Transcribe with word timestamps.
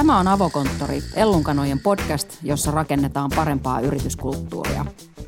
Tämä 0.00 0.18
on 0.18 0.28
Avokonttori, 0.28 1.02
Ellunkanojen 1.14 1.80
podcast, 1.80 2.38
jossa 2.42 2.70
rakennetaan 2.70 3.30
parempaa 3.36 3.80
yrityskulttuuria. 3.80 4.86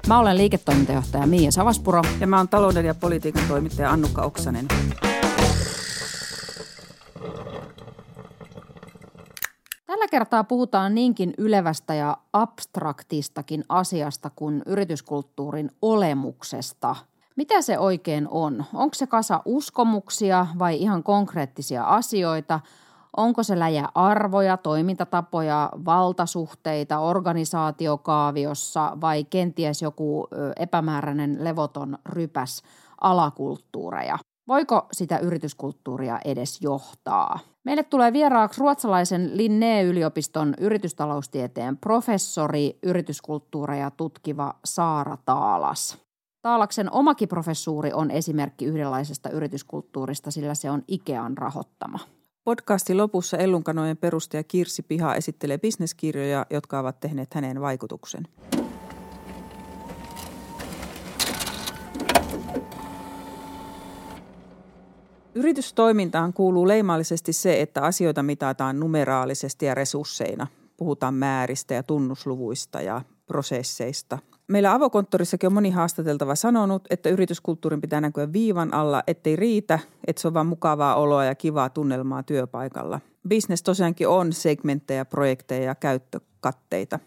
Mä 0.09 0.19
olen 0.19 0.37
liiketoimintajohtaja 0.37 1.27
Miia 1.27 1.51
Savaspuro. 1.51 2.03
Ja 2.21 2.27
mä 2.27 2.37
oon 2.37 2.49
talouden 2.49 2.85
ja 2.85 2.95
politiikan 2.95 3.43
toimittaja 3.49 3.91
Annukka 3.91 4.23
Oksanen. 4.23 4.69
Tällä 9.87 10.09
kertaa 10.11 10.45
puhutaan 10.45 10.95
niinkin 10.95 11.35
ylevästä 11.39 11.95
ja 11.95 12.17
abstraktistakin 12.33 13.65
asiasta 13.69 14.31
kuin 14.31 14.63
yrityskulttuurin 14.67 15.71
olemuksesta. 15.83 16.97
Mitä 17.37 17.63
se 17.63 17.79
oikein 17.79 18.29
on? 18.29 18.65
Onko 18.75 18.95
se 18.95 19.07
kasa 19.07 19.43
uskomuksia 19.45 20.47
vai 20.59 20.77
ihan 20.83 21.03
konkreettisia 21.03 21.85
asioita– 21.85 22.61
Onko 23.17 23.43
se 23.43 23.59
läjä 23.59 23.89
arvoja, 23.95 24.57
toimintatapoja, 24.57 25.71
valtasuhteita 25.85 26.99
organisaatiokaaviossa 26.99 28.97
vai 29.01 29.25
kenties 29.25 29.83
joku 29.83 30.29
epämääräinen 30.57 31.45
levoton 31.45 31.99
rypäs 32.07 32.63
alakulttuureja? 33.01 34.19
Voiko 34.49 34.87
sitä 34.93 35.19
yrityskulttuuria 35.19 36.19
edes 36.25 36.63
johtaa? 36.63 37.39
Meille 37.65 37.83
tulee 37.83 38.13
vieraaksi 38.13 38.61
ruotsalaisen 38.61 39.31
Linné-yliopiston 39.37 40.55
yritystaloustieteen 40.61 41.77
professori, 41.77 42.79
yrityskulttuureja 42.83 43.91
tutkiva 43.91 44.55
Saara 44.65 45.17
Taalas. 45.25 45.99
Taalaksen 46.43 46.93
omakin 46.93 47.29
professuuri 47.29 47.93
on 47.93 48.11
esimerkki 48.11 48.65
yhdenlaisesta 48.65 49.31
yrityskulttuurista, 49.31 50.31
sillä 50.31 50.55
se 50.55 50.71
on 50.71 50.83
Ikean 50.89 51.39
rahoittama. 51.39 51.99
Podcastin 52.45 52.97
lopussa 52.97 53.37
Ellunkanojen 53.37 53.97
perustaja 53.97 54.45
Kirsi 54.45 54.83
Piha 54.83 55.15
esittelee 55.15 55.59
bisneskirjoja, 55.59 56.47
jotka 56.51 56.79
ovat 56.79 57.01
tehneet 57.01 57.35
häneen 57.35 57.61
vaikutuksen. 57.61 58.29
Yritystoimintaan 65.35 66.33
kuuluu 66.33 66.69
leimallisesti 66.69 67.33
se, 67.33 67.61
että 67.61 67.83
asioita 67.83 68.23
mitataan 68.23 68.81
numeraalisesti 68.81 69.67
ja 69.67 69.75
resursseina. 69.75 70.47
Puhutaan 70.77 71.15
määristä 71.15 71.75
ja 71.75 71.83
tunnusluvuista 71.83 72.81
ja 72.81 73.03
prosesseista– 73.27 74.19
Meillä 74.53 74.75
avokonttorissakin 74.75 75.47
on 75.47 75.53
moni 75.53 75.71
haastateltava 75.71 76.35
sanonut, 76.35 76.85
että 76.91 77.09
yrityskulttuurin 77.09 77.81
pitää 77.81 78.01
näkyä 78.01 78.33
viivan 78.33 78.75
alla, 78.75 79.03
ettei 79.07 79.37
riitä, 79.37 79.79
että 80.07 80.23
se 80.23 80.29
on 80.29 80.35
vain 80.35 80.47
mukavaa 80.47 80.95
oloa 80.95 81.25
ja 81.25 81.35
kivaa 81.35 81.71
tunnelmaa 81.71 82.23
työpaikalla. 82.23 83.01
Business 83.29 83.63
tosiaankin 83.63 84.09
on 84.09 84.33
segmenttejä, 84.33 85.05
projekteja 85.05 85.65
ja 85.65 85.75
käyttökatteita. 85.75 86.99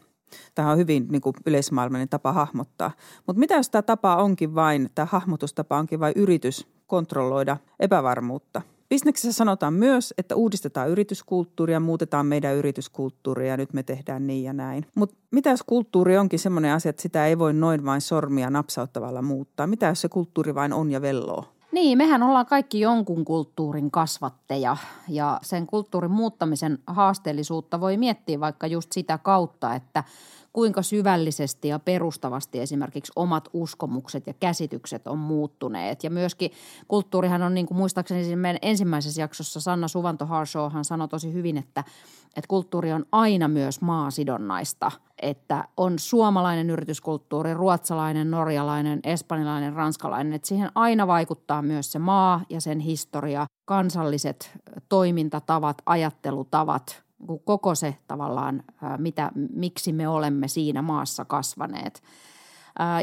Tämä 0.56 0.72
on 0.72 0.78
hyvin 0.78 1.08
niin 1.10 1.22
kuin 1.22 1.36
yleismaailmallinen 1.46 2.10
tapa 2.10 2.34
hahmottaa. 2.34 2.92
Mutta 3.28 3.40
mitä 3.40 3.56
jos 3.56 3.70
tämä 3.70 3.82
tapa 3.82 4.16
onkin 4.16 4.56
vain, 4.56 4.90
tämä 4.96 5.08
hahmotustapa 5.12 5.78
onkin 5.78 6.00
vain 6.00 6.14
yritys 6.16 6.68
kontrolloida 6.88 7.58
epävarmuutta– 7.80 8.62
Bisneksessä 8.90 9.34
sanotaan 9.34 9.74
myös, 9.74 10.14
että 10.18 10.36
uudistetaan 10.36 10.90
yrityskulttuuria, 10.90 11.80
muutetaan 11.80 12.26
meidän 12.26 12.56
yrityskulttuuria 12.56 13.52
ja 13.52 13.58
nyt 13.58 13.74
me 13.74 13.84
tehdään 13.84 14.28
niin 14.28 14.44
ja 14.44 14.54
näin. 14.54 14.86
Mutta 14.96 15.16
mitä 15.32 15.50
jos 15.50 15.64
kulttuuri 15.64 16.18
onkin 16.18 16.40
semmoinen 16.40 16.74
asia, 16.74 16.90
että 16.90 17.02
sitä 17.02 17.26
ei 17.26 17.40
voi 17.40 17.54
noin 17.54 17.86
vain 17.86 18.02
sormia 18.02 18.50
napsauttavalla 18.50 19.22
muuttaa? 19.22 19.68
Mitä 19.68 19.86
jos 19.86 20.02
se 20.02 20.10
kulttuuri 20.10 20.56
vain 20.56 20.74
on 20.74 20.92
ja 20.92 21.02
velloo? 21.02 21.46
Niin, 21.72 21.98
mehän 21.98 22.24
ollaan 22.24 22.46
kaikki 22.46 22.80
jonkun 22.80 23.26
kulttuurin 23.26 23.92
kasvatteja 23.92 24.78
ja 25.10 25.40
sen 25.44 25.68
kulttuurin 25.68 26.12
muuttamisen 26.12 26.80
haasteellisuutta 26.88 27.80
voi 27.80 27.98
miettiä 27.98 28.40
vaikka 28.40 28.68
just 28.68 28.92
sitä 28.92 29.18
kautta, 29.18 29.76
että– 29.76 30.04
kuinka 30.56 30.82
syvällisesti 30.82 31.68
ja 31.68 31.80
perustavasti 31.80 32.60
esimerkiksi 32.60 33.12
omat 33.16 33.50
uskomukset 33.54 34.28
ja 34.28 34.34
käsitykset 34.34 35.08
on 35.08 35.18
muuttuneet. 35.18 36.04
Ja 36.04 36.10
myöskin 36.10 36.52
kulttuurihan 36.88 37.42
on, 37.42 37.54
niin 37.54 37.66
kuin 37.66 37.78
muistaakseni 37.78 38.36
meidän 38.36 38.60
ensimmäisessä 38.62 39.22
jaksossa 39.22 39.62
Sanna 39.62 39.88
Suvanto 39.88 40.26
Harshawhan 40.26 40.86
sanoi 40.86 41.08
tosi 41.08 41.34
hyvin, 41.34 41.58
että, 41.58 41.84
että 42.26 42.48
kulttuuri 42.48 42.94
on 42.94 43.06
aina 43.12 43.48
myös 43.48 43.82
maasidonnaista. 43.82 44.92
Että 45.22 45.68
on 45.78 46.00
suomalainen 46.00 46.70
yrityskulttuuri, 46.70 47.54
ruotsalainen, 47.54 48.32
norjalainen, 48.32 49.00
espanjalainen, 49.04 49.74
ranskalainen. 49.74 50.34
Että 50.34 50.48
siihen 50.48 50.72
aina 50.76 51.08
vaikuttaa 51.08 51.62
myös 51.62 51.92
se 51.92 52.00
maa 52.00 52.42
ja 52.50 52.62
sen 52.62 52.80
historia, 52.80 53.46
kansalliset 53.66 54.52
toimintatavat, 54.90 55.82
ajattelutavat– 55.86 57.05
koko 57.44 57.76
se 57.76 57.96
tavallaan, 58.08 58.64
mitä, 58.98 59.32
miksi 59.54 59.94
me 59.94 60.08
olemme 60.08 60.48
siinä 60.48 60.82
maassa 60.82 61.26
kasvaneet. 61.26 62.04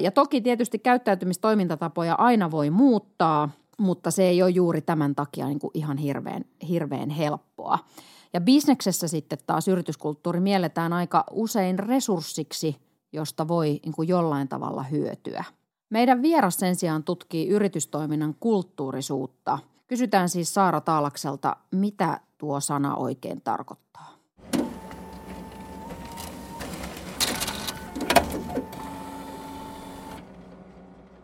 Ja 0.03 0.11
toki 0.11 0.41
tietysti 0.41 0.78
käyttäytymistoimintatapoja 0.78 2.15
aina 2.15 2.50
voi 2.50 2.71
muuttaa, 2.71 3.49
mutta 3.78 4.11
se 4.11 4.25
ei 4.25 4.43
ole 4.43 4.50
juuri 4.50 4.81
tämän 4.81 5.15
takia 5.15 5.47
niin 5.47 5.59
kuin 5.59 5.71
ihan 5.75 5.99
hirveän, 5.99 6.45
hirveän 6.69 7.11
helppoa. 7.11 7.78
Ja 8.33 8.41
bisneksessä 8.41 9.09
sitten 9.09 9.39
taas 9.47 9.69
yrityskulttuuri 9.69 10.41
mielletään 10.41 10.93
aika 10.93 11.25
usein 11.31 11.79
resurssiksi, 11.79 12.77
josta 13.12 13.49
voi 13.49 13.81
niin 13.84 13.93
kuin 13.93 14.09
jollain 14.09 14.49
tavalla 14.49 14.83
hyötyä. 14.83 15.44
Meidän 15.91 16.23
vieras 16.23 16.56
sen 16.56 16.77
sijaan 16.77 17.05
tutkii 17.05 17.49
yritystoiminnan 17.49 18.34
kulttuurisuutta. 18.41 19.59
Kysytään 19.87 20.29
siis 20.29 20.55
Saara 20.55 20.81
Taalakselta, 20.81 21.56
mitä 21.71 22.21
tuo 22.42 22.60
sana 22.60 22.97
oikein 22.97 23.41
tarkoittaa? 23.41 24.19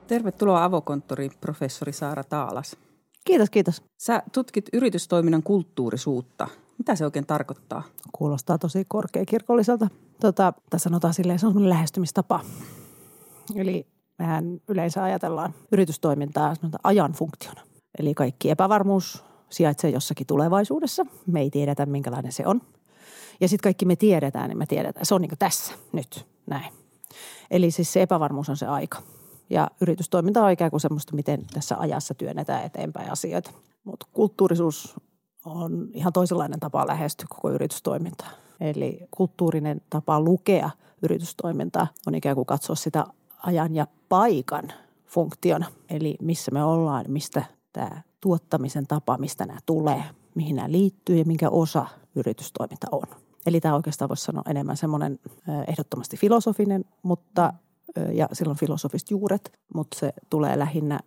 Tervetuloa 0.06 0.64
avokonttori 0.64 1.30
professori 1.40 1.92
Saara 1.92 2.24
Taalas. 2.24 2.76
Kiitos, 3.24 3.50
kiitos. 3.50 3.82
Sä 4.00 4.22
tutkit 4.32 4.68
yritystoiminnan 4.72 5.42
kulttuurisuutta. 5.42 6.48
Mitä 6.78 6.96
se 6.96 7.04
oikein 7.04 7.26
tarkoittaa? 7.26 7.82
Kuulostaa 8.12 8.58
tosi 8.58 8.84
korkeakirkolliselta. 8.88 9.88
Tota, 10.20 10.52
tässä 10.70 10.84
sanotaan 10.88 11.14
silleen, 11.14 11.38
se 11.38 11.46
on 11.46 11.52
semmoinen 11.52 11.70
lähestymistapa. 11.70 12.40
Eli 13.54 13.86
mehän 14.18 14.60
yleensä 14.68 15.04
ajatellaan 15.04 15.54
yritystoimintaa 15.72 16.54
ajan 16.84 17.12
funktiona. 17.12 17.60
Eli 17.98 18.14
kaikki 18.14 18.50
epävarmuus 18.50 19.27
sijaitsee 19.50 19.90
jossakin 19.90 20.26
tulevaisuudessa. 20.26 21.06
Me 21.26 21.40
ei 21.40 21.50
tiedetä, 21.50 21.86
minkälainen 21.86 22.32
se 22.32 22.46
on. 22.46 22.60
Ja 23.40 23.48
sitten 23.48 23.62
kaikki 23.62 23.84
me 23.84 23.96
tiedetään, 23.96 24.48
niin 24.48 24.58
me 24.58 24.66
tiedetään. 24.66 25.06
Se 25.06 25.14
on 25.14 25.22
niin 25.22 25.30
tässä, 25.38 25.72
nyt, 25.92 26.26
näin. 26.46 26.72
Eli 27.50 27.70
siis 27.70 27.92
se 27.92 28.02
epävarmuus 28.02 28.48
on 28.48 28.56
se 28.56 28.66
aika. 28.66 29.02
Ja 29.50 29.70
yritystoiminta 29.80 30.44
on 30.44 30.50
ikään 30.50 30.70
kuin 30.70 30.80
semmoista, 30.80 31.16
miten 31.16 31.46
tässä 31.54 31.76
ajassa 31.78 32.14
työnnetään 32.14 32.64
eteenpäin 32.64 33.12
asioita. 33.12 33.50
Mutta 33.84 34.06
kulttuurisuus 34.12 34.96
on 35.44 35.88
ihan 35.92 36.12
toisenlainen 36.12 36.60
tapa 36.60 36.86
lähestyä 36.86 37.26
koko 37.28 37.50
yritystoimintaa. 37.50 38.30
Eli 38.60 38.98
kulttuurinen 39.10 39.80
tapa 39.90 40.20
lukea 40.20 40.70
yritystoimintaa 41.02 41.86
on 42.06 42.14
ikään 42.14 42.36
kuin 42.36 42.46
katsoa 42.46 42.76
sitä 42.76 43.06
ajan 43.42 43.74
ja 43.74 43.86
paikan 44.08 44.72
funktiona. 45.06 45.66
Eli 45.90 46.16
missä 46.22 46.50
me 46.50 46.64
ollaan, 46.64 47.04
mistä 47.08 47.44
tämä 47.72 48.02
tuottamisen 48.20 48.86
tapa, 48.86 49.18
mistä 49.18 49.46
nämä 49.46 49.58
tulee, 49.66 50.04
mihin 50.34 50.56
nämä 50.56 50.70
liittyy 50.70 51.16
ja 51.16 51.24
minkä 51.24 51.50
osa 51.50 51.86
yritystoiminta 52.14 52.86
on. 52.92 53.06
Eli 53.46 53.60
tämä 53.60 53.74
oikeastaan 53.74 54.08
voisi 54.08 54.24
sanoa 54.24 54.42
enemmän 54.46 54.76
semmoinen 54.76 55.18
ehdottomasti 55.68 56.16
filosofinen, 56.16 56.84
mutta 57.02 57.52
ja 58.12 58.28
silloin 58.32 58.58
filosofiset 58.58 59.10
juuret, 59.10 59.52
mutta 59.74 59.98
se 59.98 60.12
tulee 60.30 60.58
lähinnä 60.58 61.00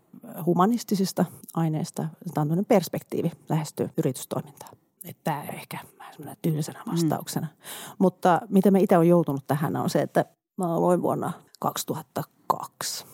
humanistisista 0.45 1.25
aineista. 1.53 2.07
Tämä 2.33 2.53
on 2.53 2.65
perspektiivi 2.65 3.31
lähestyä 3.49 3.89
yritystoimintaa. 3.97 4.69
Että 5.03 5.21
tämä 5.23 5.43
ehkä 5.43 5.77
vähän 6.19 6.37
tylsänä 6.41 6.83
mm. 6.85 6.91
vastauksena. 6.91 7.47
Mm. 7.47 7.95
Mutta 7.99 8.41
miten 8.49 8.73
me 8.73 8.79
itse 8.79 8.97
olen 8.97 9.09
joutunut 9.09 9.47
tähän 9.47 9.75
on 9.75 9.89
se, 9.89 10.01
että 10.01 10.25
mä 10.57 10.75
aloin 10.75 11.01
vuonna 11.01 11.31
2002 11.59 13.05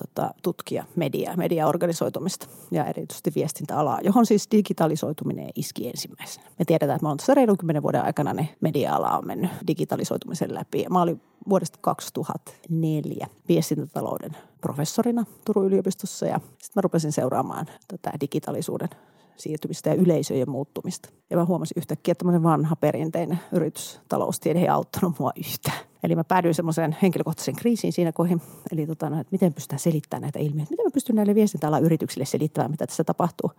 tota, 0.00 0.34
tutkia 0.42 0.84
mediaa, 0.96 1.36
mediaorganisoitumista 1.36 2.46
ja 2.70 2.84
erityisesti 2.84 3.32
viestintäalaa, 3.34 3.98
johon 4.02 4.26
siis 4.26 4.48
digitalisoituminen 4.50 5.50
iski 5.54 5.88
ensimmäisenä. 5.88 6.46
Me 6.58 6.64
tiedetään, 6.64 6.96
että 6.96 7.06
me 7.06 7.10
on 7.10 7.16
tässä 7.16 7.34
reilun 7.34 7.58
kymmenen 7.58 7.82
vuoden 7.82 8.04
aikana 8.04 8.32
ne 8.32 8.48
media-ala 8.60 9.18
on 9.18 9.26
mennyt 9.26 9.50
digitalisoitumisen 9.66 10.54
läpi. 10.54 10.86
Mä 10.90 11.02
olin 11.02 11.20
vuodesta 11.48 11.78
2004 11.80 13.26
viestintätalouden 13.48 14.36
professorina 14.60 15.24
Turun 15.44 15.66
yliopistossa 15.66 16.26
ja 16.26 16.38
sitten 16.38 16.72
mä 16.74 16.80
rupesin 16.80 17.12
seuraamaan 17.12 17.66
tätä 17.88 18.12
digitalisuuden 18.20 18.88
siirtymistä 19.36 19.90
ja 19.90 19.94
yleisöjen 19.94 20.50
muuttumista. 20.50 21.08
Ja 21.30 21.36
mä 21.36 21.44
huomasin 21.44 21.74
yhtäkkiä, 21.76 22.12
että 22.12 22.18
tämmöinen 22.18 22.42
vanha 22.42 22.76
perinteinen 22.76 23.40
yritystaloustiede 23.52 24.60
ei 24.60 24.68
auttanut 24.68 25.18
mua 25.18 25.32
yhtään. 25.36 25.89
Eli 26.02 26.16
mä 26.16 26.24
päädyin 26.24 26.54
semmoiseen 26.54 26.96
henkilökohtaiseen 27.02 27.56
kriisiin 27.56 27.92
siinä 27.92 28.12
kohin. 28.12 28.42
Eli 28.72 28.86
tota, 28.86 29.10
no, 29.10 29.20
että 29.20 29.32
miten 29.32 29.54
pystytään 29.54 29.80
selittämään 29.80 30.22
näitä 30.22 30.38
ilmiöitä. 30.38 30.70
Miten 30.70 30.86
mä 30.86 30.90
pystyn 30.90 31.16
näille 31.16 31.34
viestintäalan 31.34 31.82
yrityksille 31.82 32.24
selittämään, 32.24 32.70
mitä 32.70 32.86
tässä 32.86 33.04
tapahtuu. 33.04 33.52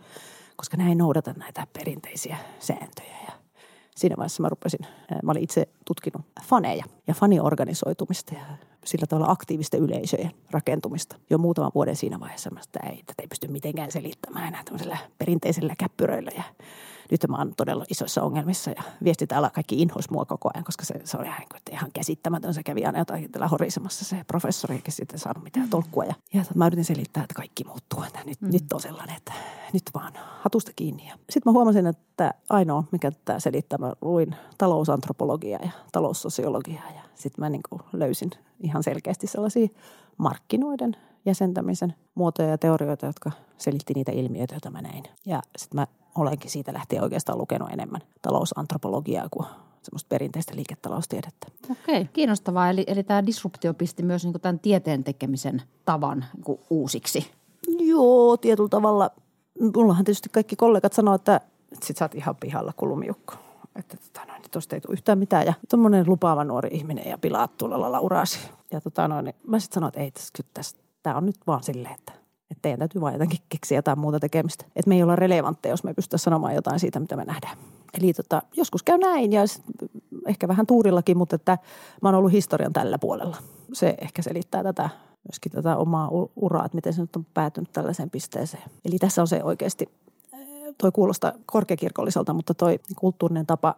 Koska 0.55 0.77
näin 0.77 0.97
noudata 0.97 1.33
näitä 1.37 1.67
perinteisiä 1.73 2.37
sääntöjä 2.59 3.15
ja 3.27 3.31
siinä 3.95 4.17
vaiheessa 4.17 4.43
mä 4.43 4.49
rupesin, 4.49 4.79
mä 5.23 5.31
olin 5.31 5.43
itse 5.43 5.67
tutkinut 5.85 6.21
faneja 6.43 6.83
ja 7.07 7.13
faniorganisoitumista 7.13 8.35
ja 8.35 8.41
sillä 8.85 9.07
tavalla 9.07 9.31
aktiivisten 9.31 9.79
yleisöjen 9.79 10.31
rakentumista 10.51 11.15
jo 11.29 11.37
muutaman 11.37 11.71
vuoden 11.75 11.95
siinä 11.95 12.19
vaiheessa. 12.19 12.49
Mä 12.49 12.59
että 12.63 12.79
ei, 12.89 12.97
tätä 12.97 13.21
ei 13.21 13.27
pysty 13.27 13.47
mitenkään 13.47 13.91
selittämään 13.91 14.47
enää 14.47 14.63
tämmöisellä 14.63 14.97
perinteisellä 15.17 15.75
käppyröillä 15.77 16.31
ja 16.35 16.43
nyt 17.11 17.27
mä 17.29 17.37
oon 17.37 17.53
todella 17.57 17.85
isoissa 17.89 18.23
ongelmissa 18.23 18.71
ja 18.71 18.83
viestitäällä 19.03 19.49
kaikki 19.49 19.81
inhos 19.81 20.09
mua 20.09 20.25
koko 20.25 20.49
ajan, 20.53 20.63
koska 20.63 20.85
se, 20.85 20.93
se 21.03 21.17
oli 21.17 21.25
ihan, 21.25 21.41
ihan 21.71 21.91
käsittämätön. 21.93 22.53
Se 22.53 22.63
kävi 22.63 22.85
aina 22.85 22.99
jotain 22.99 23.31
tällä 23.31 23.47
horisemassa 23.47 24.05
se 24.05 24.23
professori, 24.27 24.75
eikä 24.75 24.91
sitten 24.91 25.19
saanut 25.19 25.43
mitään 25.43 25.69
tolkkua. 25.69 26.03
Ja, 26.05 26.13
ja 26.33 26.43
mä 26.55 26.67
yritin 26.67 26.85
selittää, 26.85 27.23
että 27.23 27.35
kaikki 27.35 27.63
muuttuu. 27.63 28.03
Että 28.03 28.19
nyt, 28.25 28.41
mm. 28.41 28.51
nyt 28.51 28.73
on 28.73 28.81
sellainen, 28.81 29.15
että 29.15 29.33
nyt 29.73 29.83
vaan 29.93 30.13
hatusta 30.41 30.71
kiinni. 30.75 31.11
Sitten 31.29 31.41
mä 31.45 31.51
huomasin, 31.51 31.87
että 31.87 32.33
ainoa, 32.49 32.83
mikä 32.91 33.11
tämä 33.25 33.39
selittää, 33.39 33.77
mä 33.77 33.93
luin 34.01 34.35
talousantropologiaa 34.57 35.61
ja 35.63 35.71
taloussosiologiaa 35.91 36.91
ja 36.95 37.01
sitten 37.15 37.45
mä 37.45 37.49
niin 37.49 37.61
löysin 37.93 38.31
ihan 38.59 38.83
selkeästi 38.83 39.27
sellaisia 39.27 39.67
markkinoiden 40.17 40.95
jäsentämisen 41.25 41.93
muotoja 42.15 42.49
ja 42.49 42.57
teorioita, 42.57 43.05
jotka 43.05 43.31
selitti 43.57 43.93
niitä 43.93 44.11
ilmiöitä, 44.11 44.53
joita 44.53 44.69
mä 44.69 44.81
näin. 44.81 45.03
Ja 45.25 45.41
sitten 45.57 45.79
mä 45.79 45.87
olenkin 46.15 46.51
siitä 46.51 46.73
lähtien 46.73 47.03
oikeastaan 47.03 47.37
lukenut 47.37 47.69
enemmän 47.69 48.01
talousantropologiaa 48.21 49.27
kuin 49.31 49.47
semmoista 49.83 50.07
perinteistä 50.09 50.55
liiketaloustiedettä. 50.55 51.47
Okei, 51.71 52.05
kiinnostavaa. 52.13 52.69
Eli, 52.69 52.83
eli 52.87 53.03
tämä 53.03 53.25
disruptio 53.25 53.73
pisti 53.73 54.03
myös 54.03 54.25
niin 54.25 54.41
tämän 54.41 54.59
tieteen 54.59 55.03
tekemisen 55.03 55.61
tavan 55.85 56.25
niin 56.45 56.59
uusiksi. 56.69 57.31
Joo, 57.79 58.37
tietyllä 58.37 58.69
tavalla. 58.69 59.09
Mullahan 59.75 60.05
tietysti 60.05 60.29
kaikki 60.29 60.55
kollegat 60.55 60.93
sanoo, 60.93 61.15
että, 61.15 61.35
että 61.71 61.85
sit 61.85 61.97
sä 61.97 62.05
oot 62.05 62.15
ihan 62.15 62.35
pihalla 62.35 62.73
kuin 62.77 62.89
lumiukko. 62.89 63.33
Että 63.75 63.97
tota, 63.97 64.25
noin, 64.25 64.41
tuosta 64.51 64.75
ei 64.75 64.81
tule 64.81 64.93
yhtään 64.93 65.17
mitään. 65.17 65.45
Ja 65.45 65.53
tuommoinen 65.69 66.05
lupaava 66.07 66.43
nuori 66.43 66.69
ihminen 66.71 67.09
ja 67.09 67.17
pilaat 67.17 67.57
tuolla 67.57 67.81
lailla 67.81 67.99
uraasi. 67.99 68.39
Ja 68.71 68.81
tota, 68.81 69.07
noin, 69.07 69.25
niin 69.25 69.35
mä 69.47 69.59
sitten 69.59 69.75
sanoin, 69.75 69.89
että 69.89 69.99
ei 69.99 70.11
tässä, 70.11 70.43
tässä, 70.53 70.77
tämä 71.03 71.17
on 71.17 71.25
nyt 71.25 71.37
vaan 71.47 71.63
silleen, 71.63 71.93
että 71.93 72.13
että 72.51 72.61
teidän 72.61 72.79
täytyy 72.79 73.01
vaan 73.01 73.13
jotenkin 73.13 73.39
keksiä 73.49 73.77
jotain 73.77 73.99
muuta 73.99 74.19
tekemistä. 74.19 74.65
Että 74.75 74.89
me 74.89 74.95
ei 74.95 75.03
olla 75.03 75.15
relevantteja, 75.15 75.73
jos 75.73 75.83
me 75.83 75.93
pystytä 75.93 76.17
sanomaan 76.17 76.55
jotain 76.55 76.79
siitä, 76.79 76.99
mitä 76.99 77.15
me 77.15 77.25
nähdään. 77.25 77.57
Eli 77.93 78.13
tota, 78.13 78.41
joskus 78.57 78.83
käy 78.83 78.97
näin 78.97 79.31
ja 79.31 79.41
ehkä 80.27 80.47
vähän 80.47 80.67
tuurillakin, 80.67 81.17
mutta 81.17 81.35
että 81.35 81.57
mä 82.01 82.07
oon 82.09 82.15
ollut 82.15 82.31
historian 82.31 82.73
tällä 82.73 82.97
puolella. 82.97 83.37
Se 83.73 83.95
ehkä 84.01 84.21
selittää 84.21 84.63
tätä 84.63 84.89
myöskin 85.29 85.51
tätä 85.51 85.77
omaa 85.77 86.09
uraa, 86.35 86.65
että 86.65 86.75
miten 86.75 86.93
se 86.93 87.01
nyt 87.01 87.15
on 87.15 87.25
päätynyt 87.33 87.71
tällaiseen 87.73 88.09
pisteeseen. 88.09 88.63
Eli 88.85 88.97
tässä 88.99 89.21
on 89.21 89.27
se 89.27 89.43
oikeasti, 89.43 89.89
toi 90.77 90.91
kuulostaa 90.91 91.33
korkeakirkolliselta, 91.45 92.33
mutta 92.33 92.53
toi 92.53 92.79
kulttuurinen 92.95 93.45
tapa 93.45 93.75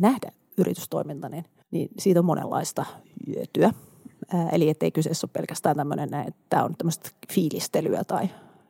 nähdä 0.00 0.32
yritystoiminta, 0.58 1.28
niin, 1.28 1.44
niin 1.70 1.88
siitä 1.98 2.20
on 2.20 2.26
monenlaista 2.26 2.84
hyötyä. 3.26 3.72
Eli 4.52 4.68
ettei 4.68 4.90
kyseessä 4.90 5.24
ole 5.24 5.30
pelkästään 5.32 5.76
tämmöinen, 5.76 6.14
että 6.14 6.40
tämä 6.48 6.64
on 6.64 6.74
tämmöistä 6.78 7.10
fiilistelyä 7.32 8.04
tai 8.04 8.28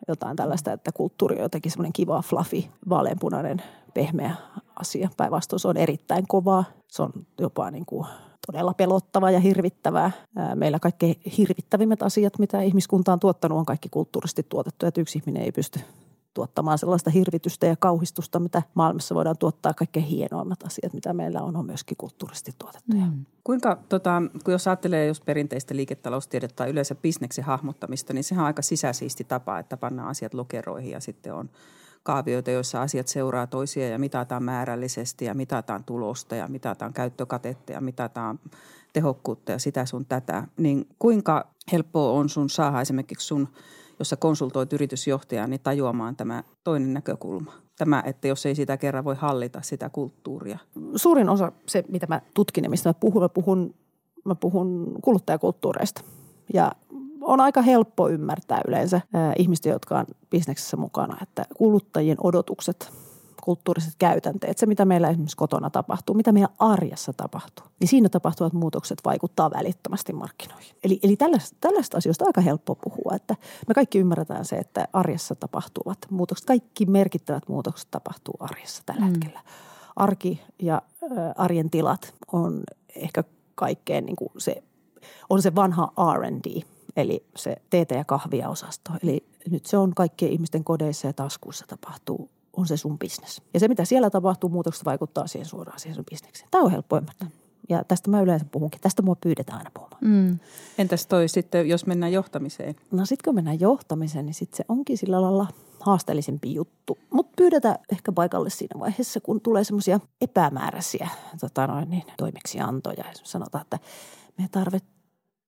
jotain 0.09 0.37
tällaista, 0.37 0.73
että 0.73 0.93
kulttuuri 0.93 1.37
on 1.37 1.43
jotenkin 1.43 1.73
semmoinen 1.73 1.93
kiva, 1.93 2.23
fluffy, 2.23 2.65
vaaleanpunainen, 2.89 3.63
pehmeä 3.95 4.35
asia. 4.77 5.09
Päinvastoin 5.17 5.61
se 5.61 5.69
on 5.69 5.77
erittäin 5.77 6.27
kovaa. 6.29 6.65
Se 6.89 7.03
on 7.03 7.13
jopa 7.41 7.71
niin 7.71 7.87
kuin 7.87 8.07
todella 8.47 8.75
pelottavaa 8.75 9.31
ja 9.31 9.41
hirvittävää. 9.41 10.11
Meillä 10.55 10.79
kaikki 10.79 11.21
hirvittävimmät 11.39 12.03
asiat, 12.03 12.39
mitä 12.39 12.63
ihmiskunta 12.63 13.13
on 13.13 13.21
tuottanut, 13.21 13.59
on 13.59 13.67
kaikki 13.67 13.89
kulttuurisesti 13.89 14.47
tuotettu, 14.49 14.87
että 14.87 15.01
yksi 15.01 15.19
ihminen 15.19 15.43
ei 15.43 15.53
pysty 15.53 15.81
tuottamaan 16.39 16.79
sellaista 16.79 17.11
hirvitystä 17.11 17.67
ja 17.67 17.77
kauhistusta, 17.77 18.41
mitä 18.41 18.63
maailmassa 18.75 19.15
voidaan 19.15 19.39
tuottaa. 19.39 19.75
Kaikkein 19.75 20.07
hienoimmat 20.07 20.63
asiat, 20.63 20.93
mitä 20.93 21.13
meillä 21.13 21.43
on, 21.43 21.57
on 21.57 21.67
myöskin 21.67 21.97
kulttuurisesti 21.97 22.53
tuotettuja. 22.59 23.05
Mm. 23.05 23.25
Kuinka, 23.45 23.79
tota, 23.89 24.23
kun 24.45 24.53
jos 24.53 24.69
ajattelee 24.69 25.07
jos 25.07 25.21
perinteistä 25.21 25.77
liiketaloustiedettä 25.77 26.57
tai 26.57 26.71
yleensä 26.71 26.95
bisneksen 26.95 27.45
hahmottamista, 27.45 28.13
niin 28.13 28.25
sehän 28.25 28.43
on 28.43 28.47
aika 28.47 28.63
sisäsiisti 28.63 29.25
tapa, 29.25 29.59
että 29.59 29.77
pannaan 29.77 30.09
asiat 30.09 30.35
lokeroihin 30.35 30.91
ja 30.91 31.01
sitten 31.01 31.35
on 31.35 31.51
kaavioita, 32.03 32.51
joissa 32.51 32.83
asiat 32.83 33.09
seuraa 33.09 33.47
toisia 33.47 33.89
ja 33.89 33.99
mitataan 33.99 34.43
määrällisesti 34.43 35.25
ja 35.25 35.35
mitataan 35.35 35.85
tulosta 35.85 36.37
ja 36.37 36.49
mitataan 36.49 36.93
käyttökatetta 36.93 37.73
ja 37.73 37.81
mitataan 37.81 38.41
tehokkuutta 38.93 39.53
ja 39.53 39.59
sitä 39.59 39.87
sun 39.87 40.07
tätä. 40.07 40.47
Niin 40.57 40.87
kuinka 40.99 41.49
helppoa 41.73 42.13
on 42.13 42.29
sun 42.29 42.51
saada 42.51 42.81
esimerkiksi 42.81 43.27
sun– 43.27 43.49
jossa 43.99 44.17
konsultoit 44.17 44.73
yritysjohtajaa, 44.73 45.47
niin 45.47 45.61
tajuamaan 45.61 46.17
tämä 46.17 46.45
toinen 46.65 46.95
näkökulma. 46.95 47.53
Tämä, 47.79 48.03
että 48.07 48.29
jos 48.29 48.47
ei 48.47 48.55
sitä 48.55 48.77
kerran 48.77 49.05
voi 49.05 49.15
hallita 49.15 49.63
sitä 49.63 49.91
kulttuuria. 49.91 50.59
Suurin 50.97 51.29
osa 51.29 51.53
se, 51.67 51.85
mitä 51.89 52.07
mä 52.07 52.21
tutkin 52.35 52.65
ja 52.65 52.71
mistä 52.71 52.89
mä 52.89 52.95
puhun, 52.95 53.23
mä 53.23 53.29
puhun, 53.29 53.75
mä 54.25 54.35
puhun 54.35 54.95
kuluttajakulttuureista. 55.03 56.01
Ja 56.55 56.73
on 57.21 57.41
aika 57.41 57.63
helppo 57.63 58.09
ymmärtää 58.09 58.61
yleensä 58.69 59.01
ää, 59.15 59.33
ihmisten, 59.39 59.71
jotka 59.71 59.99
on 59.99 60.07
bisneksessä 60.31 60.77
mukana, 60.77 61.17
että 61.23 61.45
kuluttajien 61.57 62.19
odotukset– 62.21 62.93
kulttuuriset 63.49 63.95
käytänteet, 63.99 64.59
se 64.59 64.67
mitä 64.67 64.85
meillä 64.85 65.09
esimerkiksi 65.09 65.37
kotona 65.37 65.71
tapahtuu, 65.71 66.15
mitä 66.15 66.33
meidän 66.33 66.49
arjessa 66.59 67.13
tapahtuu, 67.13 67.67
niin 67.81 67.89
siinä 67.89 68.09
tapahtuvat 68.09 68.53
muutokset 68.53 68.99
vaikuttaa 69.05 69.51
välittömästi 69.51 70.13
markkinoihin. 70.13 70.77
Eli, 70.85 71.01
eli 71.03 71.17
tällaista, 71.17 71.57
tällaista 71.61 71.97
asioista 71.97 72.25
on 72.25 72.29
aika 72.29 72.41
helppo 72.41 72.75
puhua, 72.75 73.17
että 73.17 73.37
me 73.69 73.75
kaikki 73.75 73.99
ymmärretään 73.99 74.45
se, 74.45 74.57
että 74.57 74.89
arjessa 74.93 75.35
tapahtuvat 75.35 75.99
muutokset, 76.11 76.47
kaikki 76.47 76.87
merkittävät 76.87 77.49
muutokset 77.49 77.89
tapahtuu 77.91 78.35
arjessa 78.41 78.83
tällä 78.87 79.01
mm. 79.01 79.07
hetkellä. 79.07 79.41
Arki 79.97 80.41
ja 80.63 80.83
ä, 81.03 81.35
arjen 81.37 81.71
tilat 81.71 82.15
on 82.33 82.61
ehkä 82.97 83.25
kaikkein 83.55 84.07
niin 84.07 84.17
kuin 84.17 84.31
se, 84.39 84.63
on 85.31 85.43
se 85.43 85.55
vanha 85.55 85.93
R&D, 86.15 86.63
eli 86.97 87.25
se 87.37 87.57
teetä 87.71 87.95
ja 87.95 88.05
kahvia 88.05 88.49
osasto. 88.49 88.93
Eli 89.03 89.27
nyt 89.51 89.67
se 89.67 89.77
on 89.77 89.95
kaikkien 89.95 90.33
ihmisten 90.33 90.65
kodeissa 90.65 91.07
ja 91.07 91.13
taskuissa 91.13 91.65
tapahtuu 91.69 92.31
on 92.59 92.67
se 92.67 92.77
sun 92.77 92.99
bisnes. 92.99 93.43
Ja 93.55 93.61
se, 93.61 93.69
mitä 93.69 93.85
siellä 93.85 94.11
tapahtuu, 94.11 94.51
muutokset 94.51 94.85
vaikuttaa 94.85 95.27
siihen 95.27 95.47
suoraan 95.47 95.81
siihen 95.81 95.95
sun 95.95 96.05
bisnekseen. 96.11 96.49
Tämä 96.51 96.65
on 96.65 96.71
helppo 96.71 96.97
ymmärtää. 96.97 97.29
Ja 97.69 97.85
tästä 97.85 98.11
mä 98.11 98.21
yleensä 98.21 98.47
puhunkin. 98.51 98.81
Tästä 98.81 99.03
mua 99.03 99.17
pyydetään 99.21 99.59
aina 99.59 99.71
puhumaan. 99.75 99.99
Mm. 100.05 100.39
Entäs 100.79 101.07
toi 101.07 101.29
sitten, 101.29 101.69
jos 101.69 101.87
mennään 101.87 102.13
johtamiseen? 102.13 102.77
No 102.91 103.05
sitten 103.05 103.25
kun 103.25 103.35
mennään 103.35 103.61
johtamiseen, 103.61 104.27
niin 104.27 104.35
sitten 104.35 104.57
se 104.57 104.65
onkin 104.69 104.99
sillä 104.99 105.23
lailla 105.23 105.47
haasteellisempi 105.81 106.55
juttu. 106.55 106.99
Mutta 107.11 107.33
pyydetään 107.37 107.77
ehkä 107.93 108.13
paikalle 108.13 108.51
siinä 108.51 108.81
vaiheessa, 108.81 109.21
kun 109.21 109.41
tulee 109.41 109.65
semmoisia 109.65 110.01
epämääräisiä 110.21 111.09
tota 111.41 111.67
noin, 111.67 111.91
niin, 111.91 112.03
toimeksiantoja. 112.17 113.05
Sanotaan, 113.25 113.63
että 113.63 113.79
me 114.39 114.49
tarvitaan 114.51 114.98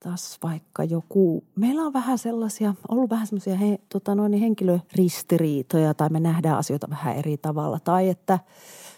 taas 0.04 0.38
vaikka 0.42 0.84
joku, 0.84 1.44
meillä 1.56 1.82
on 1.82 1.92
vähän 1.92 2.18
sellaisia, 2.18 2.74
ollut 2.88 3.10
vähän 3.10 3.26
semmoisia 3.26 3.56
he, 3.56 3.78
tota 3.88 4.14
noin, 4.14 4.32
henkilöristiriitoja 4.32 5.94
tai 5.94 6.08
me 6.08 6.20
nähdään 6.20 6.58
asioita 6.58 6.90
vähän 6.90 7.16
eri 7.16 7.36
tavalla. 7.36 7.80
Tai 7.80 8.08
että 8.08 8.38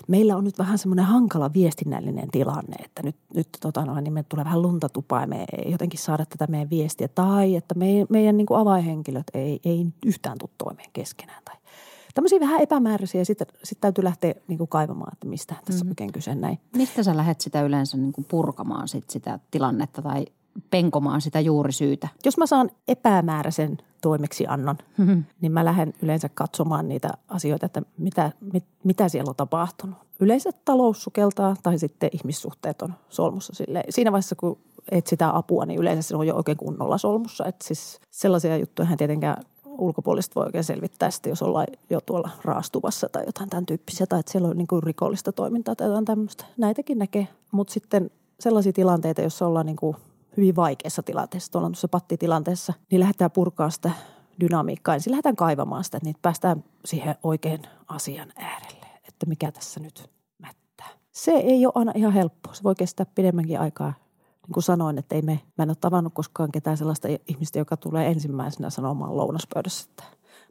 meillä 0.09 0.37
on 0.37 0.45
nyt 0.45 0.59
vähän 0.59 0.79
semmoinen 0.79 1.05
hankala 1.05 1.53
viestinnällinen 1.53 2.31
tilanne, 2.31 2.77
että 2.85 3.03
nyt, 3.03 3.17
nyt 3.35 3.49
tota 3.61 3.85
noin, 3.85 4.05
niin 4.05 4.13
me 4.15 4.23
tulee 4.23 4.45
vähän 4.45 4.63
lunta 4.63 4.89
tupaa 4.89 5.21
ja 5.21 5.27
me 5.27 5.45
ei 5.53 5.73
jotenkin 5.73 6.01
saada 6.01 6.27
tätä 6.27 6.47
meidän 6.47 6.71
viestiä. 6.71 7.09
Tai 7.09 7.57
että 7.57 7.75
me, 7.75 7.87
meidän 8.09 8.37
niin 8.37 8.47
kuin 8.47 8.61
avainhenkilöt 8.61 9.27
ei, 9.35 9.61
ei 9.65 9.87
yhtään 10.07 10.39
tule 10.39 10.51
toimeen 10.59 10.91
keskenään 10.93 11.43
tai 11.45 11.57
tämmöisiä 12.15 12.41
vähän 12.41 12.61
epämääräisiä 12.61 13.21
ja 13.21 13.25
sitten 13.25 13.47
sit 13.65 13.81
täytyy 13.81 14.05
lähteä 14.05 14.35
niin 14.49 14.59
kuin 14.59 14.69
kaivamaan, 14.69 15.13
että 15.13 15.27
mistä 15.27 15.55
tässä 15.65 15.85
mm. 15.85 15.91
oikein 15.91 16.13
kyse 16.13 16.35
näin. 16.35 16.59
Mistä 16.77 17.03
sä 17.03 17.17
lähdet 17.17 17.41
sitä 17.41 17.63
yleensä 17.63 17.97
niin 17.97 18.13
kuin 18.13 18.25
purkamaan 18.31 18.89
sit 18.89 19.11
sitä 19.11 19.39
tilannetta 19.51 20.03
tai 20.03 20.27
penkomaan 20.71 21.21
sitä 21.21 21.41
juurisyytä. 21.41 22.09
Jos 22.25 22.39
mä 22.39 22.47
saan 22.47 22.71
epämääräisen 22.89 23.79
toimeksiannon, 24.01 24.77
mm-hmm. 24.99 25.25
niin 25.41 25.53
mä 25.53 25.65
lähden 25.65 25.95
yleensä 26.03 26.29
katsomaan 26.35 26.89
niitä 26.89 27.11
asioita, 27.29 27.67
että 27.67 27.83
mitä, 27.99 28.33
mit, 28.53 28.65
mitä 28.85 29.09
siellä 29.09 29.29
on 29.31 29.37
tapahtunut. 29.37 29.99
Yleensä 30.21 30.51
talous 30.65 31.03
sukeltaa 31.03 31.57
tai 31.63 31.79
sitten 31.79 32.11
ihmissuhteet 32.13 32.83
on 32.83 32.95
solmussa. 33.09 33.55
Sille. 33.55 33.85
Siinä 33.91 34.13
vaiheessa, 34.13 34.37
kun 34.37 34.59
et 34.91 35.07
sitä 35.07 35.37
apua, 35.37 35.67
niin 35.67 35.81
yleensä 35.81 36.03
se 36.03 36.17
on 36.17 36.27
jo 36.27 36.37
oikein 36.37 36.57
kunnolla 36.57 36.99
solmussa. 36.99 37.45
Et 37.45 37.63
siis 37.63 38.01
sellaisia 38.11 38.57
juttuja 38.57 38.87
hän 38.87 38.99
tietenkään 38.99 39.45
ulkopuolista 39.79 40.35
voi 40.35 40.45
oikein 40.47 40.65
selvittää 40.65 41.11
sitten, 41.11 41.31
jos 41.31 41.43
ollaan 41.43 41.67
jo 41.91 42.01
tuolla 42.01 42.31
raastuvassa 42.45 43.09
tai 43.09 43.23
jotain 43.27 43.51
tämän 43.51 43.67
tyyppisiä, 43.67 44.07
tai 44.07 44.21
että 44.21 44.33
siellä 44.33 44.49
on 44.49 44.57
niin 44.57 44.67
kuin 44.67 44.83
rikollista 44.83 45.33
toimintaa 45.33 45.77
tai 45.77 45.87
jotain 45.87 46.05
tämmöistä. 46.05 46.45
Näitäkin 46.57 46.99
näkee, 46.99 47.29
mutta 47.51 47.73
sitten 47.73 48.11
sellaisia 48.41 48.73
tilanteita, 48.73 49.21
joissa 49.21 49.47
ollaan 49.47 49.67
niin 49.67 49.77
kuin 49.77 49.97
hyvin 50.37 50.57
vaikeassa 50.57 51.03
tilanteessa, 51.03 51.53
tuolla 51.53 51.69
tuossa 51.69 51.89
pattitilanteessa, 51.89 52.73
niin 52.91 53.01
lähdetään 53.01 53.31
purkaa 53.31 53.71
sitä 53.71 53.91
dynamiikkaa. 54.41 54.95
Ensin 54.95 55.11
lähdetään 55.11 55.37
kaivamaan 55.37 55.85
sitä, 55.85 55.97
että 55.97 56.09
niitä 56.09 56.19
päästään 56.23 56.65
siihen 56.85 57.15
oikein 57.23 57.63
asian 57.89 58.33
äärelle, 58.37 58.87
että 59.09 59.27
mikä 59.27 59.53
tässä 59.53 59.81
nyt 59.81 60.11
mättää. 60.39 60.89
Se 61.13 61.33
ei 61.33 61.67
ole 61.67 61.73
aina 61.77 61.93
ihan 61.95 62.13
helppoa. 62.13 62.55
Se 62.55 62.63
voi 62.63 62.75
kestää 62.75 63.07
pidemmänkin 63.15 63.61
aikaa. 63.61 63.93
Niin 64.47 64.53
kuin 64.55 64.65
sanoin, 64.65 64.99
että 64.99 65.15
ei 65.15 65.23
me, 65.23 65.41
mä 65.59 65.63
en 65.63 65.71
ole 65.71 65.77
tavannut 65.81 66.15
koskaan 66.15 66.53
ketään 66.53 66.77
sellaista 66.77 67.09
ihmistä, 67.29 67.59
joka 67.59 67.77
tulee 67.77 68.09
ensimmäisenä 68.09 68.71
sanomaan 68.71 69.17
lounaspöydässä, 69.17 69.87
että 69.91 70.05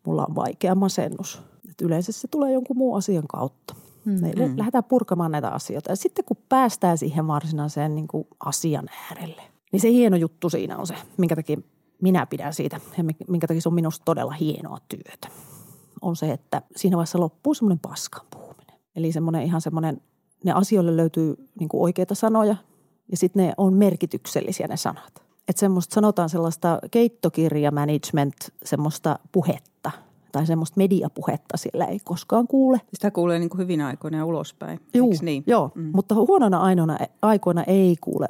mulla 0.05 0.25
on 0.29 0.35
vaikea 0.35 0.75
masennus. 0.75 1.41
Että 1.69 1.85
yleensä 1.85 2.11
se 2.11 2.27
tulee 2.27 2.51
jonkun 2.51 2.77
muun 2.77 2.97
asian 2.97 3.27
kautta. 3.27 3.75
Mm. 4.05 4.23
Eli 4.25 4.57
lähdetään 4.57 4.83
purkamaan 4.83 5.31
näitä 5.31 5.49
asioita. 5.49 5.91
Ja 5.91 5.95
sitten 5.95 6.25
kun 6.25 6.37
päästään 6.49 6.97
siihen 6.97 7.27
varsinaiseen 7.27 7.95
niin 7.95 8.07
kuin 8.07 8.27
asian 8.45 8.85
äärelle, 9.09 9.41
niin 9.71 9.79
se 9.79 9.91
hieno 9.91 10.17
juttu 10.17 10.49
siinä 10.49 10.77
on 10.77 10.87
se, 10.87 10.95
minkä 11.17 11.35
takia 11.35 11.57
minä 12.01 12.25
pidän 12.25 12.53
siitä 12.53 12.79
ja 12.97 13.03
minkä 13.27 13.47
takia 13.47 13.61
se 13.61 13.69
on 13.69 13.75
minusta 13.75 14.05
todella 14.05 14.31
hienoa 14.31 14.77
työtä. 14.89 15.27
On 16.01 16.15
se, 16.15 16.31
että 16.31 16.61
siinä 16.75 16.97
vaiheessa 16.97 17.19
loppuu 17.19 17.53
semmoinen 17.53 17.79
paskan 17.79 18.25
puhuminen. 18.31 18.79
Eli 18.95 19.11
semmoinen 19.11 19.43
ihan 19.43 19.61
semmoinen, 19.61 20.01
ne 20.43 20.51
asioille 20.51 20.97
löytyy 20.97 21.35
niin 21.59 21.69
oikeita 21.73 22.15
sanoja 22.15 22.55
ja 23.11 23.17
sitten 23.17 23.45
ne 23.45 23.53
on 23.57 23.73
merkityksellisiä 23.73 24.67
ne 24.67 24.77
sanat. 24.77 25.23
Että 25.47 25.59
semmoista 25.59 25.93
sanotaan 25.93 26.29
sellaista 26.29 26.79
keittokirjamanagement, 26.91 28.35
semmoista 28.63 29.19
puhetta– 29.31 29.91
tai 30.31 30.45
semmoista 30.45 30.77
mediapuhetta 30.77 31.57
sillä 31.57 31.85
ei 31.85 31.99
koskaan 32.03 32.47
kuule. 32.47 32.81
Sitä 32.93 33.11
kuulee 33.11 33.39
niin 33.39 33.49
kuin 33.49 33.59
hyvin 33.59 33.81
aikoina 33.81 34.17
ja 34.17 34.25
ulospäin, 34.25 34.79
Juu, 34.93 35.13
niin? 35.21 35.43
Joo, 35.47 35.71
mm. 35.75 35.91
mutta 35.93 36.15
huonona 36.15 36.61
ainoana, 36.61 36.97
aikoina 37.21 37.63
ei 37.63 37.95
kuule 38.01 38.27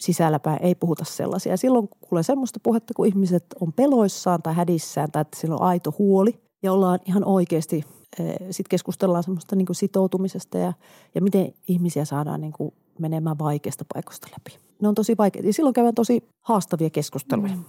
sisälläpäin, 0.00 0.62
ei 0.62 0.74
puhuta 0.74 1.04
sellaisia. 1.04 1.56
Silloin 1.56 1.88
kuulee 2.00 2.22
semmoista 2.22 2.60
puhetta, 2.62 2.94
kun 2.94 3.06
ihmiset 3.06 3.44
on 3.60 3.72
peloissaan 3.72 4.42
tai 4.42 4.54
hädissään 4.54 5.10
tai 5.10 5.22
että 5.22 5.40
sillä 5.40 5.54
on 5.54 5.62
aito 5.62 5.94
huoli 5.98 6.40
ja 6.62 6.72
ollaan 6.72 6.98
ihan 7.06 7.24
oikeasti, 7.24 7.84
eh, 8.18 8.34
sitten 8.50 8.70
keskustellaan 8.70 9.22
semmoista 9.22 9.56
niin 9.56 9.66
sitoutumisesta 9.72 10.58
ja, 10.58 10.72
ja 11.14 11.20
miten 11.22 11.52
ihmisiä 11.68 12.04
saadaan 12.04 12.40
niin 12.40 12.52
kuin 12.52 12.74
menemään 12.98 13.38
vaikeasta 13.38 13.84
paikasta 13.94 14.28
läpi. 14.30 14.58
Ne 14.82 14.88
on 14.88 14.94
tosi 14.94 15.14
vaikeita 15.18 15.48
ja 15.48 15.52
silloin 15.52 15.72
käydään 15.72 15.94
tosi 15.94 16.28
haastavia 16.40 16.90
keskusteluja. 16.90 17.52
Mm. 17.52 17.64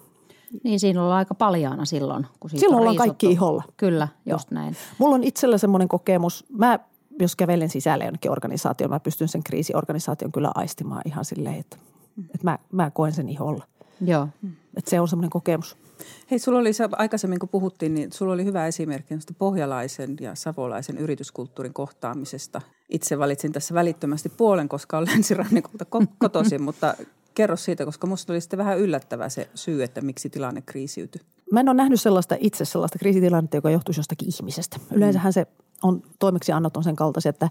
Niin 0.63 0.79
siinä 0.79 1.03
ollaan 1.03 1.17
aika 1.17 1.35
paljaana 1.35 1.85
silloin. 1.85 2.27
Kun 2.39 2.49
silloin 2.49 2.79
ollaan 2.79 2.95
kaikki 2.95 3.31
iholla. 3.31 3.63
Kyllä, 3.77 4.07
Joo. 4.25 4.35
just 4.35 4.51
näin. 4.51 4.75
Mulla 4.97 5.15
on 5.15 5.23
itsellä 5.23 5.57
semmoinen 5.57 5.87
kokemus. 5.87 6.45
Mä 6.49 6.79
jos 7.19 7.35
kävelen 7.35 7.69
sisälle 7.69 8.03
jonnekin 8.05 8.31
organisaatioon, 8.31 8.91
mä 8.91 8.99
pystyn 8.99 9.27
sen 9.27 9.43
kriisiorganisaation 9.43 10.31
kyllä 10.31 10.51
aistimaan 10.55 11.01
ihan 11.05 11.25
silleen, 11.25 11.55
että, 11.55 11.77
että 12.25 12.43
mä, 12.43 12.59
mä 12.71 12.91
koen 12.91 13.13
sen 13.13 13.29
iholla. 13.29 13.67
Joo. 14.01 14.27
Että 14.77 14.89
se 14.89 14.99
on 14.99 15.07
semmoinen 15.07 15.29
kokemus. 15.29 15.77
Hei, 16.31 16.39
sulla 16.39 16.59
oli 16.59 16.71
aikaisemmin, 16.91 17.39
kun 17.39 17.49
puhuttiin, 17.49 17.93
niin 17.93 18.11
sulla 18.11 18.33
oli 18.33 18.45
hyvä 18.45 18.67
esimerkki 18.67 19.15
pohjalaisen 19.37 20.15
ja 20.19 20.35
savolaisen 20.35 20.97
yrityskulttuurin 20.97 21.73
kohtaamisesta. 21.73 22.61
Itse 22.89 23.19
valitsin 23.19 23.51
tässä 23.51 23.73
välittömästi 23.73 24.29
puolen, 24.29 24.69
koska 24.69 24.97
olen 24.97 25.09
länsirannikolta 25.13 25.85
kotoisin, 26.19 26.61
mutta 26.61 26.95
Kerro 27.33 27.55
siitä, 27.55 27.85
koska 27.85 28.07
minusta 28.07 28.33
oli 28.33 28.41
sitten 28.41 28.59
vähän 28.59 28.79
yllättävää 28.79 29.29
se 29.29 29.49
syy, 29.55 29.83
että 29.83 30.01
miksi 30.01 30.29
tilanne 30.29 30.61
kriisiytyi. 30.65 31.21
Mä 31.51 31.59
en 31.59 31.69
ole 31.69 31.77
nähnyt 31.77 32.01
sellaista 32.01 32.35
itse 32.39 32.65
sellaista 32.65 32.99
kriisitilannetta, 32.99 33.57
joka 33.57 33.69
johtuisi 33.69 33.99
jostakin 33.99 34.33
ihmisestä. 34.33 34.77
Yleensähän 34.91 35.33
se 35.33 35.47
on, 35.83 36.01
toimeksiannot 36.19 36.77
on 36.77 36.83
sen 36.83 36.95
kaltaisia, 36.95 37.29
että 37.29 37.49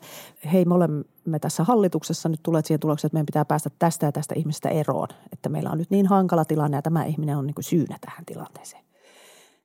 hei 0.53 0.65
me 0.65 0.75
olemme 0.75 1.39
tässä 1.41 1.65
hallituksessa, 1.65 2.29
nyt 2.29 2.41
tulee 2.43 2.63
siihen 2.65 2.81
tulokseen, 2.81 3.09
että 3.09 3.15
meidän 3.15 3.27
pitää 3.27 3.45
päästä 3.45 3.71
tästä 3.79 4.07
ja 4.07 4.13
tästä 4.13 4.35
ihmisestä 4.35 4.69
eroon. 4.69 5.09
Että 5.33 5.49
meillä 5.49 5.71
on 5.71 5.79
nyt 5.79 5.91
niin 5.91 6.07
hankala 6.07 6.45
tilanne 6.45 6.77
ja 6.77 6.83
tämä 6.83 7.05
ihminen 7.05 7.37
on 7.37 7.47
niin 7.47 7.55
kuin 7.55 7.65
syynä 7.65 7.99
tähän 8.01 8.25
tilanteeseen. 8.27 8.85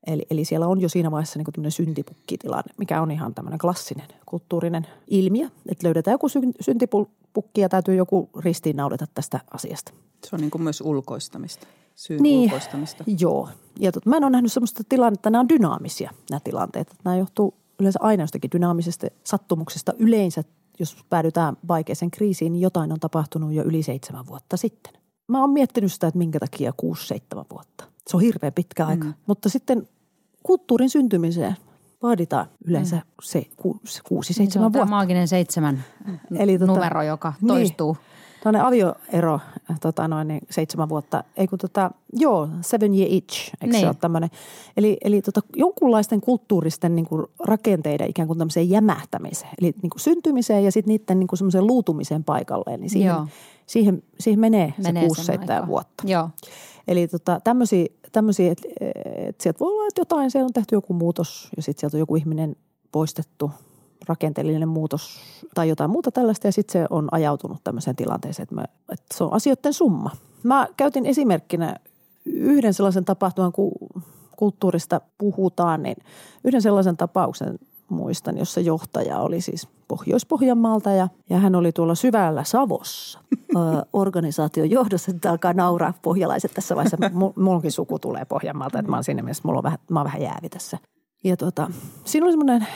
Eli, 0.08 0.26
eli 0.30 0.46
siellä 0.46 0.68
on 0.68 0.82
jo 0.82 0.90
siinä 0.90 1.12
vaiheessa 1.12 1.40
niin 1.40 1.54
tämmöinen 1.54 1.72
syntipukkitilanne, 1.72 2.74
mikä 2.78 3.02
on 3.02 3.12
ihan 3.12 3.34
tämmöinen 3.34 3.60
klassinen 3.60 4.08
kulttuurinen 4.26 4.88
ilmiö. 5.08 5.50
Että 5.70 5.88
löydetään 5.88 6.14
joku 6.14 6.28
syntipukki 6.62 7.62
ja 7.62 7.70
täytyy 7.70 7.96
joku 7.96 8.30
ristiinnaulita 8.40 9.06
tästä 9.14 9.40
asiasta. 9.54 9.94
Se 10.24 10.36
on 10.36 10.42
niin 10.42 10.52
kuin 10.52 10.62
myös 10.62 10.82
ulkoistamista, 10.82 11.68
syyn 11.96 12.24
niin, 12.24 12.44
ulkoistamista. 12.44 13.04
Joo. 13.20 13.50
Ja 13.80 13.92
tot, 13.92 14.06
mä 14.06 14.18
en 14.18 14.24
ole 14.24 14.32
nähnyt 14.32 14.52
sellaista 14.52 14.84
tilannetta, 14.90 15.20
että 15.20 15.30
nämä 15.30 15.40
on 15.40 15.50
dynaamisia 15.50 16.12
nämä 16.30 16.40
tilanteet. 16.40 16.96
Nämä 17.04 17.18
johtuu 17.18 17.54
yleensä 17.80 18.00
aina 18.02 18.24
jostakin 18.24 18.52
dynaamisesta 18.52 19.08
sattumuksesta. 19.24 19.94
Yleensä, 20.00 20.44
jos 20.80 20.98
päädytään 21.10 21.58
vaikeaseen 21.68 22.12
kriisiin, 22.12 22.54
niin 22.54 22.62
jotain 22.62 22.92
on 22.92 23.00
tapahtunut 23.00 23.54
jo 23.54 23.64
yli 23.64 23.84
seitsemän 23.84 24.28
vuotta 24.28 24.58
sitten. 24.58 24.94
Mä 25.28 25.42
oon 25.42 25.50
miettinyt 25.50 25.94
sitä, 25.94 26.08
että 26.08 26.18
minkä 26.18 26.40
takia 26.40 26.74
kuusi, 26.78 27.08
seitsemän 27.08 27.46
vuotta. 27.52 27.84
Se 28.08 28.18
on 28.18 28.22
hirveän 28.22 28.54
pitkä 28.54 28.86
aika. 28.86 29.06
Mm. 29.06 29.14
Mutta 29.28 29.50
sitten 29.50 29.88
kulttuurin 30.44 30.90
syntymiseen 30.90 31.56
vaaditaan 32.04 32.46
yleensä 32.66 32.96
mm. 32.96 33.02
se 33.24 33.48
ku, 33.56 33.80
kuusi, 34.04 34.30
niin, 34.30 34.36
seitsemän 34.36 34.74
vuotta. 34.74 34.90
maaginen 34.90 35.28
seitsemän 35.28 35.84
Eli 36.40 36.60
tota, 36.60 36.72
numero, 36.72 37.04
joka 37.04 37.34
niin. 37.42 37.48
toistuu. 37.48 37.94
Niin, 37.94 38.15
Tuonne 38.46 38.62
avioero, 38.62 39.40
tota 39.82 40.08
noin, 40.08 40.28
niin 40.28 40.42
seitsemän 40.50 40.90
vuotta, 40.90 41.24
ei 41.38 41.48
kun 41.48 41.60
tota, 41.60 41.92
joo, 42.14 42.50
seven 42.62 42.94
year 42.94 43.08
itch, 43.12 43.52
eikö 43.62 43.66
niin. 43.66 43.82
se 43.82 43.88
ole 43.88 43.96
tämmöinen? 44.02 44.30
Eli, 44.78 44.98
eli 45.04 45.22
tota, 45.22 45.42
jonkunlaisten 45.56 46.22
kulttuuristen 46.22 46.96
niin 46.96 47.06
kuin 47.06 47.26
rakenteiden 47.40 48.10
ikään 48.10 48.28
kuin 48.28 48.38
tämmöiseen 48.38 48.70
jämähtämiseen, 48.70 49.52
eli 49.62 49.74
niin 49.82 49.90
kuin 49.90 50.00
syntymiseen 50.00 50.64
ja 50.64 50.72
sitten 50.72 50.92
niiden 50.92 51.20
niin 51.20 51.28
kuin 51.28 51.38
semmoiseen 51.38 51.68
luutumiseen 51.68 52.24
paikalleen, 52.24 52.80
niin 52.80 52.90
siihen, 52.90 53.16
siihen, 53.66 54.04
siihen 54.20 54.40
menee, 54.40 54.74
menee 54.84 55.02
se 55.02 55.08
kuusi, 55.08 55.24
seitsemän 55.24 55.68
vuotta. 55.68 56.04
Joo. 56.08 56.30
Eli 56.88 57.08
tota, 57.08 57.40
tämmöisiä, 57.44 57.86
tämmöisiä 58.12 58.52
että 58.52 58.68
et 59.16 59.42
sieltä 59.42 59.60
voi 59.60 59.72
olla, 59.72 59.88
että 59.88 60.02
jotain, 60.02 60.32
siellä 60.32 60.46
on 60.46 60.54
tehty 60.54 60.76
joku 60.76 60.94
muutos 60.94 61.50
ja 61.58 61.64
sitten 61.64 61.80
sieltä 61.80 61.98
on 61.98 62.00
joku 62.00 62.16
ihminen 62.16 62.56
poistettu– 62.92 63.52
rakenteellinen 64.08 64.70
muutos 64.70 65.20
tai 65.54 65.70
jotain 65.70 65.90
muuta 65.90 66.12
tällaista 66.12 66.48
ja 66.48 66.52
sitten 66.52 66.82
se 66.82 66.88
on 66.90 67.08
ajautunut 67.12 67.58
tämmöiseen 67.64 67.96
tilanteeseen, 67.96 68.44
että, 68.44 68.56
mä, 68.56 68.66
että 68.92 69.18
se 69.18 69.24
on 69.24 69.34
asioiden 69.34 69.74
summa. 69.74 70.12
Mä 70.44 70.68
käytin 70.78 71.06
esimerkkinä 71.06 71.76
yhden 72.26 72.74
sellaisen 72.74 73.06
tapahtuman, 73.06 73.52
kun 73.52 73.72
kulttuurista 74.36 75.02
puhutaan, 75.18 75.84
niin 75.84 75.98
yhden 76.44 76.62
sellaisen 76.62 76.98
tapauksen 76.98 77.60
muistan, 77.90 78.38
jossa 78.38 78.60
johtaja 78.60 79.20
oli 79.20 79.42
siis 79.42 79.68
Pohjois-Pohjanmaalta 79.88 80.92
ja, 80.92 81.08
ja 81.30 81.38
hän 81.38 81.56
oli 81.56 81.72
tuolla 81.72 81.96
syvällä 81.96 82.44
Savossa 82.44 83.20
organisaation 83.94 84.70
johdossa. 84.72 85.12
Että 85.12 85.32
alkaa 85.32 85.54
nauraa 85.54 85.94
pohjalaiset 86.02 86.54
tässä 86.54 86.76
vaiheessa. 86.76 86.98
Mullakin 87.36 87.72
suku 87.72 88.00
tulee 88.00 88.26
Pohjanmaalta, 88.26 88.80
että 88.80 88.90
mä 88.90 88.98
oon 88.98 89.04
siinä 89.04 89.22
mielessä, 89.22 89.44
mulla 89.46 89.60
on 89.60 89.64
vähän, 89.64 89.80
mä 89.90 90.00
oon 90.00 90.06
vähän 90.06 90.22
jäävi 90.22 90.50
tässä. 90.50 90.78
Ja 91.24 91.38
tuota, 91.38 91.72
siinä 92.06 92.26
oli 92.26 92.32
semmoinen 92.32 92.68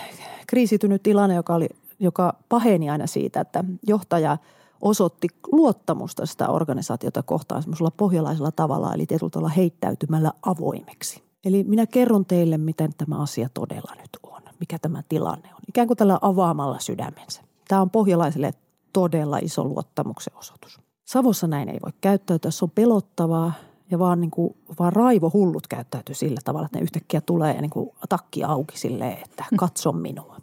kriisitynyt 0.49 1.03
tilanne, 1.03 1.35
joka, 1.35 1.55
oli, 1.55 1.67
joka 1.99 2.33
paheni 2.49 2.89
aina 2.89 3.07
siitä, 3.07 3.41
että 3.41 3.63
johtaja 3.87 4.37
osoitti 4.81 5.27
luottamusta 5.51 6.25
sitä 6.25 6.49
organisaatiota 6.49 7.23
kohtaan 7.23 7.61
semmoisella 7.61 7.91
pohjalaisella 7.91 8.51
tavalla, 8.51 8.93
eli 8.93 9.05
tietyllä 9.05 9.29
tavalla 9.29 9.49
heittäytymällä 9.49 10.31
avoimeksi. 10.45 11.23
Eli 11.45 11.63
minä 11.63 11.87
kerron 11.87 12.25
teille, 12.25 12.57
miten 12.57 12.91
tämä 12.97 13.21
asia 13.21 13.49
todella 13.53 13.95
nyt 13.95 14.09
on, 14.23 14.41
mikä 14.59 14.79
tämä 14.79 15.03
tilanne 15.09 15.49
on. 15.53 15.61
Ikään 15.67 15.87
kuin 15.87 15.97
tällä 15.97 16.19
avaamalla 16.21 16.79
sydämensä. 16.79 17.41
Tämä 17.67 17.81
on 17.81 17.89
pohjalaiselle 17.89 18.53
todella 18.93 19.37
iso 19.37 19.63
luottamuksen 19.63 20.37
osoitus. 20.37 20.79
Savossa 21.05 21.47
näin 21.47 21.69
ei 21.69 21.79
voi 21.85 21.91
käyttäytyä, 22.01 22.51
se 22.51 22.65
on 22.65 22.71
pelottavaa 22.71 23.53
ja 23.91 23.99
vaan, 23.99 24.21
niin 24.21 24.31
kuin, 24.31 24.55
vaan 24.79 24.93
raivohullut 24.93 25.67
käyttäytyy 25.67 26.15
sillä 26.15 26.39
tavalla, 26.43 26.65
että 26.65 26.77
ne 26.77 26.83
yhtäkkiä 26.83 27.21
tulee 27.21 27.55
ja 27.55 27.61
niin 27.61 27.69
kuin 27.69 27.89
takki 28.09 28.43
auki 28.43 28.77
silleen, 28.77 29.17
että 29.25 29.45
katso 29.57 29.91
minua. 29.91 30.37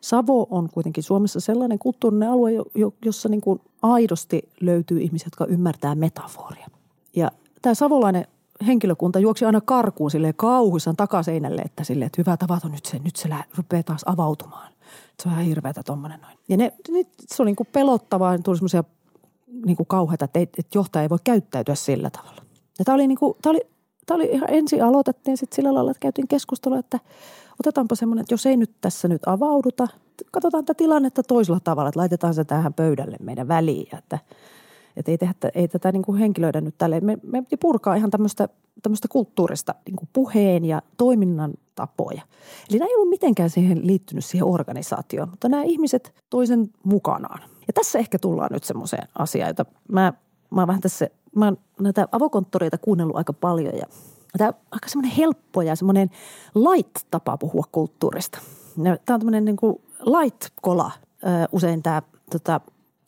Savo 0.00 0.46
on 0.50 0.68
kuitenkin 0.72 1.02
Suomessa 1.02 1.40
sellainen 1.40 1.78
kulttuurinen 1.78 2.30
alue, 2.30 2.50
jossa 3.04 3.28
niin 3.28 3.40
kuin 3.40 3.60
aidosti 3.82 4.48
löytyy 4.60 5.00
ihmisiä, 5.00 5.26
jotka 5.26 5.46
ymmärtää 5.46 5.94
metaforia. 5.94 6.66
Ja 7.16 7.30
tämä 7.62 7.74
savolainen 7.74 8.26
henkilökunta 8.66 9.18
juoksi 9.18 9.44
aina 9.44 9.60
karkuun 9.60 10.10
sille 10.10 10.32
kauhuissaan 10.32 10.96
takaseinälle, 10.96 11.62
että 11.62 11.84
sille, 11.84 12.04
että 12.04 12.20
hyvä 12.22 12.36
tavaton 12.36 12.72
nyt 12.72 12.86
se, 12.86 12.98
nyt 12.98 13.16
se 13.16 13.28
rupeaa 13.56 13.82
taas 13.82 14.02
avautumaan. 14.06 14.72
Se 15.22 15.28
on 15.28 15.32
ihan 15.32 15.44
hirveätä 15.44 15.82
tuommoinen 15.82 16.20
noin. 16.20 16.38
Ja 16.48 16.56
ne, 16.56 16.72
ne, 16.90 17.04
se 17.26 17.42
oli 17.42 17.48
niin 17.48 17.56
kuin 17.56 17.68
pelottavaa, 17.72 18.38
tuli 18.38 18.56
semmoisia 18.56 18.84
niin 19.66 19.76
kuin 19.76 19.86
kauheita, 19.86 20.24
että, 20.24 20.38
ei, 20.38 20.42
että 20.42 20.78
johtaja 20.78 21.02
ei 21.02 21.10
voi 21.10 21.18
käyttäytyä 21.24 21.74
sillä 21.74 22.10
tavalla. 22.10 22.45
Ja 22.78 22.84
tämä 22.84 22.94
oli, 22.94 23.06
niin 23.06 23.18
kuin, 23.18 23.36
tämä 23.42 23.50
oli, 23.50 23.60
tämä 24.06 24.16
oli 24.16 24.28
ihan 24.32 24.50
ensin 24.50 24.84
aloitettiin 24.84 25.36
sitten 25.36 25.56
sillä 25.56 25.74
lailla, 25.74 25.90
että 25.90 26.00
käytiin 26.00 26.28
keskustelua, 26.28 26.78
että 26.78 27.00
otetaanpa 27.60 27.94
semmoinen, 27.94 28.20
että 28.20 28.34
jos 28.34 28.46
ei 28.46 28.56
nyt 28.56 28.70
tässä 28.80 29.08
nyt 29.08 29.22
avauduta, 29.26 29.88
katsotaan 30.32 30.64
tätä 30.64 30.78
tilannetta 30.78 31.22
toisella 31.22 31.60
tavalla, 31.64 31.88
että 31.88 32.00
laitetaan 32.00 32.34
se 32.34 32.44
tähän 32.44 32.74
pöydälle 32.74 33.16
meidän 33.20 33.48
väliin 33.48 33.96
että, 33.98 34.18
että 34.96 35.10
ei, 35.10 35.18
tehdä, 35.18 35.34
ei 35.54 35.68
tätä 35.68 35.92
niin 35.92 36.02
kuin 36.02 36.18
henkilöidä 36.18 36.60
nyt 36.60 36.74
tälle. 36.78 37.00
Me, 37.00 37.18
me 37.22 37.42
purkaa 37.60 37.94
ihan 37.94 38.10
tämmöistä, 38.10 38.48
tämmöistä 38.82 39.08
kulttuurista 39.08 39.74
niin 39.86 39.96
kuin 39.96 40.08
puheen 40.12 40.64
ja 40.64 40.82
toiminnan 40.96 41.54
tapoja. 41.74 42.22
Eli 42.70 42.78
nämä 42.78 42.88
ei 42.88 42.94
ollut 42.94 43.08
mitenkään 43.08 43.50
siihen 43.50 43.86
liittynyt 43.86 44.24
siihen 44.24 44.46
organisaatioon, 44.46 45.30
mutta 45.30 45.48
nämä 45.48 45.62
ihmiset 45.62 46.14
toisen 46.30 46.70
mukanaan. 46.84 47.40
Ja 47.66 47.72
tässä 47.72 47.98
ehkä 47.98 48.18
tullaan 48.18 48.50
nyt 48.52 48.64
semmoiseen 48.64 49.08
asiaan, 49.18 49.50
jota 49.50 49.64
mä, 49.92 50.12
mä 50.50 50.66
vähän 50.66 50.80
tässä, 50.80 51.08
mä 51.34 51.44
oon 51.44 51.56
näitä 51.80 52.08
avokonttoreita 52.12 52.78
kuunnellut 52.78 53.16
aika 53.16 53.32
paljon 53.32 53.74
ja 53.76 53.86
Tämä 54.38 54.48
on 54.48 54.54
aika 54.70 54.88
semmoinen 54.88 55.16
helppo 55.16 55.62
ja 55.62 55.76
semmoinen 55.76 56.10
light-tapa 56.54 57.36
puhua 57.36 57.64
kulttuurista. 57.72 58.38
Tämä 58.82 58.92
on 58.92 59.20
tämmöinen 59.20 59.44
niin 59.44 59.56
kuin 59.56 59.76
light-kola 60.00 60.90
usein 61.52 61.82
tämä 61.82 62.02
tota, 62.30 62.60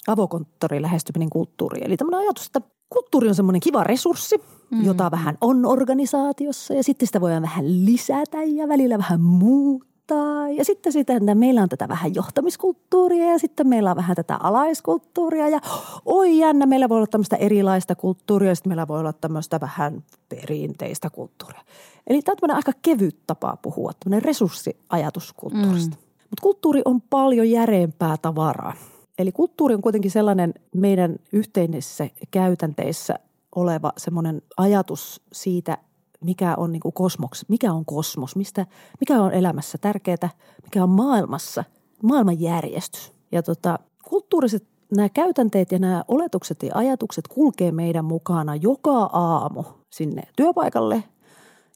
avokonttori 0.06 0.82
lähestyminen 0.82 1.30
kulttuuri. 1.30 1.80
Eli 1.84 1.96
tämmöinen 1.96 2.20
ajatus, 2.20 2.46
että 2.46 2.60
kulttuuri 2.90 3.28
on 3.28 3.34
semmoinen 3.34 3.60
kiva 3.60 3.84
resurssi, 3.84 4.36
mm. 4.70 4.84
jota 4.84 5.10
vähän 5.10 5.38
on 5.40 5.66
organisaatiossa 5.66 6.74
ja 6.74 6.82
sitten 6.82 7.06
sitä 7.06 7.20
voidaan 7.20 7.42
vähän 7.42 7.84
lisätä 7.84 8.42
ja 8.42 8.68
välillä 8.68 8.98
vähän 8.98 9.20
muuttaa 9.20 9.87
johtaa. 10.14 10.48
Ja 10.48 10.64
sitten, 10.64 10.92
sitten 10.92 11.38
meillä 11.38 11.62
on 11.62 11.68
tätä 11.68 11.88
vähän 11.88 12.14
johtamiskulttuuria 12.14 13.32
ja 13.32 13.38
sitten 13.38 13.68
meillä 13.68 13.90
on 13.90 13.96
vähän 13.96 14.16
tätä 14.16 14.36
alaiskulttuuria. 14.36 15.48
Ja 15.48 15.60
oi 16.04 16.38
jännä, 16.38 16.66
meillä 16.66 16.88
voi 16.88 16.96
olla 16.96 17.06
tämmöistä 17.06 17.36
erilaista 17.36 17.94
kulttuuria 17.94 18.48
ja 18.48 18.54
sitten 18.54 18.70
meillä 18.70 18.88
voi 18.88 19.00
olla 19.00 19.12
tämmöistä 19.12 19.60
vähän 19.60 20.04
perinteistä 20.28 21.10
kulttuuria. 21.10 21.60
Eli 22.06 22.22
tämä 22.22 22.36
on 22.42 22.50
aika 22.50 22.72
kevyt 22.82 23.16
tapa 23.26 23.56
puhua, 23.62 23.92
tämmöinen 24.04 24.24
resurssiajatuskulttuurista. 24.24 25.96
Mm. 25.96 26.02
Mutta 26.30 26.42
kulttuuri 26.42 26.82
on 26.84 27.00
paljon 27.00 27.50
järeempää 27.50 28.16
tavaraa. 28.22 28.74
Eli 29.18 29.32
kulttuuri 29.32 29.74
on 29.74 29.80
kuitenkin 29.80 30.10
sellainen 30.10 30.54
meidän 30.74 31.16
yhteisissä 31.32 32.08
käytänteissä 32.30 33.14
oleva 33.54 33.92
semmoinen 33.96 34.42
ajatus 34.56 35.20
siitä, 35.32 35.78
mikä 36.20 36.54
on 36.56 36.72
niin 36.72 36.80
kuin 36.80 36.92
kosmos, 36.92 37.44
mikä 37.48 37.72
on 37.72 37.84
kosmos, 37.84 38.36
mistä, 38.36 38.66
mikä 39.00 39.22
on 39.22 39.32
elämässä 39.32 39.78
tärkeää, 39.78 40.30
mikä 40.62 40.82
on 40.82 40.90
maailmassa, 40.90 41.64
maailmanjärjestys. 42.02 43.12
Ja 43.32 43.42
tota, 43.42 43.78
kulttuuriset 44.08 44.66
nämä 44.96 45.08
käytänteet 45.08 45.72
ja 45.72 45.78
nämä 45.78 46.04
oletukset 46.08 46.62
ja 46.62 46.70
ajatukset 46.74 47.28
kulkee 47.28 47.72
meidän 47.72 48.04
mukana 48.04 48.56
joka 48.56 49.10
aamu 49.12 49.64
sinne 49.90 50.22
työpaikalle 50.36 51.04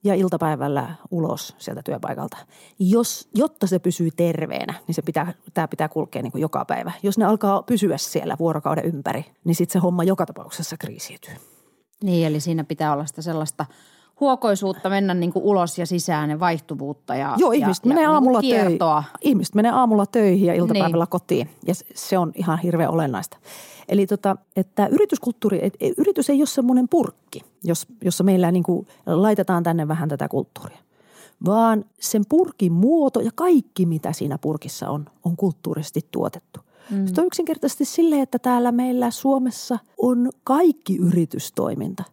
ja 0.05 0.15
iltapäivällä 0.15 0.95
ulos 1.11 1.55
sieltä 1.59 1.83
työpaikalta. 1.83 2.37
Jos, 2.79 3.29
jotta 3.35 3.67
se 3.67 3.79
pysyy 3.79 4.11
terveenä, 4.17 4.75
niin 4.87 4.95
se 4.95 5.03
pitää, 5.03 5.35
tämä 5.55 5.69
pitää 5.69 5.89
kulkea 5.89 6.23
niin 6.23 6.33
kuin 6.33 6.43
joka 6.43 6.65
päivä. 6.65 6.93
Jos 7.03 7.19
ne 7.19 7.25
alkaa 7.25 7.63
pysyä 7.63 7.97
siellä 7.97 8.37
vuorokauden 8.39 8.85
ympäri, 8.85 9.25
niin 9.45 9.55
sitten 9.55 9.73
se 9.73 9.79
homma 9.79 10.05
joka 10.05 10.27
tapauksessa 10.27 10.77
kriisiytyy. 10.77 11.35
Niin, 12.03 12.27
eli 12.27 12.41
siinä 12.41 12.65
pitää 12.65 12.93
olla 12.93 13.07
sitä 13.07 13.23
sellaista 13.23 13.67
huokoisuutta 14.21 14.89
mennä 14.89 15.15
niin 15.15 15.33
kuin 15.33 15.45
ulos 15.45 15.79
ja 15.79 15.87
sisään 15.87 16.31
ja 16.31 16.41
vaihtuvuutta 16.41 17.15
ja 17.15 17.35
Joo, 17.39 17.53
ihmiset, 17.53 17.85
ja, 17.85 17.89
menee, 17.89 18.03
ja 18.03 18.09
niinku 18.09 18.15
aamulla 18.15 18.41
niin 18.41 18.57
töihin. 18.57 18.79
ihmiset 19.21 19.55
menee 19.55 19.71
aamulla 19.71 20.07
töihin 20.07 20.47
ja 20.47 20.55
iltapäivällä 20.55 21.05
niin. 21.05 21.11
kotiin 21.11 21.51
ja 21.67 21.75
se 21.95 22.19
on 22.19 22.33
ihan 22.35 22.59
hirveän 22.59 22.91
olennaista. 22.91 23.37
Eli 23.89 24.07
tota, 24.07 24.37
että 24.57 24.87
yrityskulttuuri, 24.87 25.59
et, 25.63 25.75
yritys 25.99 26.31
ei 26.31 26.41
ole 26.41 26.47
semmoinen 26.47 26.89
purkki, 26.89 27.41
jos, 27.65 27.87
jossa 28.05 28.25
meillä 28.25 28.53
niin 28.53 28.63
kuin 28.63 28.87
laitetaan 29.07 29.63
tänne 29.63 29.89
vähän 29.89 30.09
tätä 30.09 30.29
kulttuuria. 30.29 30.79
Vaan 31.47 31.85
sen 32.01 32.23
purkin 32.29 32.73
muoto 32.73 33.21
ja 33.21 33.31
kaikki, 33.35 33.87
mitä 33.87 34.13
siinä 34.13 34.39
purkissa 34.39 34.91
on, 34.91 35.07
on 35.25 35.37
kulttuurisesti 35.37 36.01
tuotettu. 36.11 36.61
Mm. 36.91 37.07
Se 37.07 37.21
on 37.21 37.27
yksinkertaisesti 37.27 37.85
sille, 37.85 38.21
että 38.21 38.39
täällä 38.39 38.73
meillä 38.73 39.11
Suomessa 39.11 39.79
on 39.99 40.31
kaikki 40.45 40.97
yritystoiminta 40.97 42.05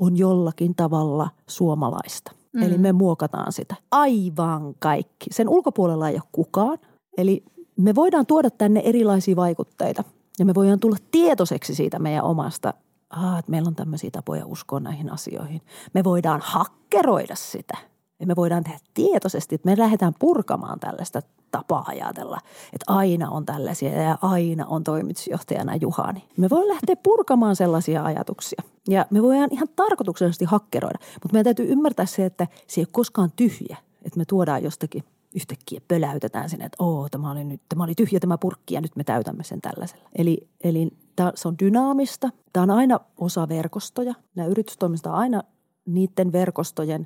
on 0.00 0.16
jollakin 0.16 0.74
tavalla 0.74 1.30
suomalaista. 1.46 2.32
Mm. 2.52 2.62
Eli 2.62 2.78
me 2.78 2.92
muokataan 2.92 3.52
sitä. 3.52 3.74
Aivan 3.90 4.74
kaikki. 4.78 5.26
Sen 5.30 5.48
ulkopuolella 5.48 6.08
ei 6.08 6.14
ole 6.14 6.22
kukaan. 6.32 6.78
Eli 7.18 7.44
me 7.76 7.94
voidaan 7.94 8.26
tuoda 8.26 8.50
tänne 8.50 8.82
erilaisia 8.84 9.36
vaikutteita 9.36 10.04
ja 10.38 10.44
me 10.44 10.54
voidaan 10.54 10.80
tulla 10.80 10.96
tietoiseksi 11.10 11.74
siitä 11.74 11.98
meidän 11.98 12.24
omasta, 12.24 12.74
ah, 13.10 13.38
että 13.38 13.50
meillä 13.50 13.68
on 13.68 13.74
tämmöisiä 13.74 14.10
tapoja 14.10 14.46
uskoa 14.46 14.80
näihin 14.80 15.12
asioihin. 15.12 15.60
Me 15.94 16.04
voidaan 16.04 16.40
hakkeroida 16.44 17.34
sitä– 17.34 17.78
ja 18.20 18.26
me 18.26 18.36
voidaan 18.36 18.64
tehdä 18.64 18.78
tietoisesti, 18.94 19.54
että 19.54 19.70
me 19.70 19.78
lähdetään 19.78 20.12
purkamaan 20.18 20.80
tällaista 20.80 21.22
tapaa 21.58 21.84
ajatella, 21.86 22.38
että 22.72 22.84
aina 22.86 23.30
on 23.30 23.46
tällaisia 23.46 24.02
ja 24.02 24.18
aina 24.22 24.66
on 24.66 24.84
toimitusjohtajana 24.84 25.76
Juhani. 25.76 26.24
Me 26.36 26.50
voidaan 26.50 26.68
lähteä 26.68 26.96
purkamaan 26.96 27.56
sellaisia 27.56 28.04
ajatuksia 28.04 28.62
ja 28.88 29.06
me 29.10 29.22
voidaan 29.22 29.48
ihan 29.52 29.68
tarkoituksellisesti 29.76 30.44
hakkeroida, 30.44 30.98
mutta 31.14 31.32
meidän 31.32 31.44
täytyy 31.44 31.72
ymmärtää 31.72 32.06
se, 32.06 32.24
että 32.24 32.46
se 32.66 32.80
ei 32.80 32.82
ole 32.82 32.88
koskaan 32.92 33.32
tyhjä, 33.36 33.76
että 34.04 34.18
me 34.18 34.24
tuodaan 34.24 34.62
jostakin 34.62 35.04
yhtäkkiä 35.34 35.80
pöläytetään 35.88 36.50
sinne, 36.50 36.64
että 36.64 36.84
oo, 36.84 37.08
tämä 37.08 37.30
oli, 37.30 37.44
nyt, 37.44 37.60
tämä 37.68 37.84
oli 37.84 37.94
tyhjä 37.94 38.20
tämä 38.20 38.38
purkki 38.38 38.74
ja 38.74 38.80
nyt 38.80 38.96
me 38.96 39.04
täytämme 39.04 39.44
sen 39.44 39.60
tällaisella. 39.60 40.08
Eli, 40.16 40.48
eli 40.64 40.90
tämä, 41.16 41.32
se 41.34 41.48
on 41.48 41.58
dynaamista. 41.58 42.30
Tämä 42.52 42.62
on 42.62 42.70
aina 42.70 43.00
osa 43.18 43.48
verkostoja. 43.48 44.14
Nämä 44.34 44.48
yritystoimista 44.48 45.10
on 45.10 45.16
aina 45.16 45.42
niiden 45.86 46.32
verkostojen 46.32 47.04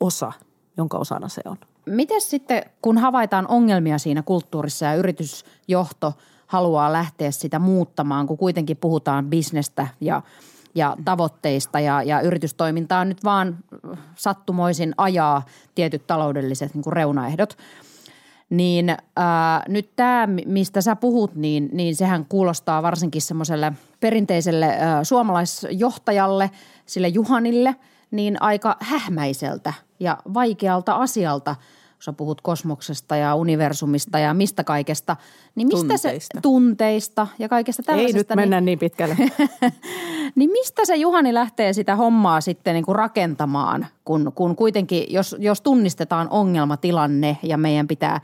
osa– 0.00 0.32
jonka 0.76 0.98
osana 0.98 1.28
se 1.28 1.42
on. 1.44 1.56
Miten 1.86 2.20
sitten, 2.20 2.62
kun 2.82 2.98
havaitaan 2.98 3.46
ongelmia 3.48 3.98
siinä 3.98 4.22
kulttuurissa 4.22 4.86
ja 4.86 4.94
yritysjohto 4.94 6.12
haluaa 6.46 6.92
lähteä 6.92 7.30
sitä 7.30 7.58
muuttamaan, 7.58 8.26
kun 8.26 8.38
kuitenkin 8.38 8.76
puhutaan 8.76 9.26
bisnestä 9.26 9.86
ja, 10.00 10.22
ja 10.74 10.96
tavoitteista 11.04 11.80
ja, 11.80 12.02
ja 12.02 12.20
yritystoimintaa 12.20 13.04
nyt 13.04 13.24
vaan 13.24 13.58
sattumoisin 14.14 14.94
ajaa 14.96 15.42
tietyt 15.74 16.06
taloudelliset 16.06 16.74
niin 16.74 16.84
kuin 16.84 16.92
reunaehdot– 16.92 17.56
niin 18.50 18.96
ää, 19.16 19.62
nyt 19.68 19.90
tämä, 19.96 20.28
mistä 20.46 20.80
sä 20.80 20.96
puhut, 20.96 21.34
niin, 21.34 21.68
niin 21.72 21.96
sehän 21.96 22.26
kuulostaa 22.28 22.82
varsinkin 22.82 23.22
semmoiselle 23.22 23.72
perinteiselle 24.00 24.66
ää, 24.66 25.04
suomalaisjohtajalle, 25.04 26.50
sille 26.86 27.08
Juhanille– 27.08 27.76
niin 28.10 28.42
aika 28.42 28.76
hähmäiseltä 28.80 29.72
ja 30.00 30.18
vaikealta 30.34 30.94
asialta, 30.94 31.54
kun 31.54 32.04
sä 32.04 32.12
puhut 32.12 32.40
kosmoksesta 32.40 33.16
ja 33.16 33.34
universumista 33.34 34.18
ja 34.18 34.34
mistä 34.34 34.64
kaikesta, 34.64 35.16
niin 35.54 35.68
mistä 35.68 35.80
tunteista. 35.80 36.38
se 36.38 36.40
tunteista 36.42 37.26
ja 37.38 37.48
kaikesta 37.48 37.82
tällaisesta. 37.82 38.16
Ei 38.16 38.20
nyt 38.20 38.36
mennä 38.36 38.60
niin, 38.60 38.64
niin 38.64 38.78
pitkälle. 38.78 39.16
niin 40.36 40.50
mistä 40.50 40.84
se 40.84 40.96
Juhani 40.96 41.34
lähtee 41.34 41.72
sitä 41.72 41.96
hommaa 41.96 42.40
sitten 42.40 42.74
niin 42.74 42.84
kuin 42.84 42.96
rakentamaan, 42.96 43.86
kun, 44.04 44.32
kun 44.34 44.56
kuitenkin, 44.56 45.04
jos, 45.08 45.36
jos 45.38 45.60
tunnistetaan 45.60 46.28
ongelmatilanne 46.30 47.38
ja 47.42 47.56
meidän 47.56 47.88
pitää 47.88 48.20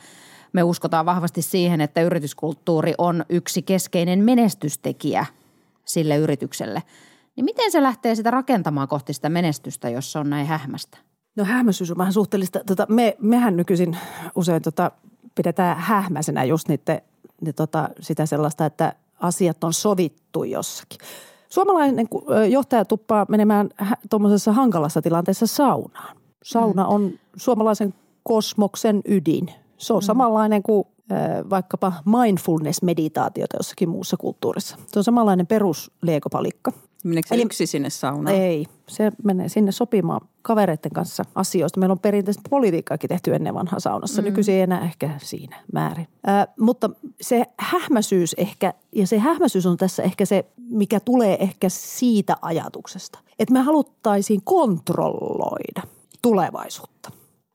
me 0.52 0.62
uskotaan 0.62 1.06
vahvasti 1.06 1.42
siihen, 1.42 1.80
että 1.80 2.02
yrityskulttuuri 2.02 2.94
on 2.98 3.24
yksi 3.28 3.62
keskeinen 3.62 4.18
menestystekijä 4.18 5.26
sille 5.84 6.16
yritykselle– 6.16 6.82
niin 7.36 7.44
miten 7.44 7.72
se 7.72 7.82
lähtee 7.82 8.14
sitä 8.14 8.30
rakentamaan 8.30 8.88
kohti 8.88 9.12
sitä 9.12 9.28
menestystä, 9.28 9.88
jos 9.88 10.12
se 10.12 10.18
on 10.18 10.30
näin 10.30 10.46
hähmästä? 10.46 10.98
No 11.36 11.44
hähmäisyys 11.44 11.90
on 11.90 11.98
vähän 11.98 12.12
suhteellista. 12.12 12.60
Tota, 12.66 12.86
me, 12.88 13.16
mehän 13.20 13.56
nykyisin 13.56 13.96
usein 14.34 14.62
tota, 14.62 14.90
pidetään 15.34 15.76
hähmäisenä 15.76 16.44
just 16.44 16.68
niitä, 16.68 17.02
ne, 17.40 17.52
tota, 17.52 17.88
sitä 18.00 18.26
sellaista, 18.26 18.66
että 18.66 18.92
asiat 19.20 19.64
on 19.64 19.72
sovittu 19.72 20.44
jossakin. 20.44 20.98
Suomalainen 21.48 22.08
johtaja 22.50 22.84
tuppaa 22.84 23.26
menemään 23.28 23.70
tuommoisessa 24.10 24.52
hankalassa 24.52 25.02
tilanteessa 25.02 25.46
saunaan. 25.46 26.16
Sauna 26.44 26.84
mm. 26.84 26.90
on 26.90 27.12
suomalaisen 27.36 27.94
kosmoksen 28.22 29.00
ydin. 29.08 29.50
Se 29.78 29.92
on 29.92 30.00
mm. 30.02 30.06
samanlainen 30.06 30.62
kuin 30.62 30.84
vaikkapa 31.50 31.92
mindfulness-meditaatiota 32.04 33.56
jossakin 33.58 33.88
muussa 33.88 34.16
kulttuurissa. 34.16 34.76
Se 34.86 34.98
on 34.98 35.04
samanlainen 35.04 35.46
perusleekopalikka– 35.46 36.72
Meneekö 37.08 37.34
Eli, 37.34 37.42
yksi 37.42 37.66
sinne 37.66 37.90
saunaan? 37.90 38.36
Ei, 38.36 38.66
se 38.88 39.12
menee 39.24 39.48
sinne 39.48 39.72
sopimaan 39.72 40.20
kavereiden 40.42 40.92
kanssa 40.92 41.24
asioista. 41.34 41.80
Meillä 41.80 41.92
on 41.92 41.98
perinteisesti 41.98 42.48
politiikkaakin 42.50 43.08
tehty 43.08 43.34
ennen 43.34 43.54
vanhaa 43.54 43.80
saunassa. 43.80 44.22
Mm. 44.22 44.26
Nykyisin 44.26 44.54
ei 44.54 44.60
enää 44.60 44.84
ehkä 44.84 45.10
siinä 45.18 45.56
määrin. 45.72 46.08
Äh, 46.28 46.46
mutta 46.60 46.90
se 47.20 47.44
hähmäisyys 47.58 48.34
ehkä, 48.38 48.74
ja 48.92 49.06
se 49.06 49.18
hähmäisyys 49.18 49.66
on 49.66 49.76
tässä 49.76 50.02
ehkä 50.02 50.24
se, 50.24 50.44
mikä 50.70 51.00
tulee 51.00 51.42
ehkä 51.42 51.68
siitä 51.68 52.36
ajatuksesta, 52.42 53.18
että 53.38 53.52
me 53.52 53.60
haluttaisiin 53.60 54.40
kontrolloida 54.44 55.82
tulevaisuutta. 56.22 57.10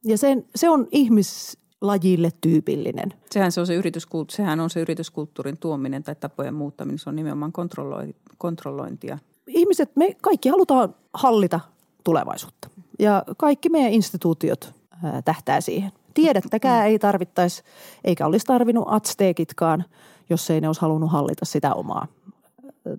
Ja 0.05 0.17
sen, 0.17 0.45
se 0.55 0.69
on 0.69 0.87
ihmis, 0.91 1.57
lajille 1.81 2.31
tyypillinen. 2.41 3.13
Sehän, 3.31 3.51
se 3.51 3.59
on 3.59 3.67
se, 3.67 3.75
yrityskult, 3.75 4.29
sehän 4.29 4.59
on 4.59 4.69
se 4.69 4.79
yrityskulttuurin 4.79 5.57
tuominen 5.57 6.03
tai 6.03 6.15
tapojen 6.15 6.53
muuttaminen. 6.53 6.99
Se 6.99 7.09
on 7.09 7.15
nimenomaan 7.15 7.51
kontrollointia 8.37 9.17
ihmiset, 9.47 9.95
me 9.95 10.15
kaikki 10.21 10.49
halutaan 10.49 10.95
hallita 11.13 11.59
tulevaisuutta. 12.03 12.69
Ja 12.99 13.23
kaikki 13.37 13.69
meidän 13.69 13.91
instituutiot 13.91 14.73
tähtää 15.25 15.61
siihen. 15.61 15.91
Tiedettäkään 16.13 16.87
ei 16.87 16.99
tarvittaisi, 16.99 17.63
eikä 18.03 18.25
olisi 18.25 18.45
tarvinnut 18.45 18.85
atsteekitkaan, 18.87 19.85
jos 20.29 20.49
ei 20.49 20.61
ne 20.61 20.67
olisi 20.67 20.81
halunnut 20.81 21.11
hallita 21.11 21.45
sitä 21.45 21.73
omaa 21.73 22.07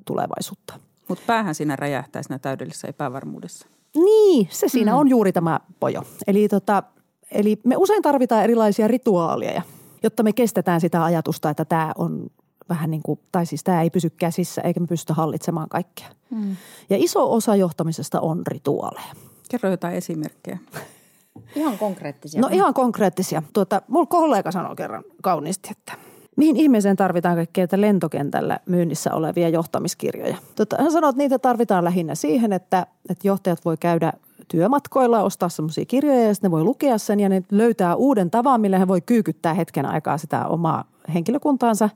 tulevaisuutta. 0.05 0.75
Mutta 1.09 1.25
päähän 1.27 1.55
siinä 1.55 1.77
räjähtää 1.77 2.23
siinä 2.23 2.39
täydellisessä 2.39 2.89
epävarmuudessa. 2.89 3.67
Niin, 3.95 4.49
se 4.51 4.69
siinä 4.69 4.93
mm. 4.93 4.99
on 4.99 5.09
juuri 5.09 5.33
tämä 5.33 5.61
pojo. 5.81 6.03
Eli, 6.27 6.49
tota, 6.49 6.83
eli 7.31 7.61
me 7.65 7.77
usein 7.77 8.03
tarvitaan 8.03 8.45
erilaisia 8.45 8.89
rituaaleja, 8.89 9.63
jotta 10.03 10.23
me 10.23 10.33
kestetään 10.33 10.81
sitä 10.81 11.05
ajatusta, 11.05 11.51
että 11.51 11.65
tämä 11.65 11.93
on 11.99 12.31
vähän 12.73 12.91
niin 12.91 13.03
kuin, 13.03 13.21
tai 13.33 13.47
siis 13.47 13.65
tämä 13.65 13.83
ei 13.83 13.91
pysy 13.91 14.11
käsissä 14.11 14.63
eikä 14.63 14.81
me 14.81 14.87
pystytä 14.87 15.15
hallitsemaan 15.15 15.69
kaikkea. 15.69 16.09
Mm. 16.31 16.57
Ja 16.91 16.97
iso 17.01 17.33
osa 17.33 17.57
johtamisesta 17.57 18.21
on 18.21 18.43
rituaaleja. 18.47 19.15
Kerro 19.51 19.71
jotain 19.71 19.95
esimerkkejä. 19.95 20.59
Ihan 21.57 21.79
konkreettisia. 21.79 22.41
No 22.41 22.49
ihan 22.53 22.75
konkreettisia. 22.75 23.43
Tuota, 23.53 23.83
mun 23.89 24.09
kollega 24.09 24.53
sanoi 24.53 24.77
kerran 24.77 25.05
kauniisti, 25.23 25.69
että 25.71 25.93
mihin 26.37 26.57
ihmiseen 26.57 26.97
tarvitaan 26.97 27.37
kaikkea 27.37 27.65
että 27.65 27.81
lentokentällä 27.81 28.59
myynnissä 28.67 29.15
olevia 29.15 29.49
johtamiskirjoja. 29.49 30.37
Tuota, 30.57 30.77
hän 30.81 30.93
sanoi, 30.93 31.11
että 31.11 31.19
niitä 31.19 31.39
tarvitaan 31.39 31.85
lähinnä 31.85 32.15
siihen, 32.15 32.53
että, 32.53 32.87
että 33.09 33.29
johtajat 33.29 33.65
voi 33.65 33.77
käydä 33.77 34.13
työmatkoilla 34.49 35.23
ostaa 35.23 35.49
semmoisia 35.49 35.85
kirjoja 35.85 36.25
ja 36.25 36.35
sitten 36.35 36.49
ne 36.49 36.53
voi 36.53 36.65
lukea 36.65 36.99
sen 36.99 37.21
ja 37.21 37.29
ne 37.29 37.43
löytää 37.51 37.97
uuden 37.97 38.31
tavan, 38.31 38.61
millä 38.61 38.79
he 38.79 38.89
voi 38.89 39.01
kyykyttää 39.01 39.55
hetken 39.55 39.87
aikaa 39.87 40.19
sitä 40.19 40.47
omaa 40.47 40.85
henkilökuntaansa 41.15 41.89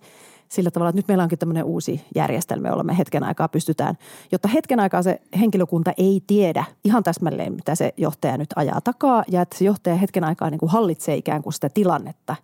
sillä 0.48 0.70
tavalla, 0.70 0.88
että 0.88 0.98
nyt 0.98 1.08
meillä 1.08 1.22
onkin 1.22 1.38
tämmöinen 1.38 1.64
uusi 1.64 2.06
järjestelmä, 2.14 2.68
jolla 2.68 2.84
me 2.84 2.98
hetken 2.98 3.24
aikaa 3.24 3.48
pystytään, 3.48 3.98
jotta 4.32 4.48
hetken 4.48 4.80
aikaa 4.80 5.02
se 5.02 5.20
henkilökunta 5.40 5.92
ei 5.96 6.22
tiedä 6.26 6.64
ihan 6.84 7.02
täsmälleen, 7.02 7.52
mitä 7.52 7.74
se 7.74 7.94
johtaja 7.96 8.38
nyt 8.38 8.50
ajaa 8.56 8.80
takaa 8.80 9.24
ja 9.28 9.42
että 9.42 9.58
se 9.58 9.64
johtaja 9.64 9.96
hetken 9.96 10.24
aikaa 10.24 10.50
niin 10.50 10.58
kuin 10.58 10.70
hallitsee 10.70 11.16
ikään 11.16 11.42
kuin 11.42 11.52
sitä 11.52 11.68
tilannetta 11.68 12.36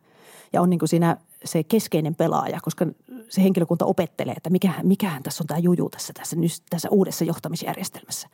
ja 0.53 0.62
on 0.62 0.71
niin 0.71 0.79
kuin 0.79 0.88
siinä 0.88 1.17
se 1.45 1.62
keskeinen 1.62 2.15
pelaaja, 2.15 2.61
koska 2.62 2.87
se 3.29 3.43
henkilökunta 3.43 3.85
opettelee, 3.85 4.35
että 4.37 4.51
mikähän, 4.51 4.87
mikähän 4.87 5.23
tässä 5.23 5.43
on 5.43 5.47
tämä 5.47 5.59
juju 5.59 5.91
tässä, 5.91 6.12
tässä, 6.12 6.37
tässä 6.71 6.88
uudessa 6.91 7.25
johtamisjärjestelmässä. 7.25 8.29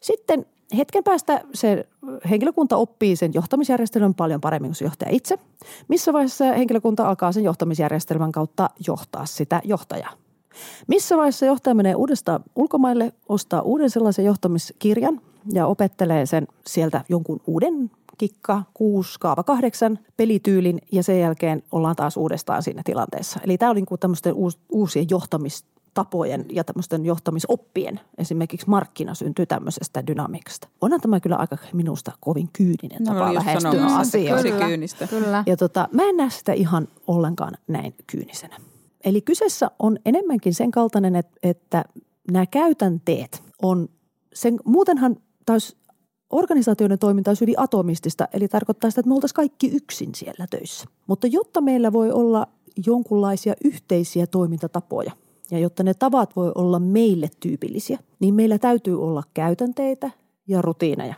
Sitten 0.00 0.46
hetken 0.76 1.04
päästä 1.04 1.40
se 1.54 1.88
henkilökunta 2.30 2.76
oppii 2.76 3.16
sen 3.16 3.34
johtamisjärjestelmän 3.34 4.14
paljon 4.14 4.40
paremmin 4.40 4.68
kuin 4.68 4.76
se 4.76 4.84
johtaja 4.84 5.10
itse. 5.10 5.38
Missä 5.88 6.12
vaiheessa 6.12 6.44
henkilökunta 6.44 7.08
alkaa 7.08 7.32
sen 7.32 7.44
johtamisjärjestelmän 7.44 8.32
kautta 8.32 8.70
johtaa 8.86 9.26
sitä 9.26 9.60
johtajaa? 9.64 10.12
Missä 10.86 11.16
vaiheessa 11.16 11.46
johtaja 11.46 11.74
menee 11.74 11.94
uudestaan 11.94 12.44
ulkomaille, 12.56 13.12
ostaa 13.28 13.62
uuden 13.62 13.90
sellaisen 13.90 14.24
johtamiskirjan 14.24 15.20
ja 15.52 15.66
opettelee 15.66 16.26
sen 16.26 16.48
sieltä 16.66 17.04
jonkun 17.08 17.40
uuden 17.46 17.90
kikka, 18.18 18.62
kuusi, 18.74 19.20
kaava 19.20 19.42
kahdeksan 19.42 19.98
pelityylin 20.16 20.78
ja 20.92 21.02
sen 21.02 21.20
jälkeen 21.20 21.62
ollaan 21.72 21.96
taas 21.96 22.16
uudestaan 22.16 22.62
siinä 22.62 22.82
tilanteessa. 22.84 23.40
Eli 23.44 23.58
tämä 23.58 23.70
oli 23.70 23.80
niin 23.80 24.00
tämmöisten 24.00 24.34
uusien 24.72 25.06
johtamis 25.10 25.64
tapojen 25.94 26.44
ja 26.52 26.64
tämmöisten 26.64 27.04
johtamisoppien, 27.06 28.00
esimerkiksi 28.18 28.68
markkina 28.68 29.14
syntyy 29.14 29.46
tämmöisestä 29.46 30.06
dynamiikasta. 30.06 30.68
Onhan 30.80 31.00
tämä 31.00 31.20
kyllä 31.20 31.36
aika 31.36 31.56
minusta 31.72 32.12
kovin 32.20 32.48
kyyninen 32.52 32.98
no, 33.00 33.12
tapa 33.14 33.34
lähestyä 33.34 33.86
asiaa. 33.86 34.42
Kyllä, 34.42 34.66
kyynistä. 34.66 35.06
Kyllä. 35.06 35.44
Ja 35.46 35.56
tota, 35.56 35.88
mä 35.92 36.02
en 36.02 36.16
näe 36.16 36.30
sitä 36.30 36.52
ihan 36.52 36.88
ollenkaan 37.06 37.54
näin 37.68 37.94
kyynisenä. 38.06 38.56
Eli 39.04 39.20
kyseessä 39.20 39.70
on 39.78 39.98
enemmänkin 40.06 40.54
sen 40.54 40.70
kaltainen, 40.70 41.16
että, 41.16 41.38
että 41.42 41.84
nämä 42.30 42.46
käytänteet 42.46 43.42
on, 43.62 43.88
sen, 44.32 44.60
muutenhan 44.64 45.16
taas 45.46 45.76
organisaatioiden 46.30 46.98
toiminta 46.98 47.30
olisi 47.30 47.40
hyvin 47.40 47.60
atomistista, 47.60 48.28
eli 48.32 48.48
tarkoittaa 48.48 48.90
sitä, 48.90 49.00
että 49.00 49.08
me 49.08 49.14
oltaisiin 49.14 49.36
kaikki 49.36 49.66
yksin 49.68 50.14
siellä 50.14 50.46
töissä. 50.50 50.86
Mutta 51.06 51.26
jotta 51.26 51.60
meillä 51.60 51.92
voi 51.92 52.12
olla 52.12 52.46
jonkunlaisia 52.86 53.54
yhteisiä 53.64 54.26
toimintatapoja– 54.26 55.12
ja 55.50 55.58
jotta 55.58 55.82
ne 55.82 55.94
tavat 55.94 56.36
voi 56.36 56.52
olla 56.54 56.78
meille 56.78 57.28
tyypillisiä, 57.40 57.98
niin 58.20 58.34
meillä 58.34 58.58
täytyy 58.58 59.02
olla 59.02 59.22
käytänteitä 59.34 60.10
ja 60.48 60.62
rutiineja. 60.62 61.14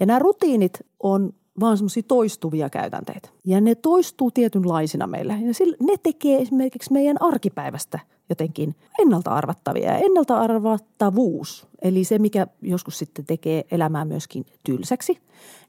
Ja 0.00 0.06
nämä 0.06 0.18
rutiinit 0.18 0.72
on 1.02 1.32
vaan 1.60 1.76
semmoisia 1.76 2.02
toistuvia 2.08 2.70
käytänteitä. 2.70 3.28
Ja 3.44 3.60
ne 3.60 3.74
toistuu 3.74 4.30
tietynlaisina 4.30 5.06
meillä. 5.06 5.32
Ja 5.32 5.76
ne 5.80 5.94
tekee 6.02 6.38
esimerkiksi 6.38 6.92
meidän 6.92 7.22
arkipäivästä 7.22 7.98
jotenkin 8.28 8.74
ennalta 8.98 9.30
arvattavia. 9.30 9.92
Ja 9.92 9.98
ennalta 9.98 10.40
arvattavuus, 10.40 11.66
eli 11.82 12.04
se 12.04 12.18
mikä 12.18 12.46
joskus 12.62 12.98
sitten 12.98 13.26
tekee 13.26 13.64
elämää 13.70 14.04
myöskin 14.04 14.46
tylsäksi, 14.64 15.18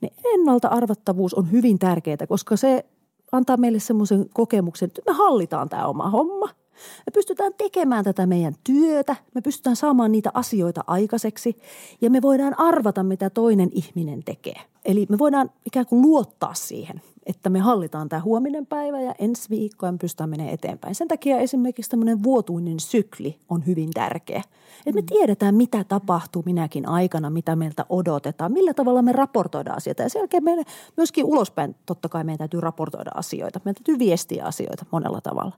niin 0.02 0.14
ennalta 0.34 0.68
arvattavuus 0.68 1.34
on 1.34 1.52
hyvin 1.52 1.80
tärkeää, 1.80 2.28
koska 2.28 2.58
se 2.58 2.86
antaa 3.32 3.58
meille 3.58 3.80
semmoisen 3.80 4.26
kokemuksen, 4.34 4.88
että 4.88 5.02
me 5.06 5.14
hallitaan 5.14 5.70
tämä 5.70 5.88
oma 5.88 6.10
homma– 6.10 6.50
me 7.06 7.12
pystytään 7.14 7.54
tekemään 7.58 8.04
tätä 8.04 8.26
meidän 8.26 8.56
työtä, 8.64 9.16
me 9.36 9.42
pystytään 9.42 9.76
saamaan 9.76 10.12
niitä 10.12 10.32
asioita 10.34 10.84
aikaiseksi 10.88 11.58
ja 12.02 12.10
me 12.10 12.22
voidaan 12.22 12.60
arvata, 12.60 13.04
mitä 13.04 13.30
toinen 13.30 13.70
ihminen 13.72 14.24
tekee. 14.24 14.62
Eli 14.88 15.06
me 15.10 15.18
voidaan 15.18 15.52
ikään 15.66 15.86
kuin 15.86 16.02
luottaa 16.02 16.54
siihen, 16.54 17.02
että 17.26 17.50
me 17.50 17.60
hallitaan 17.60 18.10
tämä 18.10 18.22
huominen 18.22 18.66
päivä 18.66 19.02
ja 19.02 19.16
ensi 19.20 19.50
viikko 19.50 19.86
ja 19.86 19.92
me 19.92 19.98
pystytään 19.98 20.30
menemään 20.30 20.54
eteenpäin. 20.54 20.96
Sen 20.96 21.08
takia 21.08 21.38
esimerkiksi 21.38 21.92
tämmöinen 21.92 22.24
vuotuinen 22.24 22.80
sykli 22.80 23.40
on 23.50 23.66
hyvin 23.66 23.90
tärkeä. 23.94 24.42
Että 24.80 24.92
me 24.94 25.02
mm. 25.02 25.06
tiedetään, 25.06 25.56
mitä 25.56 25.84
tapahtuu 25.84 26.44
minäkin 26.46 26.90
aikana, 26.90 27.30
mitä 27.30 27.56
meiltä 27.56 27.86
odotetaan, 27.90 28.52
millä 28.52 28.74
tavalla 28.74 29.02
me 29.02 29.12
raportoidaan 29.12 29.78
asioita. 29.78 30.04
Ja 30.04 30.10
sen 30.10 30.20
jälkeen 30.20 30.44
meille 30.44 30.64
myöskin 30.98 31.26
ulospäin 31.26 31.76
totta 31.86 32.10
kai 32.10 32.24
meidän 32.24 32.38
täytyy 32.38 32.62
raportoida 32.62 33.12
asioita. 33.16 33.62
Meidän 33.66 33.84
täytyy 33.84 34.00
viestiä 34.00 34.46
asioita 34.46 34.86
monella 34.92 35.22
tavalla. 35.22 35.54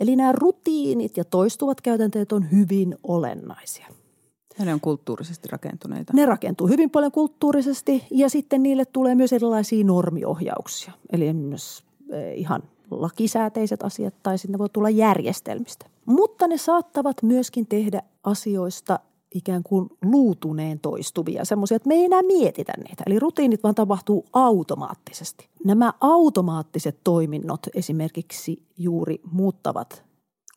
Eli 0.00 0.16
nämä 0.16 0.32
rutiinit 0.32 1.16
ja 1.16 1.24
toistuvat 1.24 1.80
käytänteet 1.80 2.32
on 2.32 2.50
hyvin 2.52 2.96
olennaisia. 3.02 3.86
Ja 4.58 4.64
ne 4.64 4.74
on 4.74 4.80
kulttuurisesti 4.80 5.48
rakentuneita. 5.52 6.12
Ne 6.16 6.26
rakentuu 6.26 6.66
hyvin 6.66 6.90
paljon 6.90 7.12
kulttuurisesti 7.12 8.06
ja 8.10 8.30
sitten 8.30 8.62
niille 8.62 8.84
tulee 8.84 9.14
myös 9.14 9.32
erilaisia 9.32 9.84
normiohjauksia. 9.84 10.92
Eli 11.12 11.32
myös 11.32 11.84
eh, 12.10 12.38
ihan 12.38 12.62
lakisääteiset 12.90 13.82
asiat 13.82 14.14
tai 14.22 14.38
sitten 14.38 14.58
voi 14.58 14.68
tulla 14.68 14.90
järjestelmistä. 14.90 15.86
Mutta 16.06 16.48
ne 16.48 16.56
saattavat 16.56 17.22
myöskin 17.22 17.66
tehdä 17.66 18.02
asioista 18.24 18.98
ikään 19.34 19.62
kuin 19.62 19.88
luutuneen 20.02 20.80
toistuvia, 20.80 21.44
semmoisia, 21.44 21.76
että 21.76 21.88
me 21.88 21.94
ei 21.94 22.04
enää 22.04 22.22
mietitä 22.22 22.72
niitä. 22.76 23.02
Eli 23.06 23.18
rutiinit 23.18 23.62
vaan 23.62 23.74
tapahtuu 23.74 24.24
automaattisesti. 24.32 25.48
Nämä 25.64 25.92
automaattiset 26.00 26.98
toiminnot 27.04 27.60
esimerkiksi 27.74 28.62
juuri 28.78 29.20
muuttavat 29.32 30.04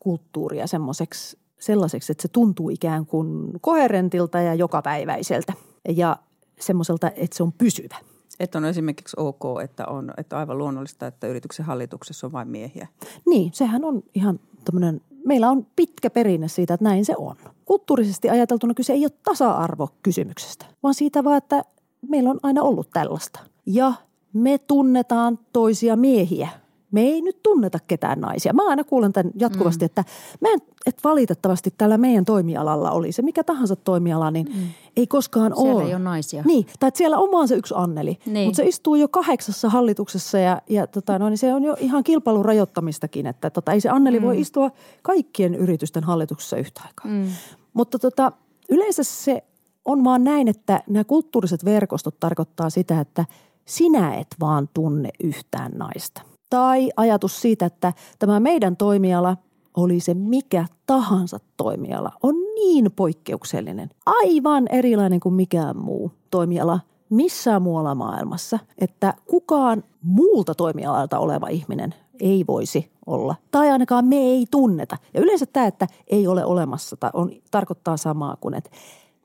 kulttuuria 0.00 0.66
semmoiseksi 0.66 1.38
sellaiseksi, 1.60 2.12
että 2.12 2.22
se 2.22 2.28
tuntuu 2.28 2.70
ikään 2.70 3.06
kuin 3.06 3.52
koherentilta 3.60 4.40
ja 4.40 4.54
jokapäiväiseltä 4.54 5.52
ja 5.88 6.16
semmoiselta, 6.60 7.10
että 7.16 7.36
se 7.36 7.42
on 7.42 7.52
pysyvä. 7.52 7.96
Että 8.40 8.58
on 8.58 8.64
esimerkiksi 8.64 9.16
ok, 9.18 9.44
että 9.64 9.86
on 9.86 10.12
että 10.16 10.38
aivan 10.38 10.58
luonnollista, 10.58 11.06
että 11.06 11.26
yrityksen 11.26 11.66
hallituksessa 11.66 12.26
on 12.26 12.32
vain 12.32 12.48
miehiä. 12.48 12.88
Niin, 13.26 13.50
sehän 13.54 13.84
on 13.84 14.02
ihan 14.14 14.40
tämmöinen, 14.64 15.00
meillä 15.24 15.50
on 15.50 15.66
pitkä 15.76 16.10
perinne 16.10 16.48
siitä, 16.48 16.74
että 16.74 16.84
näin 16.84 17.04
se 17.04 17.14
on. 17.18 17.36
Kulttuurisesti 17.64 18.30
ajateltuna 18.30 18.74
kyse 18.74 18.92
ei 18.92 19.04
ole 19.04 19.12
tasa-arvo 19.22 19.88
kysymyksestä, 20.02 20.66
vaan 20.82 20.94
siitä 20.94 21.24
vaan, 21.24 21.36
että 21.36 21.62
meillä 22.08 22.30
on 22.30 22.40
aina 22.42 22.62
ollut 22.62 22.90
tällaista. 22.90 23.40
Ja 23.66 23.92
me 24.32 24.58
tunnetaan 24.58 25.38
toisia 25.52 25.96
miehiä 25.96 26.48
me 26.90 27.00
ei 27.00 27.20
nyt 27.20 27.42
tunneta 27.42 27.78
ketään 27.86 28.20
naisia. 28.20 28.52
Mä 28.52 28.68
aina 28.68 28.84
kuulen 28.84 29.12
tämän 29.12 29.32
jatkuvasti, 29.36 29.84
mm. 29.84 29.86
että 29.86 30.04
mä 30.40 30.48
en, 30.48 30.60
että 30.86 31.00
valitettavasti 31.04 31.74
tällä 31.78 31.98
meidän 31.98 32.24
toimialalla 32.24 32.90
oli 32.90 33.12
se 33.12 33.22
mikä 33.22 33.44
tahansa 33.44 33.76
toimiala, 33.76 34.30
niin 34.30 34.46
mm. 34.54 34.62
ei 34.96 35.06
koskaan 35.06 35.52
siellä 35.56 35.74
ole. 35.74 35.84
ei 35.84 35.94
ole 35.94 36.02
naisia. 36.02 36.42
Niin, 36.46 36.66
tai 36.80 36.88
että 36.88 36.98
siellä 36.98 37.18
on 37.18 37.32
vaan 37.32 37.48
se 37.48 37.54
yksi 37.54 37.74
Anneli, 37.76 38.18
niin. 38.26 38.46
mutta 38.46 38.56
se 38.56 38.68
istuu 38.68 38.94
jo 38.94 39.08
kahdeksassa 39.08 39.68
hallituksessa 39.68 40.38
ja, 40.38 40.62
ja 40.68 40.86
tota, 40.86 41.18
no, 41.18 41.28
niin 41.28 41.38
se 41.38 41.54
on 41.54 41.64
jo 41.64 41.76
ihan 41.80 42.04
kilpailun 42.04 42.44
rajoittamistakin, 42.44 43.26
että 43.26 43.50
tota, 43.50 43.72
ei 43.72 43.80
se 43.80 43.88
Anneli 43.88 44.20
mm. 44.20 44.26
voi 44.26 44.40
istua 44.40 44.70
kaikkien 45.02 45.54
yritysten 45.54 46.04
hallituksessa 46.04 46.56
yhtä 46.56 46.80
aikaa. 46.86 47.12
Mm. 47.12 47.26
Mutta 47.74 47.98
tota, 47.98 48.32
yleensä 48.68 49.04
se 49.04 49.44
on 49.84 50.04
vaan 50.04 50.24
näin, 50.24 50.48
että 50.48 50.82
nämä 50.88 51.04
kulttuuriset 51.04 51.64
verkostot 51.64 52.20
tarkoittaa 52.20 52.70
sitä, 52.70 53.00
että 53.00 53.24
sinä 53.64 54.14
et 54.14 54.36
vaan 54.40 54.68
tunne 54.74 55.10
yhtään 55.20 55.72
naista– 55.72 56.22
tai 56.50 56.90
ajatus 56.96 57.40
siitä, 57.40 57.66
että 57.66 57.92
tämä 58.18 58.40
meidän 58.40 58.76
toimiala, 58.76 59.36
oli 59.76 60.00
se 60.00 60.14
mikä 60.14 60.66
tahansa 60.86 61.38
toimiala, 61.56 62.12
on 62.22 62.34
niin 62.34 62.92
poikkeuksellinen, 62.96 63.90
aivan 64.06 64.66
erilainen 64.70 65.20
kuin 65.20 65.34
mikään 65.34 65.76
muu 65.76 66.12
toimiala 66.30 66.80
missään 67.10 67.62
muualla 67.62 67.94
maailmassa, 67.94 68.58
että 68.78 69.14
kukaan 69.26 69.84
muulta 70.02 70.54
toimialalta 70.54 71.18
oleva 71.18 71.48
ihminen 71.48 71.94
ei 72.20 72.44
voisi 72.48 72.90
olla. 73.06 73.34
Tai 73.50 73.70
ainakaan 73.70 74.04
me 74.04 74.16
ei 74.16 74.46
tunneta. 74.50 74.96
Ja 75.14 75.20
yleensä 75.20 75.46
tämä, 75.46 75.66
että 75.66 75.86
ei 76.06 76.26
ole 76.26 76.44
olemassa, 76.44 76.96
on, 77.12 77.30
tarkoittaa 77.50 77.96
samaa 77.96 78.36
kuin, 78.40 78.54
että 78.54 78.70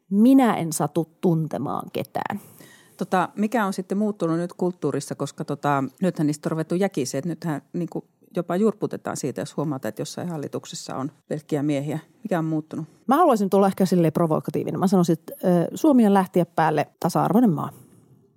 minä 0.10 0.54
en 0.56 0.74
satu 0.74 1.10
tuntemaan 1.22 1.92
ketään. 1.94 2.40
Tota, 3.02 3.30
mikä 3.36 3.66
on 3.66 3.74
sitten 3.74 3.98
muuttunut 3.98 4.38
nyt 4.38 4.54
kulttuurissa, 4.54 5.16
koska 5.16 5.46
tota, 5.46 5.84
nythän 6.02 6.28
niistä 6.28 6.48
on 6.48 6.52
ruvettu 6.52 6.76
jäkiseen, 6.76 7.20
että 7.20 7.30
nythän 7.30 7.62
niin 7.74 7.90
kuin 7.90 8.06
jopa 8.36 8.56
jurputetaan 8.56 9.18
siitä, 9.18 9.42
jos 9.42 9.58
huomataan, 9.58 9.90
että 9.90 10.02
jossain 10.02 10.30
hallituksessa 10.30 10.96
on 10.96 11.12
pelkkiä 11.28 11.64
miehiä. 11.64 12.00
Mikä 12.24 12.40
on 12.40 12.46
muuttunut? 12.46 12.86
Mä 13.08 13.16
haluaisin 13.16 13.50
tulla 13.50 13.68
ehkä 13.68 13.86
silleen 13.86 14.14
provokatiivinen. 14.14 14.80
Mä 14.80 14.88
sanoisin, 14.88 15.14
että 15.14 15.34
Suomi 15.76 16.06
on 16.06 16.14
lähtiä 16.14 16.46
päälle 16.46 16.88
tasa-arvoinen 17.00 17.54
maa. 17.54 17.70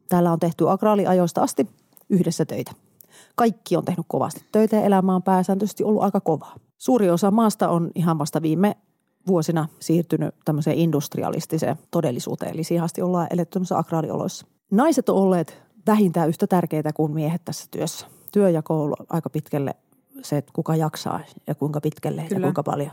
Täällä 0.08 0.32
on 0.32 0.40
tehty 0.40 0.70
agraaliajoista 0.70 1.42
asti 1.42 1.66
yhdessä 2.08 2.44
töitä. 2.44 2.72
Kaikki 3.34 3.76
on 3.76 3.84
tehnyt 3.84 4.06
kovasti 4.08 4.44
töitä 4.52 4.76
ja 4.76 4.82
elämä 4.82 5.14
on 5.14 5.22
pääsääntöisesti 5.22 5.84
ollut 5.84 6.02
aika 6.02 6.20
kovaa. 6.20 6.56
Suuri 6.78 7.10
osa 7.10 7.30
maasta 7.30 7.68
on 7.68 7.90
ihan 7.94 8.18
vasta 8.18 8.42
viime 8.42 8.76
vuosina 9.26 9.68
siirtynyt 9.80 10.34
tämmöiseen 10.44 10.78
industrialistiseen 10.78 11.76
todellisuuteen. 11.90 12.54
Eli 12.54 12.64
siihen 12.64 12.84
asti 12.84 13.02
ollaan 13.02 13.26
eletty 13.30 13.60
agraarioloissa. 13.74 14.46
Naiset 14.70 15.08
on 15.08 15.16
olleet 15.16 15.62
vähintään 15.86 16.28
yhtä 16.28 16.46
tärkeitä 16.46 16.92
kuin 16.92 17.12
miehet 17.12 17.44
tässä 17.44 17.66
työssä. 17.70 18.06
Työjako 18.32 18.74
on 18.74 18.80
ollut 18.80 19.00
aika 19.08 19.30
pitkälle 19.30 19.74
se, 20.22 20.36
että 20.36 20.52
kuka 20.54 20.76
jaksaa 20.76 21.20
ja 21.46 21.54
kuinka 21.54 21.80
pitkälle 21.80 22.22
Kyllä. 22.22 22.40
ja 22.40 22.42
kuinka 22.42 22.62
paljon. 22.62 22.90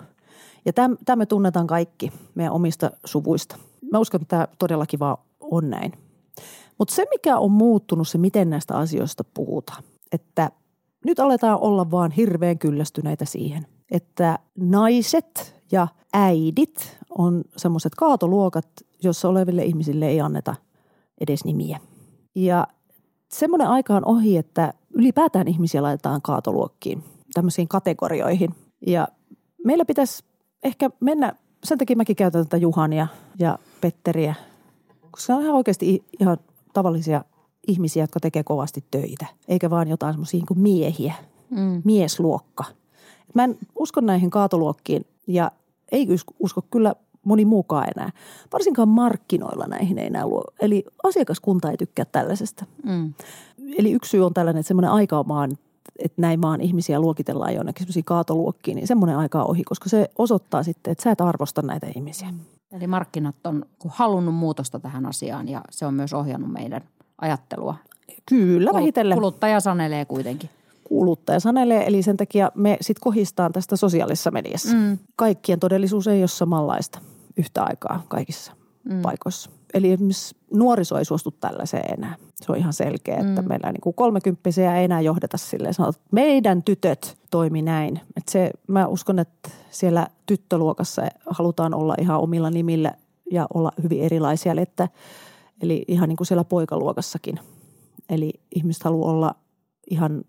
Ja 0.65 0.73
tämä 0.73 1.15
me 1.15 1.25
tunnetaan 1.25 1.67
kaikki 1.67 2.13
meidän 2.36 2.53
omista 2.53 2.91
suvuista. 3.05 3.57
Mä 3.91 3.99
uskon, 3.99 4.21
että 4.21 4.38
tämä 4.38 4.47
todellakin 4.60 4.99
vaan 4.99 5.17
on 5.39 5.69
näin. 5.69 5.91
Mutta 6.77 6.95
se, 6.95 7.05
mikä 7.10 7.38
on 7.38 7.51
muuttunut, 7.51 8.07
se 8.07 8.17
miten 8.17 8.49
näistä 8.49 8.77
asioista 8.77 9.23
puhutaan. 9.23 9.84
Että 10.12 10.51
nyt 11.05 11.19
aletaan 11.19 11.60
olla 11.60 11.91
vaan 11.91 12.12
hirveän 12.12 12.57
kyllästyneitä 12.57 13.25
siihen, 13.25 13.67
että 13.91 14.39
naiset 14.57 15.55
ja 15.71 15.88
äidit 16.13 16.97
on 17.10 17.43
semmoiset 17.57 17.95
kaatoluokat, 17.95 18.67
jossa 19.03 19.29
oleville 19.29 19.63
ihmisille 19.63 20.07
ei 20.07 20.21
anneta 20.21 20.55
edes 21.21 21.45
nimiä. 21.45 21.79
Ja 22.36 22.67
semmoinen 23.29 23.67
aika 23.67 23.95
on 23.95 24.05
ohi, 24.05 24.38
että 24.38 24.73
ylipäätään 24.93 25.47
ihmisiä 25.47 25.84
laitetaan 25.84 26.21
kaatoluokkiin, 26.21 27.03
tämmöisiin 27.34 27.67
kategorioihin. 27.67 28.55
Ja 28.88 29.07
meillä 29.65 29.86
pitäisi 29.86 30.23
ehkä 30.63 30.89
mennä, 30.99 31.34
sen 31.63 31.77
takia 31.77 31.95
mäkin 31.95 32.15
käytän 32.15 32.43
tätä 32.43 32.57
Juhania 32.57 33.07
ja 33.39 33.60
Petteriä, 33.81 34.36
koska 35.12 35.25
se 35.25 35.34
on 35.34 35.41
ihan 35.41 35.55
oikeasti 35.55 36.03
ihan 36.19 36.38
tavallisia 36.73 37.23
ihmisiä, 37.67 38.03
jotka 38.03 38.19
tekee 38.19 38.43
kovasti 38.43 38.84
töitä, 38.91 39.25
eikä 39.47 39.69
vaan 39.69 39.88
jotain 39.88 40.13
semmoisia 40.13 40.43
kuin 40.47 40.60
miehiä, 40.60 41.13
mm. 41.49 41.81
miesluokka. 41.86 42.63
Mä 43.34 43.43
en 43.43 43.57
usko 43.79 44.01
näihin 44.01 44.29
kaatoluokkiin 44.29 45.05
ja 45.27 45.51
ei 45.91 46.07
usko 46.39 46.62
kyllä 46.71 46.95
moni 47.25 47.45
muukaan 47.45 47.88
enää. 47.95 48.12
Varsinkaan 48.53 48.88
markkinoilla 48.88 49.65
näihin 49.67 49.97
ei 49.97 50.07
enää 50.07 50.27
luo. 50.27 50.43
Eli 50.62 50.84
asiakaskunta 51.03 51.71
ei 51.71 51.77
tykkää 51.77 52.05
tällaisesta. 52.05 52.65
Mm. 52.84 53.13
Eli 53.77 53.91
yksi 53.91 54.10
syy 54.10 54.25
on 54.25 54.34
tällainen, 54.34 54.60
että 54.60 54.67
semmoinen 54.67 54.91
aika 54.91 55.19
on 55.19 55.27
maan, 55.27 55.51
että 55.99 56.21
näin 56.21 56.39
maan 56.39 56.62
ihmisiä 56.62 56.99
luokitellaan 56.99 57.55
jonnekin 57.55 57.84
semmoisiin 57.84 58.05
kaatoluokkiin, 58.05 58.75
niin 58.75 58.88
semmoinen 58.88 59.17
aika 59.17 59.43
on 59.43 59.49
ohi, 59.49 59.63
koska 59.63 59.89
se 59.89 60.10
osoittaa 60.17 60.63
sitten, 60.63 60.91
että 60.91 61.03
sä 61.03 61.12
et 61.12 61.21
arvosta 61.21 61.62
näitä 61.62 61.88
ihmisiä. 61.95 62.34
Eli 62.71 62.88
markkinat 62.88 63.36
on 63.43 63.65
halunnut 63.88 64.36
muutosta 64.36 64.79
tähän 64.79 65.05
asiaan 65.05 65.47
ja 65.47 65.62
se 65.69 65.86
on 65.86 65.93
myös 65.93 66.13
ohjannut 66.13 66.51
meidän 66.51 66.81
ajattelua. 67.21 67.75
Kyllä, 68.25 68.73
vähitellen. 68.73 69.17
Kuluttaja 69.17 69.60
sanelee 69.60 70.05
kuitenkin. 70.05 70.49
Kuluttaja 70.84 71.39
sanelee, 71.39 71.88
eli 71.88 72.03
sen 72.03 72.17
takia 72.17 72.51
me 72.55 72.77
sitten 72.81 73.01
kohistaan 73.01 73.53
tästä 73.53 73.75
sosiaalisessa 73.75 74.31
mediassa. 74.31 74.75
Mm. 74.75 74.97
Kaikkien 75.15 75.60
todellisuus 75.60 76.07
ei 76.07 76.21
ole 76.21 76.27
samanlaista 76.27 76.99
yhtä 77.38 77.63
aikaa 77.63 78.06
kaikissa 78.08 78.54
mm. 78.84 79.02
paikoissa. 79.02 79.50
Eli 79.74 79.91
esimerkiksi 79.91 80.36
nuoriso 80.54 80.98
ei 80.98 81.06
suostu 81.06 81.32
tällaiseen 81.32 81.94
enää. 81.94 82.15
Se 82.36 82.52
on 82.52 82.58
ihan 82.58 82.74
selkeä, 82.74 83.17
että 83.17 83.41
mm. 83.41 83.48
meillä 83.48 83.72
niin 83.72 83.82
kuin 83.82 83.94
kolmekymppisiä 83.94 84.78
ei 84.78 84.86
enää 84.86 85.02
johdeta 85.02 85.38
silleen. 85.38 85.74
Sanotaan, 85.74 86.02
että 86.02 86.15
meidän 86.15 86.63
tytöt 86.63 87.17
toimi 87.32 87.62
näin. 87.62 88.02
Että 88.17 88.32
se, 88.32 88.52
mä 88.67 88.88
uskon, 88.88 89.20
että 89.20 89.50
siellä 89.70 90.08
tyttöluokassa 90.26 91.02
halutaan 91.30 91.74
olla 91.74 91.96
ihan 92.00 92.20
omilla 92.20 92.50
nimillä 92.50 92.94
ja 93.32 93.48
olla 93.54 93.72
hyvin 93.84 94.02
erilaisia. 94.02 94.52
Eli, 94.52 94.62
että, 94.62 94.89
eli 95.62 95.86
ihan 95.88 96.10
niin 96.10 96.17
kuin 96.17 96.28
siellä 96.28 96.44
poikaluokassakin. 96.44 97.39
Eli 98.10 98.34
ihmiset 98.56 98.84
haluaa 98.84 99.12
olla 99.12 99.36
ihan 99.91 100.24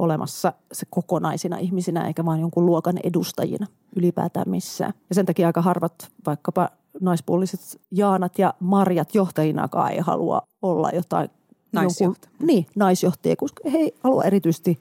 olemassa 0.00 0.52
se 0.72 0.86
kokonaisina 0.90 1.58
ihmisinä 1.58 2.06
eikä 2.06 2.24
vain 2.24 2.40
jonkun 2.40 2.66
luokan 2.66 2.98
edustajina 3.04 3.66
ylipäätään 3.96 4.50
missään. 4.50 4.92
Ja 5.08 5.14
sen 5.14 5.26
takia 5.26 5.46
aika 5.46 5.62
harvat 5.62 6.08
vaikkapa 6.26 6.68
naispuoliset 7.00 7.80
Jaanat 7.90 8.38
ja 8.38 8.54
Marjat 8.60 9.14
johtajinakaan 9.14 9.92
ei 9.92 9.98
halua 9.98 10.42
olla 10.62 10.90
jotain 10.90 11.30
Naisjohtaja. 11.72 12.30
Jonkun, 12.32 12.46
niin, 12.46 12.66
naisjohtajia, 12.76 13.36
koska 13.36 13.70
he 13.70 13.78
ei 13.78 13.94
halua 14.04 14.24
erityisesti 14.24 14.78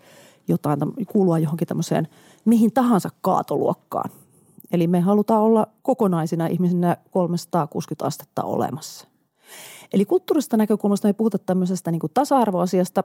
jotain, 0.47 0.79
kuulua 1.08 1.39
johonkin 1.39 1.67
tämmöiseen 1.67 2.08
mihin 2.45 2.73
tahansa 2.73 3.10
kaatoluokkaan. 3.21 4.10
Eli 4.71 4.88
me 4.88 4.99
halutaan 4.99 5.41
olla 5.41 5.67
kokonaisina 5.82 6.47
ihmisinä 6.47 6.97
360 7.12 8.05
astetta 8.05 8.43
olemassa. 8.43 9.08
Eli 9.93 10.05
kulttuurista 10.05 10.58
näkökulmasta 10.58 11.08
ei 11.08 11.13
puhuta 11.13 11.38
tämmöisestä 11.38 11.91
niin 11.91 12.01
tasa-arvoasiasta, 12.13 13.03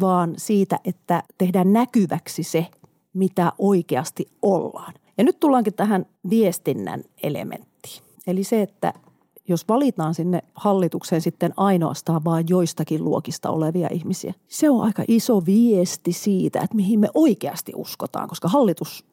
vaan 0.00 0.34
siitä, 0.36 0.80
että 0.84 1.22
tehdään 1.38 1.72
näkyväksi 1.72 2.42
se, 2.42 2.66
mitä 3.12 3.52
oikeasti 3.58 4.26
ollaan. 4.42 4.94
Ja 5.18 5.24
nyt 5.24 5.40
tullaankin 5.40 5.74
tähän 5.74 6.06
viestinnän 6.30 7.04
elementtiin. 7.22 8.02
Eli 8.26 8.44
se, 8.44 8.62
että 8.62 8.92
jos 9.48 9.68
valitaan 9.68 10.14
sinne 10.14 10.42
hallitukseen 10.54 11.22
sitten 11.22 11.52
ainoastaan 11.56 12.24
vain 12.24 12.46
joistakin 12.48 13.04
luokista 13.04 13.50
olevia 13.50 13.88
ihmisiä, 13.92 14.34
se 14.48 14.70
on 14.70 14.82
aika 14.82 15.04
iso 15.08 15.46
viesti 15.46 16.12
siitä, 16.12 16.60
että 16.60 16.76
mihin 16.76 17.00
me 17.00 17.08
oikeasti 17.14 17.72
uskotaan, 17.76 18.28
koska 18.28 18.48
hallitus 18.48 19.04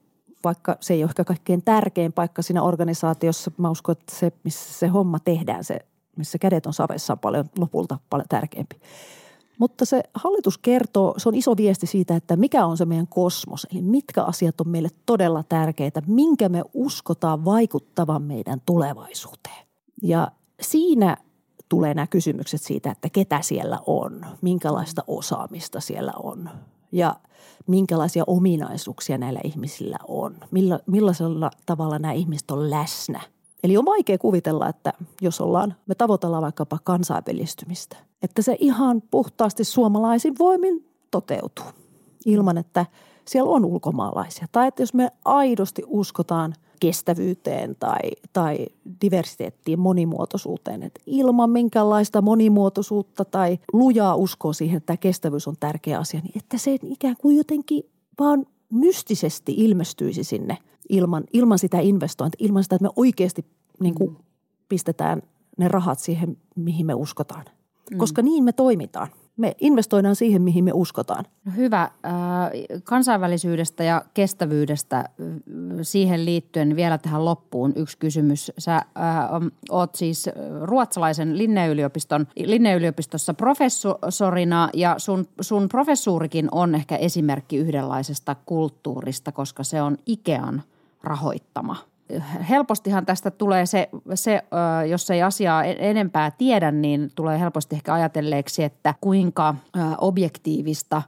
vaikka 0.44 0.78
se 0.80 0.94
ei 0.94 1.04
ole 1.04 1.10
ehkä 1.10 1.24
kaikkein 1.24 1.64
tärkein 1.64 2.14
paikka 2.14 2.42
siinä 2.42 2.64
organisaatiossa, 2.64 3.52
mä 3.58 3.70
uskon, 3.70 3.96
että 4.00 4.16
se, 4.16 4.32
missä 4.44 4.74
se 4.74 4.88
homma 4.88 5.20
tehdään, 5.20 5.64
se, 5.64 5.80
missä 6.16 6.38
kädet 6.38 6.66
on 6.66 6.74
savessa 6.74 7.14
on 7.14 7.20
paljon 7.20 7.46
lopulta 7.58 8.00
paljon 8.10 8.28
tärkeämpi. 8.30 8.76
Mutta 9.64 9.86
se 9.86 10.04
hallitus 10.14 10.58
kertoo, 10.58 11.14
se 11.18 11.30
on 11.30 11.36
iso 11.36 11.58
viesti 11.58 11.88
siitä, 11.88 12.16
että 12.16 12.36
mikä 12.36 12.66
on 12.66 12.78
se 12.78 12.86
meidän 12.86 13.08
kosmos, 13.08 13.68
eli 13.72 13.82
mitkä 13.82 14.24
asiat 14.24 14.62
on 14.62 14.70
meille 14.70 14.90
todella 15.06 15.44
tärkeitä, 15.44 16.02
minkä 16.08 16.50
me 16.50 16.64
uskotaan 16.74 17.46
vaikuttavan 17.46 18.22
meidän 18.22 18.62
tulevaisuuteen. 18.66 19.68
Ja 20.02 20.32
siinä 20.62 21.18
tulee 21.70 21.94
nämä 21.94 22.08
kysymykset 22.08 22.62
siitä, 22.62 22.92
että 22.92 23.10
ketä 23.10 23.42
siellä 23.42 23.80
on, 23.86 24.26
minkälaista 24.42 25.04
osaamista 25.08 25.80
siellä 25.80 26.14
on 26.24 26.50
ja 26.92 27.16
minkälaisia 27.68 28.24
ominaisuuksia 28.28 29.18
näillä 29.18 29.40
ihmisillä 29.44 29.98
on, 30.08 30.36
milla, 30.52 30.80
millaisella 30.86 31.52
tavalla 31.66 32.00
nämä 32.00 32.14
ihmiset 32.14 32.52
on 32.52 32.70
läsnä. 32.70 33.22
Eli 33.64 33.78
on 33.78 33.86
vaikea 33.86 34.18
kuvitella, 34.18 34.70
että 34.70 34.94
jos 35.22 35.42
ollaan, 35.42 35.76
me 35.86 35.96
tavoitellaan 35.96 36.44
vaikkapa 36.44 36.80
kansainvälistymistä, 36.84 37.98
että 38.22 38.42
se 38.42 38.58
ihan 38.60 39.04
puhtaasti 39.12 39.64
suomalaisin 39.64 40.36
voimin 40.40 40.86
toteutuu 41.12 41.66
ilman, 42.26 42.58
että 42.58 42.86
siellä 43.28 43.52
on 43.52 43.66
ulkomaalaisia. 43.66 44.48
Tai 44.52 44.68
että 44.68 44.82
jos 44.82 44.94
me 44.94 45.12
aidosti 45.26 45.84
uskotaan 45.88 46.54
kestävyyteen 46.80 47.76
tai, 47.80 48.00
tai 48.34 48.66
diversiteettiin, 49.02 49.80
monimuotoisuuteen. 49.80 50.84
Että 50.84 51.02
ilman 51.06 51.50
minkäänlaista 51.50 52.22
monimuotoisuutta 52.22 53.26
tai 53.26 53.60
lujaa 53.74 54.16
uskoa 54.16 54.54
siihen, 54.54 54.78
että 54.78 54.86
tämä 54.88 54.98
kestävyys 54.98 55.48
on 55.48 55.56
tärkeä 55.60 56.00
asia, 56.00 56.20
niin 56.20 56.34
että 56.36 56.58
se 56.58 56.78
ikään 56.84 57.16
kuin 57.22 57.38
jotenkin 57.38 57.84
vaan 58.20 58.46
mystisesti 58.70 59.54
ilmestyisi 59.58 60.24
sinne 60.24 60.58
ilman, 60.96 61.24
ilman 61.34 61.60
sitä 61.60 61.80
investointia, 61.80 62.46
ilman 62.46 62.64
sitä, 62.64 62.76
että 62.76 62.84
me 62.84 62.94
oikeasti 62.96 63.46
niin 63.80 63.96
kuin 63.96 64.18
pistetään 64.70 65.22
ne 65.58 65.68
rahat 65.68 66.00
siihen, 66.00 66.38
mihin 66.56 66.86
me 66.86 66.94
uskotaan. 66.94 67.46
Mm. 67.92 67.98
Koska 67.98 68.22
niin 68.22 68.44
me 68.44 68.52
toimitaan 68.52 69.08
me 69.38 69.56
investoidaan 69.60 70.16
siihen, 70.16 70.42
mihin 70.42 70.64
me 70.64 70.72
uskotaan. 70.74 71.26
No 71.46 71.52
hyvä. 71.56 71.82
Äh, 71.82 71.92
kansainvälisyydestä 72.84 73.84
ja 73.84 74.06
kestävyydestä 74.14 74.98
äh, 74.98 75.06
siihen 75.82 76.26
liittyen 76.26 76.76
vielä 76.76 76.98
tähän 76.98 77.26
loppuun 77.26 77.74
yksi 77.76 77.98
kysymys. 77.98 78.52
Sä 78.58 78.76
äh, 78.76 78.84
oot 79.70 79.96
siis 79.96 80.30
ruotsalaisen 80.62 81.38
Linneyliopiston, 81.38 82.28
Linneyliopistossa 82.36 83.34
professorina 83.34 84.70
ja 84.74 84.96
sun, 84.98 85.26
sun 85.42 85.70
professuurikin 85.70 86.48
on 86.52 86.76
ehkä 86.76 86.96
esimerkki 86.96 87.58
yhdenlaisesta 87.58 88.36
kulttuurista, 88.46 89.32
koska 89.32 89.64
se 89.64 89.82
on 89.82 89.98
Ikean 90.06 90.64
rahoittama– 91.04 91.76
helpostihan 92.50 93.06
tästä 93.06 93.32
tulee 93.32 93.66
se, 93.66 93.90
se, 94.16 94.42
jos 94.90 95.10
ei 95.10 95.24
asiaa 95.24 95.64
enempää 95.64 96.32
tiedä, 96.32 96.72
niin 96.72 97.12
tulee 97.16 97.40
helposti 97.40 97.76
ehkä 97.76 97.94
ajatelleeksi, 97.94 98.64
että 98.64 98.96
kuinka 99.02 99.56
objektiivista 99.98 101.02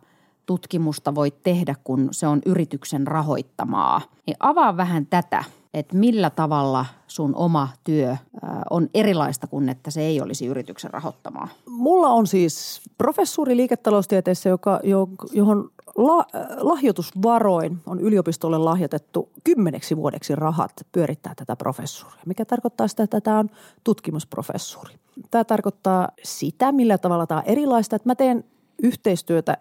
tutkimusta 0.46 1.16
voi 1.16 1.32
tehdä, 1.32 1.76
kun 1.84 2.08
se 2.12 2.28
on 2.28 2.42
yrityksen 2.46 3.08
rahoittamaa. 3.08 4.02
Niin 4.28 4.38
avaa 4.40 4.78
vähän 4.78 5.06
tätä, 5.06 5.44
että 5.74 5.96
millä 5.96 6.30
tavalla 6.30 6.86
sun 7.08 7.36
oma 7.36 7.70
työ 7.84 8.18
on 8.70 8.90
erilaista 8.94 9.48
kuin 9.48 9.70
että 9.70 9.92
se 9.92 10.02
ei 10.02 10.22
olisi 10.22 10.46
yrityksen 10.46 10.92
rahoittamaa. 10.92 11.48
Mulla 11.70 12.08
on 12.08 12.28
siis 12.28 12.82
professuuri 12.98 13.58
liiketaloustieteessä, 13.58 14.50
joka, 14.50 14.80
johon 15.34 15.70
la, 15.96 16.26
lahjoitusvaroin 16.58 17.78
on 17.86 18.00
yliopistolle 18.00 18.58
lahjoitettu 18.58 19.30
kymmeneksi 19.44 19.98
vuodeksi 19.98 20.36
rahat 20.36 20.72
pyörittää 20.92 21.34
tätä 21.36 21.56
professuuria, 21.56 22.22
mikä 22.26 22.46
tarkoittaa 22.46 22.88
sitä, 22.88 23.04
että 23.04 23.22
tämä 23.22 23.40
on 23.40 23.50
tutkimusprofessuuri. 23.84 24.96
Tämä 25.32 25.44
tarkoittaa 25.44 26.10
sitä, 26.24 26.72
millä 26.72 26.98
tavalla 26.98 27.28
tämä 27.28 27.40
on 27.40 27.48
erilaista, 27.48 27.96
että 27.96 28.10
mä 28.10 28.16
teen 28.16 28.44
yhteistyötä 28.84 29.58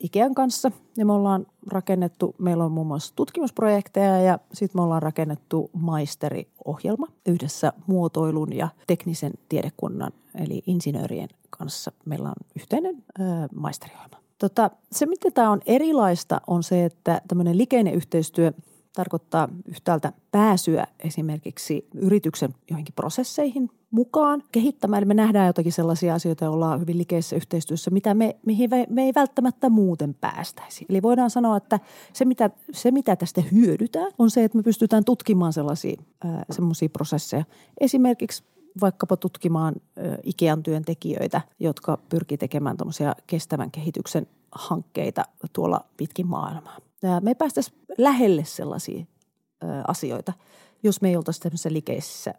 Ikean 0.00 0.34
kanssa 0.34 0.72
ja 0.96 1.06
me 1.06 1.12
ollaan 1.12 1.46
rakennettu, 1.66 2.34
meillä 2.38 2.64
on 2.64 2.72
muun 2.72 2.86
muassa 2.86 3.16
tutkimusprojekteja 3.16 4.20
ja 4.20 4.38
sitten 4.52 4.78
me 4.78 4.84
ollaan 4.84 5.02
rakennettu 5.02 5.70
maisteriohjelma 5.72 7.06
yhdessä 7.26 7.72
muotoilun 7.86 8.52
ja 8.52 8.68
teknisen 8.86 9.32
tiedekunnan 9.48 10.12
eli 10.34 10.62
insinöörien 10.66 11.28
kanssa. 11.50 11.92
Meillä 12.04 12.28
on 12.28 12.34
yhteinen 12.56 13.04
ö, 13.20 13.22
maisteriohjelma. 13.54 14.25
Tota, 14.38 14.70
se, 14.92 15.06
mitä 15.06 15.30
tämä 15.30 15.50
on 15.50 15.60
erilaista, 15.66 16.40
on 16.46 16.62
se, 16.62 16.84
että 16.84 17.20
tämmöinen 17.28 17.58
likeinen 17.58 17.94
yhteistyö 17.94 18.52
tarkoittaa 18.96 19.48
yhtäältä 19.68 20.12
pääsyä 20.30 20.86
esimerkiksi 21.00 21.88
yrityksen 21.94 22.54
joihinkin 22.70 22.94
prosesseihin 22.94 23.70
mukaan 23.90 24.42
kehittämään. 24.52 24.98
Eli 24.98 25.06
me 25.06 25.14
nähdään 25.14 25.46
jotakin 25.46 25.72
sellaisia 25.72 26.14
asioita, 26.14 26.44
ja 26.44 26.50
ollaan 26.50 26.80
hyvin 26.80 26.98
likeessä 26.98 27.36
yhteistyössä, 27.36 27.90
mitä 27.90 28.14
me, 28.14 28.36
mihin 28.46 28.70
me, 28.70 28.86
me 28.90 29.02
ei 29.02 29.14
välttämättä 29.14 29.70
muuten 29.70 30.14
päästäisi. 30.14 30.86
Eli 30.88 31.02
voidaan 31.02 31.30
sanoa, 31.30 31.56
että 31.56 31.80
se 32.12 32.24
mitä, 32.24 32.50
se 32.72 32.90
mitä 32.90 33.16
tästä 33.16 33.42
hyödytään 33.52 34.12
on 34.18 34.30
se, 34.30 34.44
että 34.44 34.58
me 34.58 34.62
pystytään 34.62 35.04
tutkimaan 35.04 35.52
sellaisia 35.52 36.02
semmoisia 36.50 36.88
prosesseja. 36.88 37.44
Esimerkiksi 37.80 38.44
vaikkapa 38.80 39.16
tutkimaan 39.16 39.74
Ikean 40.22 40.62
työntekijöitä, 40.62 41.40
jotka 41.58 41.98
pyrkii 42.08 42.38
tekemään 42.38 42.76
kestävän 43.26 43.70
kehityksen 43.70 44.26
hankkeita 44.52 45.24
tuolla 45.52 45.80
pitkin 45.96 46.26
maailmaa. 46.26 46.76
Me 47.20 47.30
ei 47.30 47.34
päästäisi 47.34 47.72
lähelle 47.98 48.44
sellaisia 48.44 49.04
asioita, 49.86 50.32
jos 50.82 51.00
me 51.00 51.08
ei 51.08 51.16
oltaisi 51.16 51.40
tämmöisessä 51.40 51.72
likeisessä 51.72 52.34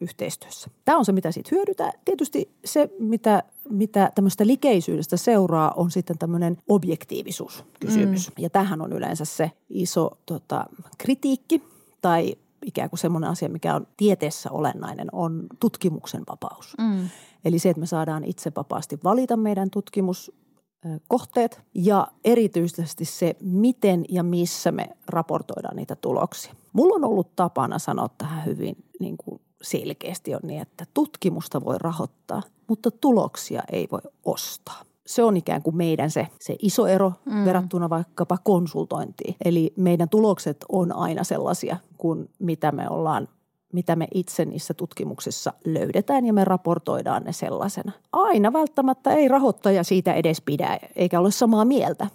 yhteistyössä. 0.00 0.70
Tämä 0.84 0.98
on 0.98 1.04
se, 1.04 1.12
mitä 1.12 1.32
siitä 1.32 1.48
hyödytään. 1.52 1.92
Tietysti 2.04 2.50
se, 2.64 2.90
mitä, 2.98 3.42
mitä 3.70 4.12
tämmöistä 4.14 4.46
likeisyydestä 4.46 5.16
seuraa, 5.16 5.72
on 5.76 5.90
sitten 5.90 6.18
tämmöinen 6.18 6.56
objektiivisuuskysymys. 6.68 8.28
Mm. 8.28 8.42
Ja 8.42 8.50
tähän 8.50 8.80
on 8.80 8.92
yleensä 8.92 9.24
se 9.24 9.50
iso 9.68 10.10
tota, 10.26 10.66
kritiikki 10.98 11.62
tai 12.02 12.36
ikään 12.66 12.90
kuin 12.90 12.98
semmoinen 12.98 13.30
asia, 13.30 13.48
mikä 13.48 13.74
on 13.74 13.86
tieteessä 13.96 14.50
olennainen, 14.50 15.08
on 15.12 15.46
tutkimuksen 15.60 16.22
vapaus. 16.30 16.74
Mm. 16.78 17.08
Eli 17.44 17.58
se, 17.58 17.70
että 17.70 17.80
me 17.80 17.86
saadaan 17.86 18.24
itse 18.24 18.52
vapaasti 18.56 18.98
valita 19.04 19.36
meidän 19.36 19.70
tutkimuskohteet 19.70 21.60
ja 21.74 22.08
erityisesti 22.24 23.04
se, 23.04 23.36
miten 23.40 24.04
ja 24.08 24.22
missä 24.22 24.72
me 24.72 24.88
raportoidaan 25.08 25.76
niitä 25.76 25.96
tuloksia. 25.96 26.54
Mulla 26.72 26.94
on 26.94 27.04
ollut 27.04 27.36
tapana 27.36 27.78
sanoa 27.78 28.08
tähän 28.18 28.44
hyvin 28.44 28.76
niin 29.00 29.16
kuin 29.16 29.40
selkeästi 29.62 30.34
on 30.34 30.40
niin, 30.42 30.62
että 30.62 30.86
tutkimusta 30.94 31.64
voi 31.64 31.76
rahoittaa, 31.78 32.42
mutta 32.68 32.90
tuloksia 32.90 33.62
ei 33.72 33.88
voi 33.90 34.00
ostaa 34.24 34.82
se 35.06 35.22
on 35.22 35.36
ikään 35.36 35.62
kuin 35.62 35.76
meidän 35.76 36.10
se, 36.10 36.26
se 36.40 36.56
iso 36.58 36.86
ero 36.86 37.12
mm. 37.24 37.44
verrattuna 37.44 37.90
vaikkapa 37.90 38.38
konsultointiin. 38.44 39.36
Eli 39.44 39.72
meidän 39.76 40.08
tulokset 40.08 40.64
on 40.68 40.96
aina 40.96 41.24
sellaisia 41.24 41.76
kuin 41.96 42.30
mitä 42.38 42.72
me 42.72 42.88
ollaan 42.88 43.28
mitä 43.72 43.96
me 43.96 44.08
itse 44.14 44.44
niissä 44.44 44.74
tutkimuksissa 44.74 45.52
löydetään 45.64 46.26
ja 46.26 46.32
me 46.32 46.44
raportoidaan 46.44 47.24
ne 47.24 47.32
sellaisena. 47.32 47.92
Aina 48.12 48.52
välttämättä 48.52 49.10
ei 49.10 49.28
rahoittaja 49.28 49.84
siitä 49.84 50.14
edes 50.14 50.40
pidä 50.40 50.78
eikä 50.96 51.20
ole 51.20 51.30
samaa 51.30 51.64
mieltä, 51.64 52.06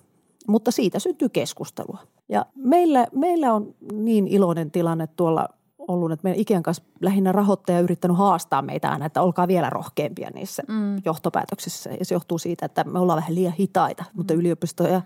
mutta 0.48 0.72
siitä 0.72 1.00
syntyy 1.00 1.30
keskustelua. 1.30 1.98
Ja 2.30 2.46
meillä, 2.56 3.08
meillä 3.12 3.54
on 3.54 3.76
niin 3.94 4.28
iloinen 4.28 4.72
tilanne 4.72 5.08
tuolla 5.08 5.50
ollut, 5.88 6.12
että 6.12 6.24
meidän 6.24 6.42
Ikean 6.42 6.64
kanssa 6.64 6.84
lähinnä 7.02 7.32
rahoittaja 7.32 7.78
on 7.78 7.84
yrittänyt 7.84 8.18
haastaa 8.18 8.62
meitä 8.62 8.90
aina, 8.90 9.06
että 9.06 9.22
olkaa 9.22 9.48
vielä 9.48 9.70
rohkeampia 9.70 10.30
niissä 10.34 10.64
mm. 10.68 11.02
johtopäätöksissä. 11.06 11.90
Ja 12.00 12.06
se 12.06 12.16
johtuu 12.16 12.38
siitä, 12.38 12.66
että 12.66 12.84
me 12.84 13.00
ollaan 13.00 13.18
vähän 13.18 13.36
liian 13.36 13.54
hitaita, 13.54 14.04
mm. 14.04 14.18
mutta 14.18 14.34
yliopisto 14.34 14.88
ja 14.88 15.02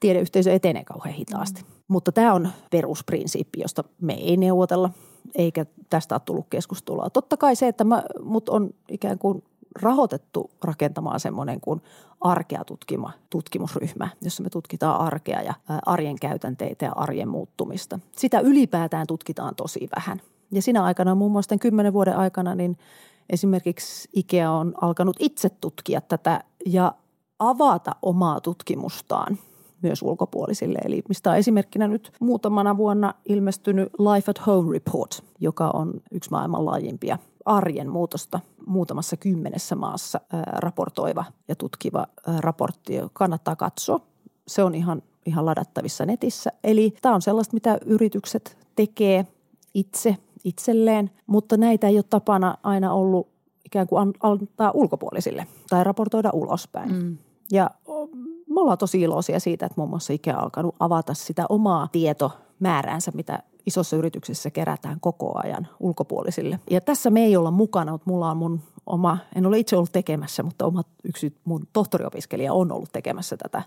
tiedeyhteisö 0.00 0.52
etenee 0.52 0.84
kauhean 0.84 1.14
hitaasti. 1.14 1.62
Mm. 1.62 1.68
Mutta 1.88 2.12
tämä 2.12 2.34
on 2.34 2.48
perusprinsiippi, 2.70 3.60
josta 3.60 3.84
me 4.00 4.14
ei 4.14 4.36
neuvotella, 4.36 4.90
eikä 5.34 5.66
tästä 5.90 6.14
ole 6.14 6.22
tullut 6.24 6.46
keskustelua. 6.50 7.10
Totta 7.10 7.36
kai 7.36 7.56
se, 7.56 7.68
että 7.68 7.84
mä, 7.84 8.02
mut 8.22 8.48
on 8.48 8.70
ikään 8.88 9.18
kuin 9.18 9.42
rahoitettu 9.82 10.50
rakentamaan 10.64 11.20
semmoinen 11.20 11.60
kuin 11.60 11.82
arkea 12.20 12.64
tutkima, 12.64 13.12
tutkimusryhmä, 13.30 14.08
jossa 14.22 14.42
me 14.42 14.50
tutkitaan 14.50 15.00
arkea 15.00 15.42
ja 15.42 15.54
arjen 15.86 16.18
käytänteitä 16.20 16.84
ja 16.84 16.92
arjen 16.92 17.28
muuttumista. 17.28 17.98
Sitä 18.16 18.40
ylipäätään 18.40 19.06
tutkitaan 19.06 19.54
tosi 19.54 19.88
vähän. 19.96 20.20
Ja 20.50 20.62
siinä 20.62 20.84
aikana, 20.84 21.14
muun 21.14 21.32
muassa 21.32 21.48
tämän 21.48 21.58
kymmenen 21.58 21.92
vuoden 21.92 22.16
aikana, 22.16 22.54
niin 22.54 22.76
esimerkiksi 23.30 24.08
IKEA 24.12 24.50
on 24.50 24.74
alkanut 24.80 25.16
itse 25.18 25.48
tutkia 25.48 26.00
tätä 26.00 26.44
ja 26.66 26.92
avata 27.38 27.96
omaa 28.02 28.40
tutkimustaan 28.40 29.38
myös 29.82 30.02
ulkopuolisille. 30.02 30.78
Eli 30.84 31.02
mistä 31.08 31.30
on 31.30 31.36
esimerkkinä 31.36 31.88
nyt 31.88 32.12
muutamana 32.20 32.76
vuonna 32.76 33.14
ilmestynyt 33.28 33.88
Life 33.98 34.30
at 34.30 34.46
Home 34.46 34.72
Report, 34.72 35.24
joka 35.40 35.70
on 35.74 35.92
yksi 36.12 36.30
maailman 36.30 36.64
laajimpia 36.64 37.18
arjen 37.48 37.90
muutosta 37.90 38.40
muutamassa 38.66 39.16
kymmenessä 39.16 39.74
maassa 39.74 40.20
raportoiva 40.46 41.24
ja 41.48 41.56
tutkiva 41.56 42.06
raportti. 42.38 42.94
Kannattaa 43.12 43.56
katsoa. 43.56 44.00
Se 44.48 44.62
on 44.62 44.74
ihan, 44.74 45.02
ihan 45.26 45.46
ladattavissa 45.46 46.06
netissä. 46.06 46.50
Eli 46.64 46.94
tämä 47.02 47.14
on 47.14 47.22
sellaista, 47.22 47.54
mitä 47.54 47.78
yritykset 47.84 48.56
tekee 48.76 49.26
itse 49.74 50.16
itselleen, 50.44 51.10
mutta 51.26 51.56
näitä 51.56 51.88
ei 51.88 51.96
ole 51.96 52.04
tapana 52.10 52.58
aina 52.62 52.92
ollut 52.92 53.28
ikään 53.64 53.86
kuin 53.86 54.14
antaa 54.20 54.70
ulkopuolisille 54.74 55.46
tai 55.70 55.84
raportoida 55.84 56.30
ulospäin. 56.32 56.92
Mm. 56.92 57.18
Ja 57.52 57.70
me 58.48 58.60
ollaan 58.60 58.78
tosi 58.78 59.00
iloisia 59.00 59.40
siitä, 59.40 59.66
että 59.66 59.74
muun 59.76 59.90
muassa 59.90 60.12
IKEA 60.12 60.36
on 60.36 60.42
alkanut 60.42 60.74
avata 60.80 61.14
sitä 61.14 61.46
omaa 61.48 61.88
tietomääräänsä, 61.92 63.10
mitä 63.14 63.42
isossa 63.68 63.96
yrityksessä 63.96 64.50
kerätään 64.50 65.00
koko 65.00 65.32
ajan 65.44 65.68
ulkopuolisille. 65.80 66.60
Ja 66.70 66.80
tässä 66.80 67.10
me 67.10 67.24
ei 67.24 67.36
olla 67.36 67.50
mukana, 67.50 67.92
mutta 67.92 68.10
mulla 68.10 68.30
on 68.30 68.36
mun 68.36 68.60
oma, 68.86 69.18
en 69.34 69.46
ole 69.46 69.58
itse 69.58 69.76
ollut 69.76 69.92
tekemässä, 69.92 70.42
mutta 70.42 70.66
oma 70.66 70.84
yksi 71.04 71.36
mun 71.44 71.66
tohtoriopiskelija 71.72 72.52
on 72.52 72.72
ollut 72.72 72.92
tekemässä 72.92 73.36
tätä 73.36 73.62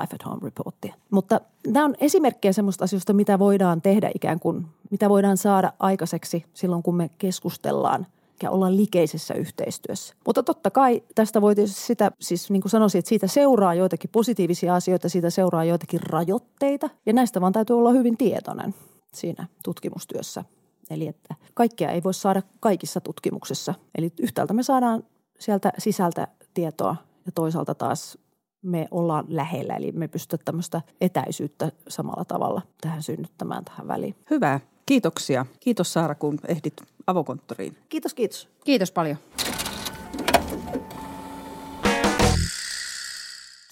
Life 0.00 0.14
at 0.14 0.24
Home 0.24 0.40
Reportia. 0.42 0.94
Mutta 1.10 1.40
nämä 1.66 1.84
on 1.84 1.94
esimerkkejä 2.00 2.52
semmoista 2.52 2.84
asioista, 2.84 3.12
mitä 3.12 3.38
voidaan 3.38 3.82
tehdä 3.82 4.10
ikään 4.14 4.40
kuin, 4.40 4.66
mitä 4.90 5.08
voidaan 5.08 5.36
saada 5.36 5.72
aikaiseksi 5.78 6.44
silloin, 6.54 6.82
kun 6.82 6.96
me 6.96 7.10
keskustellaan– 7.18 8.06
ja 8.42 8.50
olla 8.50 8.76
likeisessä 8.76 9.34
yhteistyössä. 9.34 10.14
Mutta 10.26 10.42
totta 10.42 10.70
kai 10.70 11.02
tästä 11.14 11.40
voi 11.40 11.54
sitä, 11.66 12.12
siis 12.20 12.50
niin 12.50 12.62
kuin 12.62 12.70
sanoisin, 12.70 12.98
että 12.98 13.08
siitä 13.08 13.26
seuraa 13.26 13.74
joitakin 13.74 14.10
positiivisia 14.10 14.74
asioita, 14.74 15.08
siitä 15.08 15.30
seuraa 15.30 15.64
joitakin 15.64 16.00
rajoitteita 16.02 16.90
ja 17.06 17.12
näistä 17.12 17.40
vaan 17.40 17.52
täytyy 17.52 17.78
olla 17.78 17.90
hyvin 17.90 18.16
tietoinen 18.16 18.74
siinä 19.14 19.46
tutkimustyössä. 19.64 20.44
Eli 20.90 21.08
että 21.08 21.34
kaikkea 21.54 21.90
ei 21.90 22.02
voi 22.02 22.14
saada 22.14 22.42
kaikissa 22.60 23.00
tutkimuksissa. 23.00 23.74
Eli 23.98 24.12
yhtäältä 24.20 24.54
me 24.54 24.62
saadaan 24.62 25.02
sieltä 25.38 25.72
sisältä 25.78 26.28
tietoa 26.54 26.96
ja 27.26 27.32
toisaalta 27.32 27.74
taas 27.74 28.18
me 28.62 28.88
ollaan 28.90 29.24
lähellä, 29.28 29.74
eli 29.74 29.92
me 29.92 30.08
pystytään 30.08 30.44
tämmöistä 30.44 30.82
etäisyyttä 31.00 31.72
samalla 31.88 32.24
tavalla 32.24 32.62
tähän 32.80 33.02
synnyttämään 33.02 33.64
tähän 33.64 33.88
väliin. 33.88 34.14
Hyvä. 34.30 34.60
Kiitoksia. 34.86 35.46
Kiitos 35.60 35.92
Saara, 35.92 36.14
kun 36.14 36.38
ehdit 36.48 36.74
avokonttoriin. 37.06 37.76
Kiitos, 37.88 38.14
kiitos. 38.14 38.48
Kiitos 38.64 38.92
paljon. 38.92 39.16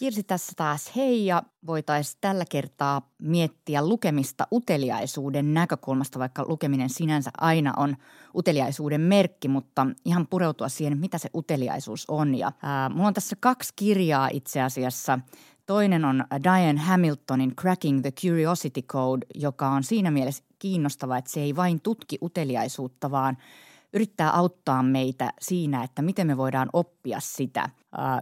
Kirsi 0.00 0.22
tässä 0.22 0.52
taas 0.56 0.96
hei 0.96 1.26
ja 1.26 1.42
voitaisiin 1.66 2.18
tällä 2.20 2.44
kertaa 2.50 3.10
miettiä 3.18 3.88
lukemista 3.88 4.46
uteliaisuuden 4.52 5.54
näkökulmasta, 5.54 6.18
vaikka 6.18 6.44
lukeminen 6.48 6.90
sinänsä 6.90 7.30
aina 7.40 7.74
on 7.76 7.96
uteliaisuuden 8.34 9.00
merkki, 9.00 9.48
mutta 9.48 9.86
ihan 10.04 10.26
pureutua 10.26 10.68
siihen, 10.68 10.98
mitä 10.98 11.18
se 11.18 11.30
uteliaisuus 11.34 12.04
on. 12.08 12.34
Ja 12.34 12.52
ää, 12.62 12.88
mulla 12.88 13.08
on 13.08 13.14
tässä 13.14 13.36
kaksi 13.40 13.72
kirjaa 13.76 14.28
itse 14.32 14.62
asiassa. 14.62 15.18
Toinen 15.66 16.04
on 16.04 16.24
Diane 16.44 16.80
Hamiltonin 16.80 17.56
Cracking 17.56 18.00
the 18.00 18.12
Curiosity 18.12 18.82
Code, 18.82 19.26
joka 19.34 19.68
on 19.68 19.84
siinä 19.84 20.10
mielessä 20.10 20.44
kiinnostava, 20.58 21.18
että 21.18 21.30
se 21.30 21.40
ei 21.40 21.56
vain 21.56 21.80
tutki 21.80 22.18
uteliaisuutta, 22.22 23.10
vaan– 23.10 23.36
yrittää 23.92 24.30
auttaa 24.30 24.82
meitä 24.82 25.32
siinä, 25.40 25.84
että 25.84 26.02
miten 26.02 26.26
me 26.26 26.36
voidaan 26.36 26.68
oppia 26.72 27.20
sitä. 27.20 27.70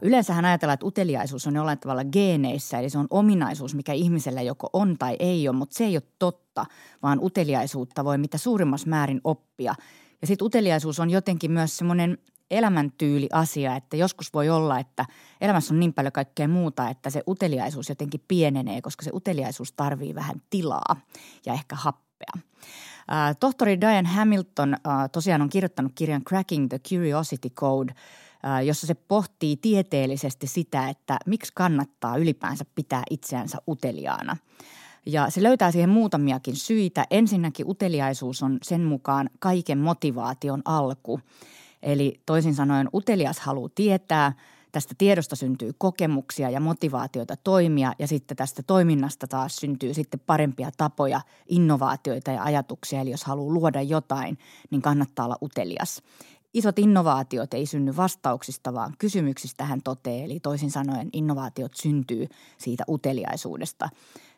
Yleensähän 0.03 0.45
ajatellaan, 0.45 0.75
että 0.75 0.87
uteliaisuus 0.87 1.47
on 1.47 1.55
jollain 1.55 1.79
tavalla 1.79 2.05
geeneissä, 2.05 2.79
eli 2.79 2.91
se 2.91 2.99
on 2.99 3.07
ominaisuus, 3.11 3.75
mikä 3.75 3.93
ihmisellä 3.93 4.43
joko 4.43 4.71
on 4.73 4.99
tai 4.99 5.17
ei 5.19 5.49
ole, 5.49 5.57
mutta 5.57 5.79
se 5.79 5.85
ei 5.85 5.97
ole 5.97 6.03
totta, 6.19 6.67
vaan 7.03 7.19
uteliaisuutta 7.23 8.05
voi 8.05 8.19
mitä 8.19 8.39
suurimmassa 8.39 8.89
määrin 8.89 9.21
oppia. 9.25 9.75
Ja 10.21 10.27
sitten 10.27 10.47
uteliaisuus 10.47 11.01
on 11.01 11.11
jotenkin 11.11 11.51
myös 11.51 11.77
semmoinen 11.77 12.19
elämäntyyli 12.51 13.29
asia, 13.33 13.77
että 13.77 13.97
joskus 13.97 14.35
voi 14.35 14.51
olla, 14.51 14.79
että 14.79 15.07
elämässä 15.41 15.75
on 15.75 15.81
niin 15.81 15.95
paljon 15.95 16.13
kaikkea 16.13 16.49
muuta, 16.49 16.89
että 16.89 17.11
se 17.11 17.23
uteliaisuus 17.29 17.89
jotenkin 17.89 18.25
pienenee, 18.29 18.81
koska 18.81 19.05
se 19.05 19.11
uteliaisuus 19.15 19.73
tarvii 19.73 20.15
vähän 20.15 20.43
tilaa 20.51 21.01
ja 21.47 21.53
ehkä 21.53 21.77
happea. 21.77 22.33
Tohtori 23.41 23.81
Diane 23.81 24.09
Hamilton 24.09 24.77
tosiaan 25.13 25.43
on 25.43 25.49
kirjoittanut 25.49 25.93
kirjan 25.95 26.25
Cracking 26.25 26.69
the 26.69 26.79
Curiosity 26.79 27.51
Code, 27.51 27.95
jossa 28.65 28.87
se 28.87 28.95
pohtii 28.95 29.57
tieteellisesti 29.57 30.47
sitä, 30.47 30.89
että 30.89 31.19
miksi 31.27 31.53
kannattaa 31.55 32.17
ylipäänsä 32.17 32.65
pitää 32.75 33.03
itseänsä 33.11 33.59
uteliaana. 33.69 34.37
Ja 35.07 35.31
se 35.31 35.43
löytää 35.43 35.71
siihen 35.71 35.91
muutamiakin 35.91 36.57
syitä. 36.57 37.05
Ensinnäkin 37.11 37.71
uteliaisuus 37.71 38.43
on 38.43 38.59
sen 38.63 38.85
mukaan 38.85 39.31
kaiken 39.39 39.79
motivaation 39.79 40.63
alku. 40.65 41.21
Eli 41.83 42.21
toisin 42.27 42.55
sanoen 42.55 42.89
utelias 42.95 43.41
haluaa 43.41 43.71
tietää– 43.75 44.33
Tästä 44.73 44.95
tiedosta 44.99 45.37
syntyy 45.37 45.73
kokemuksia 45.79 46.51
ja 46.51 46.61
motivaatioita 46.61 47.37
toimia 47.37 47.93
ja 47.99 48.07
sitten 48.07 48.37
tästä 48.37 48.63
toiminnasta 48.63 49.27
taas 49.27 49.57
syntyy 49.57 49.95
sitten 49.95 50.21
parempia 50.27 50.71
tapoja, 50.77 51.21
innovaatioita 51.49 52.31
ja 52.31 52.43
ajatuksia. 52.43 53.01
Eli 53.01 53.11
jos 53.11 53.25
haluaa 53.25 53.55
luoda 53.55 53.83
jotain, 53.83 54.39
niin 54.71 54.83
kannattaa 54.83 55.25
olla 55.25 55.39
utelias. 55.43 56.03
isot 56.55 56.79
innovaatiot 56.79 57.55
ei 57.55 57.67
synny 57.67 57.97
vastauksista, 57.97 58.75
vaan 58.75 58.95
kysymyksistä 58.99 59.65
hän 59.65 59.83
toteaa. 59.83 60.25
Eli 60.25 60.41
toisin 60.41 60.71
sanoen 60.71 61.09
innovaatiot 61.13 61.75
syntyy 61.75 62.27
siitä 62.59 62.85
uteliaisuudesta. 62.89 63.89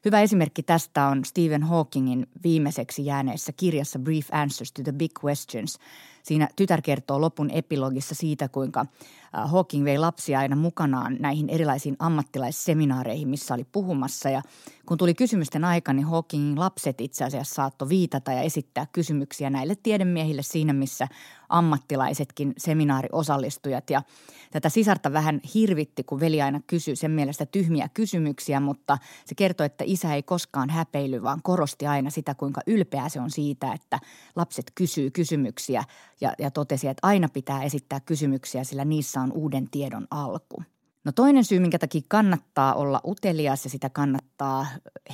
Hyvä 0.05 0.21
esimerkki 0.21 0.63
tästä 0.63 1.07
on 1.07 1.25
Stephen 1.25 1.63
Hawkingin 1.63 2.27
viimeiseksi 2.43 3.07
jääneessä 3.07 3.53
kirjassa 3.53 3.99
Brief 3.99 4.29
Answers 4.33 4.73
to 4.73 4.83
the 4.83 4.93
Big 4.93 5.13
Questions. 5.25 5.79
Siinä 6.23 6.49
tytär 6.57 6.83
kertoo 6.83 7.21
lopun 7.21 7.51
epilogissa 7.51 8.15
siitä, 8.15 8.49
kuinka 8.49 8.81
äh, 8.81 9.51
Hawking 9.51 9.85
vei 9.85 9.99
lapsia 9.99 10.39
aina 10.39 10.57
mukanaan 10.57 11.17
näihin 11.21 11.49
erilaisiin 11.49 11.97
ammattilaisseminaareihin, 11.99 13.29
missä 13.29 13.55
oli 13.55 13.65
puhumassa. 13.73 14.31
Ja 14.31 14.43
kun 14.87 14.99
tuli 14.99 15.15
kysymysten 15.15 15.65
aika, 15.65 15.93
niin 15.93 16.07
Hawkingin 16.07 16.61
lapset 16.61 17.01
itse 17.01 17.25
asiassa 17.25 17.55
saattoi 17.55 17.89
viitata 17.89 18.33
ja 18.33 18.43
esittää 18.43 18.87
kysymyksiä 18.93 19.51
näille 19.51 19.75
tiedemiehille 19.83 20.43
siinä, 20.43 20.73
missä 20.73 21.09
ammattilaisetkin 21.49 22.53
seminaariosallistujat. 22.59 23.91
Ja 23.91 24.03
tätä 24.51 24.69
sisarta 24.69 25.13
vähän 25.13 25.41
hirvitti, 25.55 26.05
kun 26.05 26.21
veli 26.21 26.43
aina 26.43 26.61
kysyi 26.67 26.97
sen 26.97 27.11
mielestä 27.11 27.47
tyhmiä 27.47 27.89
kysymyksiä, 27.95 28.61
mutta 28.61 28.99
se 29.25 29.35
kertoi, 29.35 29.67
että 29.67 29.85
isä 29.91 30.15
ei 30.15 30.23
koskaan 30.23 30.71
häpeily, 30.71 31.23
vaan 31.23 31.41
korosti 31.43 31.87
aina 31.87 32.11
sitä, 32.11 32.35
kuinka 32.35 32.61
ylpeä 32.67 33.09
se 33.09 33.21
on 33.21 33.31
siitä, 33.31 33.73
että 33.73 33.99
lapset 34.37 34.73
kysyy 34.75 35.11
kysymyksiä 35.11 35.85
ja, 36.21 36.33
ja 36.39 36.51
totesi, 36.51 36.89
että 36.89 37.07
aina 37.07 37.29
pitää 37.29 37.63
esittää 37.63 38.01
kysymyksiä, 38.01 38.65
sillä 38.65 38.85
niissä 38.85 39.21
on 39.21 39.33
uuden 39.33 39.71
tiedon 39.71 40.07
alku. 40.11 40.63
No 41.05 41.13
toinen 41.13 41.45
syy, 41.45 41.61
minkä 41.61 41.79
takia 41.79 42.01
kannattaa 42.09 42.75
olla 42.75 43.01
utelias 43.05 43.65
ja 43.65 43.71
sitä 43.71 43.91
kannattaa 43.91 44.67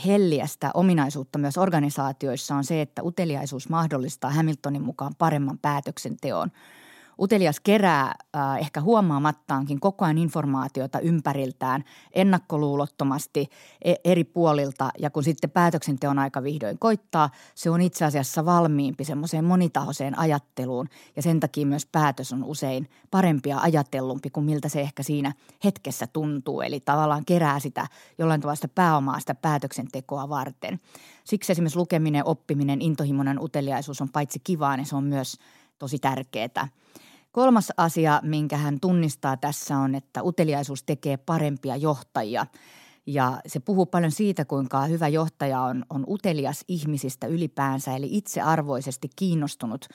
helliä 0.07 0.47
sitä 0.47 0.71
ominaisuutta 0.75 1.39
myös 1.39 1.59
organisaatioissa 1.59 2.55
on 2.55 2.65
se, 2.65 2.81
että 2.81 3.03
uteliaisuus 3.03 3.69
mahdollistaa 3.69 4.31
Hamiltonin 4.31 4.83
mukaan 4.83 5.15
paremman 5.19 5.59
päätöksenteon– 5.59 6.51
Utelias 7.21 7.61
kerää 7.61 8.15
äh, 8.37 8.59
ehkä 8.59 8.81
huomaamattaankin 8.81 9.81
koko 9.81 10.05
ajan 10.05 10.19
informaatiota 10.19 11.01
ympäriltään 11.01 11.85
ennakkoluulottomasti 12.13 13.51
e- 13.85 13.95
eri 14.05 14.25
puolilta 14.25 14.91
ja 14.99 15.11
kun 15.11 15.25
sitten 15.25 15.51
päätöksenteon 15.51 16.19
aika 16.19 16.43
vihdoin 16.43 16.79
koittaa, 16.79 17.31
se 17.55 17.71
on 17.71 17.81
itse 17.81 18.05
asiassa 18.05 18.45
valmiimpi 18.45 19.05
semmoiseen 19.05 19.45
monitahoiseen 19.45 20.19
ajatteluun 20.19 20.89
ja 21.17 21.23
sen 21.23 21.41
takia 21.41 21.67
myös 21.67 21.87
päätös 21.87 22.33
on 22.33 22.45
usein 22.45 22.91
parempi 23.11 23.49
ja 23.49 23.59
ajatellumpi 23.59 24.31
kuin 24.31 24.47
miltä 24.47 24.69
se 24.69 24.81
ehkä 24.81 25.03
siinä 25.03 25.33
hetkessä 25.65 26.07
tuntuu. 26.07 26.61
Eli 26.61 26.81
tavallaan 26.81 27.25
kerää 27.25 27.61
sitä 27.61 27.87
jollain 28.19 28.41
tavalla 28.41 28.57
sitä 28.57 28.69
pääomaa 28.69 29.21
sitä 29.21 29.35
päätöksentekoa 29.35 30.29
varten. 30.29 30.81
Siksi 31.25 31.53
esimerkiksi 31.53 31.79
lukeminen, 31.79 32.25
oppiminen, 32.25 32.83
intohimoinen 32.83 33.43
uteliaisuus 33.43 34.01
on 34.01 34.09
paitsi 34.09 34.41
kivaa, 34.45 34.77
niin 34.77 34.87
se 34.87 34.97
on 34.97 35.05
myös 35.05 35.39
tosi 35.79 35.99
tärkeää. 35.99 36.69
Kolmas 37.37 37.73
asia, 37.77 38.21
minkä 38.23 38.57
hän 38.57 38.81
tunnistaa 38.81 39.37
tässä 39.37 39.79
on, 39.79 39.95
että 39.95 40.23
uteliaisuus 40.23 40.83
tekee 40.83 41.17
parempia 41.17 41.77
johtajia. 41.77 42.47
Ja 43.07 43.41
se 43.47 43.61
puhuu 43.61 43.87
paljon 43.87 44.13
siitä, 44.13 44.45
kuinka 44.45 44.85
hyvä 44.85 45.09
johtaja 45.09 45.61
on, 45.61 45.85
on 45.91 46.05
utelias 46.09 46.65
ihmisistä 46.69 47.27
ylipäänsä, 47.27 47.97
eli 47.97 48.09
itsearvoisesti 48.11 49.09
kiinnostunut 49.17 49.87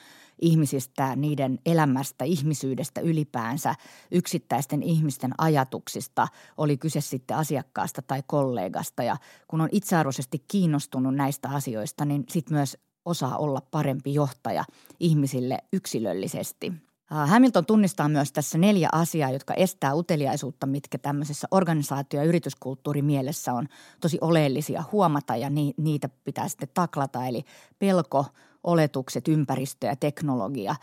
ihmisistä, 0.42 1.16
niiden 1.16 1.58
elämästä, 1.66 2.24
ihmisyydestä 2.24 3.00
ylipäänsä, 3.00 3.74
yksittäisten 4.10 4.82
ihmisten 4.82 5.32
ajatuksista, 5.38 6.28
oli 6.56 6.76
kyse 6.76 7.00
sitten 7.00 7.36
asiakkaasta 7.36 8.02
tai 8.02 8.22
kollegasta. 8.26 9.02
Ja 9.02 9.16
kun 9.48 9.60
on 9.60 9.68
itsearvoisesti 9.72 10.44
kiinnostunut 10.48 11.14
näistä 11.14 11.48
asioista, 11.48 12.04
niin 12.04 12.24
sitten 12.28 12.56
myös 12.56 12.78
osaa 13.04 13.36
olla 13.36 13.62
parempi 13.70 14.14
johtaja 14.14 14.64
ihmisille 15.00 15.58
yksilöllisesti. 15.72 16.72
Hamilton 17.10 17.66
tunnistaa 17.66 18.08
myös 18.08 18.32
tässä 18.32 18.58
neljä 18.58 18.88
asiaa, 18.92 19.30
jotka 19.30 19.54
estää 19.54 19.94
uteliaisuutta, 19.94 20.66
mitkä 20.66 20.98
tämmöisessä 20.98 21.48
organisaatio- 21.50 22.20
ja 22.20 22.24
yrityskulttuurimielessä 22.24 23.52
on 23.52 23.68
tosi 24.00 24.18
oleellisia 24.20 24.84
huomata 24.92 25.36
ja 25.36 25.50
ni, 25.50 25.74
niitä 25.76 26.08
pitää 26.24 26.48
sitten 26.48 26.68
taklata. 26.74 27.26
Eli 27.26 27.44
pelko, 27.78 28.26
oletukset, 28.64 29.28
ympäristö 29.28 29.86
ja 29.86 29.96
teknologia. 29.96 30.74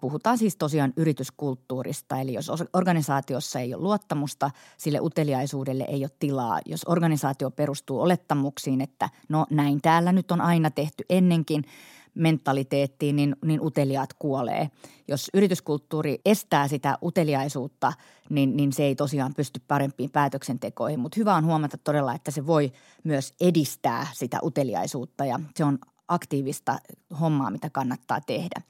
Puhutaan 0.00 0.38
siis 0.38 0.56
tosiaan 0.56 0.92
yrityskulttuurista, 0.96 2.20
eli 2.20 2.34
jos 2.34 2.52
organisaatiossa 2.72 3.60
ei 3.60 3.74
ole 3.74 3.82
luottamusta, 3.82 4.50
sille 4.76 5.00
uteliaisuudelle 5.00 5.84
ei 5.88 6.02
ole 6.04 6.10
tilaa. 6.18 6.60
Jos 6.66 6.82
organisaatio 6.86 7.50
perustuu 7.50 8.00
olettamuksiin, 8.00 8.80
että 8.80 9.08
no 9.28 9.46
näin 9.50 9.82
täällä 9.82 10.12
nyt 10.12 10.30
on 10.30 10.40
aina 10.40 10.70
tehty 10.70 11.04
ennenkin– 11.08 11.64
mentaliteettiin, 12.18 13.16
niin, 13.16 13.36
niin 13.44 13.60
uteliaat 13.60 14.14
kuolee. 14.18 14.70
Jos 15.08 15.30
yrityskulttuuri 15.34 16.20
estää 16.24 16.68
sitä 16.68 16.98
uteliaisuutta, 17.02 17.92
niin, 18.30 18.56
niin 18.56 18.72
se 18.72 18.82
ei 18.82 18.94
tosiaan 18.94 19.34
pysty 19.34 19.60
parempiin 19.68 20.10
päätöksentekoihin. 20.10 21.00
Mutta 21.00 21.16
hyvä 21.20 21.34
on 21.34 21.44
huomata 21.44 21.78
todella, 21.78 22.14
että 22.14 22.30
se 22.30 22.46
voi 22.46 22.72
myös 23.04 23.34
edistää 23.40 24.06
sitä 24.12 24.38
uteliaisuutta 24.42 25.24
ja 25.24 25.40
se 25.56 25.64
on 25.64 25.78
aktiivista 26.08 26.78
hommaa, 27.20 27.50
mitä 27.50 27.70
kannattaa 27.70 28.20
tehdä. 28.20 28.60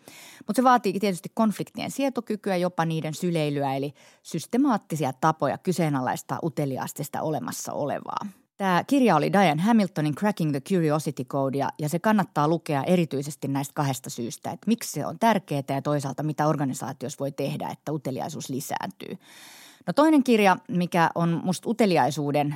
Mutta 0.46 0.58
se 0.58 0.64
vaatii 0.64 1.00
tietysti 1.00 1.30
konfliktien 1.34 1.90
sietokykyä, 1.90 2.56
jopa 2.56 2.84
niiden 2.84 3.14
syleilyä, 3.14 3.74
eli 3.74 3.94
systemaattisia 4.22 5.12
tapoja 5.12 5.58
kyseenalaistaa 5.58 6.38
uteliaasti 6.42 7.04
sitä 7.04 7.22
olemassa 7.22 7.72
olevaa. 7.72 8.26
Tämä 8.58 8.84
kirja 8.86 9.16
oli 9.16 9.32
Diane 9.32 9.62
Hamiltonin 9.62 10.14
Cracking 10.14 10.50
the 10.50 10.60
Curiosity 10.60 11.24
Code 11.24 11.58
ja, 11.58 11.88
se 11.88 11.98
kannattaa 11.98 12.48
lukea 12.48 12.84
erityisesti 12.84 13.48
näistä 13.48 13.74
kahdesta 13.74 14.10
syystä, 14.10 14.50
että 14.50 14.66
miksi 14.66 14.92
se 14.92 15.06
on 15.06 15.18
tärkeää 15.18 15.62
ja 15.68 15.82
toisaalta 15.82 16.22
mitä 16.22 16.46
organisaatiossa 16.46 17.18
voi 17.20 17.32
tehdä, 17.32 17.68
että 17.68 17.92
uteliaisuus 17.92 18.48
lisääntyy. 18.48 19.18
No 19.88 19.92
toinen 19.92 20.24
kirja, 20.24 20.56
mikä 20.68 21.10
on 21.14 21.40
musta 21.44 21.70
uteliaisuuden 21.70 22.54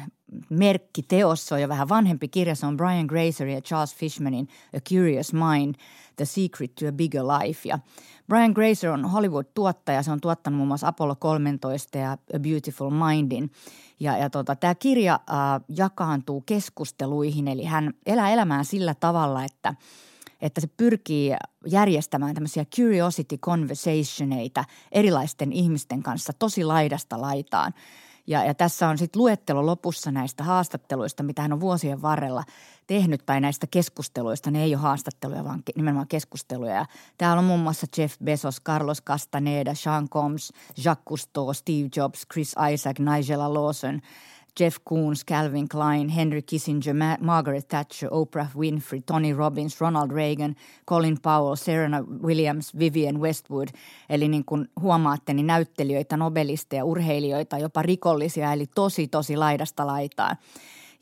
merkki 0.51 1.03
teossa, 1.03 1.55
on 1.55 1.63
jo 1.63 1.69
vähän 1.69 1.89
vanhempi 1.89 2.29
kirja. 2.29 2.55
Se 2.55 2.67
on 2.67 2.77
Brian 2.77 3.07
Grazer 3.07 3.49
ja 3.49 3.61
Charles 3.61 3.95
Fishmanin 3.95 4.49
A 4.77 4.81
Curious 4.89 5.33
Mind, 5.33 5.75
The 6.17 6.25
Secret 6.25 6.75
to 6.75 6.89
a 6.89 6.93
Bigger 6.93 7.23
Life. 7.23 7.69
Ja 7.69 7.79
Brian 8.29 8.53
Grazer 8.53 8.91
on 8.91 9.05
Hollywood-tuottaja. 9.05 10.03
Se 10.03 10.11
on 10.11 10.21
tuottanut 10.21 10.57
muun 10.57 10.69
muassa 10.69 10.89
Apollo 10.89 11.17
13 11.17 11.99
ja 11.99 12.13
A 12.13 12.39
Beautiful 12.39 12.91
Mindin. 12.91 13.51
Ja, 14.01 14.19
ja 14.19 14.31
tota, 14.31 14.57
tämä 14.57 14.75
kirja 14.75 15.15
äh, 15.15 15.61
jakaantuu 15.69 16.41
keskusteluihin, 16.41 17.49
eli 17.49 17.65
hän 17.65 17.95
elää 18.07 18.31
elämään 18.31 18.65
sillä 18.65 18.95
tavalla, 18.95 19.45
että– 19.45 19.75
että 20.43 20.61
se 20.61 20.67
pyrkii 20.77 21.37
järjestämään 21.67 22.35
tämmöisiä 22.35 22.65
curiosity 22.65 23.39
conversationeita 23.39 24.65
erilaisten 24.93 25.53
ihmisten 25.53 26.03
kanssa 26.03 26.33
tosi 26.33 26.65
laidasta 26.65 27.21
laitaan. 27.21 27.75
Ja, 28.27 28.45
ja 28.45 28.55
tässä 28.55 28.89
on 28.89 28.99
sitten 28.99 29.23
luettelo 29.23 29.67
lopussa 29.67 30.11
näistä 30.11 30.45
haastatteluista, 30.45 31.23
mitä 31.23 31.43
hän 31.43 31.53
on 31.53 31.61
vuosien 31.61 32.03
varrella 32.03 32.45
tehnyt, 32.87 33.27
tai 33.27 33.41
näistä 33.41 33.67
keskusteluista. 33.67 34.51
Ne 34.51 34.63
ei 34.63 34.75
ole 34.75 34.83
haastatteluja, 34.83 35.45
vaan 35.45 35.63
nimenomaan 35.77 36.09
keskusteluja. 36.09 36.75
Ja 36.75 36.87
täällä 37.19 37.39
on 37.39 37.45
muun 37.45 37.61
muassa 37.61 37.87
Jeff 37.97 38.17
Bezos, 38.25 38.61
Carlos 38.61 39.03
Castaneda, 39.03 39.75
Sean 39.75 40.09
Combs, 40.09 40.53
Jacques 40.85 41.05
Cousteau, 41.09 41.55
Steve 41.55 41.89
Jobs, 41.97 42.27
Chris 42.33 42.55
Isaac, 42.73 42.99
Nigella 42.99 43.55
Lawson– 43.55 44.01
Jeff 44.61 44.79
Koons, 44.85 45.25
Calvin 45.25 45.69
Klein, 45.69 46.09
Henry 46.09 46.43
Kissinger, 46.43 46.95
Ma- 46.95 47.17
Margaret 47.21 47.69
Thatcher, 47.69 48.09
Oprah 48.13 48.57
Winfrey, 48.57 49.01
Tony 49.07 49.33
Robbins, 49.33 49.81
Ronald 49.81 50.11
Reagan, 50.11 50.55
Colin 50.89 51.19
Powell, 51.23 51.57
Serena 51.57 52.03
Williams, 52.23 52.79
Vivian 52.79 53.21
Westwood. 53.21 53.69
Eli 54.09 54.29
niin 54.29 54.45
kuin 54.45 54.69
huomaatte, 54.81 55.35
niin 55.35 55.47
näyttelijöitä, 55.47 56.17
nobelisteja, 56.17 56.85
urheilijoita, 56.85 57.59
jopa 57.59 57.83
rikollisia, 57.83 58.53
eli 58.53 58.67
tosi 58.75 59.09
tosi 59.09 59.37
laidasta 59.37 59.87
laitaan. 59.87 60.37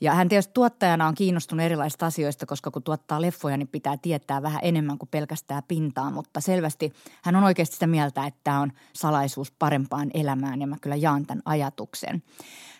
Ja 0.01 0.13
hän 0.13 0.29
tietysti 0.29 0.53
tuottajana 0.53 1.07
on 1.07 1.15
kiinnostunut 1.15 1.65
erilaisista 1.65 2.05
asioista, 2.05 2.45
koska 2.45 2.71
kun 2.71 2.83
tuottaa 2.83 3.21
leffoja, 3.21 3.57
niin 3.57 3.67
pitää 3.67 3.97
tietää 3.97 4.41
vähän 4.41 4.59
enemmän 4.63 4.97
kuin 4.97 5.09
pelkästään 5.09 5.63
pintaa. 5.67 6.11
Mutta 6.11 6.41
selvästi 6.41 6.93
hän 7.23 7.35
on 7.35 7.43
oikeasti 7.43 7.73
sitä 7.73 7.87
mieltä, 7.87 8.25
että 8.25 8.39
tämä 8.43 8.59
on 8.59 8.71
salaisuus 8.93 9.51
parempaan 9.51 10.11
elämään 10.13 10.61
ja 10.61 10.67
mä 10.67 10.77
kyllä 10.81 10.95
jaan 10.95 11.25
tämän 11.25 11.41
ajatuksen. 11.45 12.23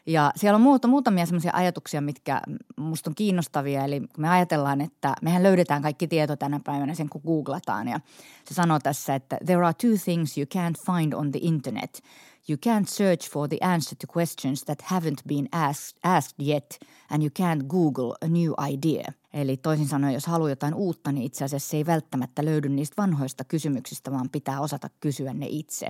Ja 0.06 0.32
siellä 0.36 0.56
on 0.56 0.62
muuta, 0.62 0.88
muutamia 0.88 1.26
sellaisia 1.26 1.52
ajatuksia, 1.54 2.02
mitkä 2.02 2.42
musta 2.78 3.10
on 3.10 3.16
kiinnostavia. 3.16 3.86
Eli 3.86 4.00
kun 4.00 4.10
me 4.18 4.30
ajatellaan, 4.30 4.82
että 4.82 5.14
mehän 5.22 5.44
löydetään 5.44 5.82
kaikki 5.82 6.08
tieto 6.08 6.36
tänä 6.36 6.60
päivänä 6.64 6.94
sen, 6.94 7.10
kun 7.10 7.22
googlataan. 7.26 7.88
Ja 7.88 8.00
se 8.46 8.54
sanoo 8.54 8.80
tässä, 8.80 9.16
että 9.16 9.38
there 9.46 9.66
are 9.66 9.74
two 9.74 9.98
things 10.04 10.38
you 10.38 10.46
can't 10.46 10.94
find 10.96 11.14
on 11.14 11.32
the 11.32 11.40
internet. 11.42 12.04
You 12.52 12.58
can't 12.58 12.90
search 12.90 13.30
for 13.30 13.48
the 13.48 13.58
answer 13.62 13.98
to 13.98 14.08
questions 14.20 14.64
that 14.64 14.82
haven't 14.82 15.22
been 15.28 15.48
asked, 15.52 16.00
asked 16.04 16.48
yet 16.48 16.80
and 17.10 17.24
you 17.24 17.30
can't 17.40 17.68
Google 17.68 18.14
a 18.22 18.28
new 18.28 18.54
idea. 18.72 19.14
Eli 19.34 19.58
toisin 19.58 19.88
sanoen, 19.88 20.14
jos 20.14 20.28
haluaa 20.28 20.50
jotain 20.50 20.74
uutta, 20.74 21.12
niin 21.12 21.26
itse 21.26 21.46
asiassa 21.46 21.70
se 21.70 21.78
ei 21.78 21.86
välttämättä 21.86 22.46
löydy 22.46 22.70
niistä 22.70 23.02
vanhoista 23.02 23.44
kysymyksistä, 23.44 24.12
vaan 24.12 24.30
pitää 24.30 24.62
osata 24.62 24.90
kysyä 25.00 25.34
ne 25.34 25.46
itse. 25.50 25.88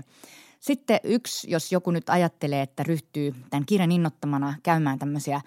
Sitten 0.60 1.00
yksi, 1.04 1.52
jos 1.52 1.72
joku 1.72 1.92
nyt 1.92 2.10
ajattelee, 2.10 2.62
että 2.62 2.84
ryhtyy 2.84 3.36
tämän 3.50 3.66
kirjan 3.66 3.92
innottamana 3.92 4.56
käymään 4.64 5.00
tämmöisiä 5.00 5.42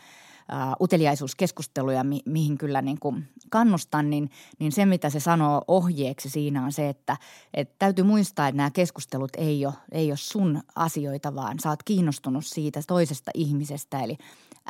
uteliaisuuskeskusteluja, 0.80 2.04
mi- 2.04 2.22
mihin 2.26 2.58
kyllä 2.58 2.82
niin 2.82 3.00
kuin 3.00 3.28
kannustan, 3.50 4.10
niin, 4.10 4.30
niin 4.58 4.72
se 4.72 4.86
mitä 4.86 5.10
se 5.10 5.20
sanoo 5.20 5.64
ohjeeksi 5.68 6.30
siinä 6.30 6.64
on 6.64 6.72
se, 6.72 6.88
että, 6.88 7.16
että 7.54 7.74
täytyy 7.78 8.04
muistaa, 8.04 8.48
että 8.48 8.56
nämä 8.56 8.70
keskustelut 8.70 9.30
ei 9.36 9.66
ole, 9.66 9.74
ei 9.92 10.10
ole 10.10 10.16
sun 10.16 10.60
asioita, 10.74 11.34
vaan 11.34 11.58
sä 11.60 11.68
oot 11.68 11.82
kiinnostunut 11.82 12.46
siitä 12.46 12.80
toisesta 12.86 13.30
ihmisestä. 13.34 14.00
Eli 14.00 14.16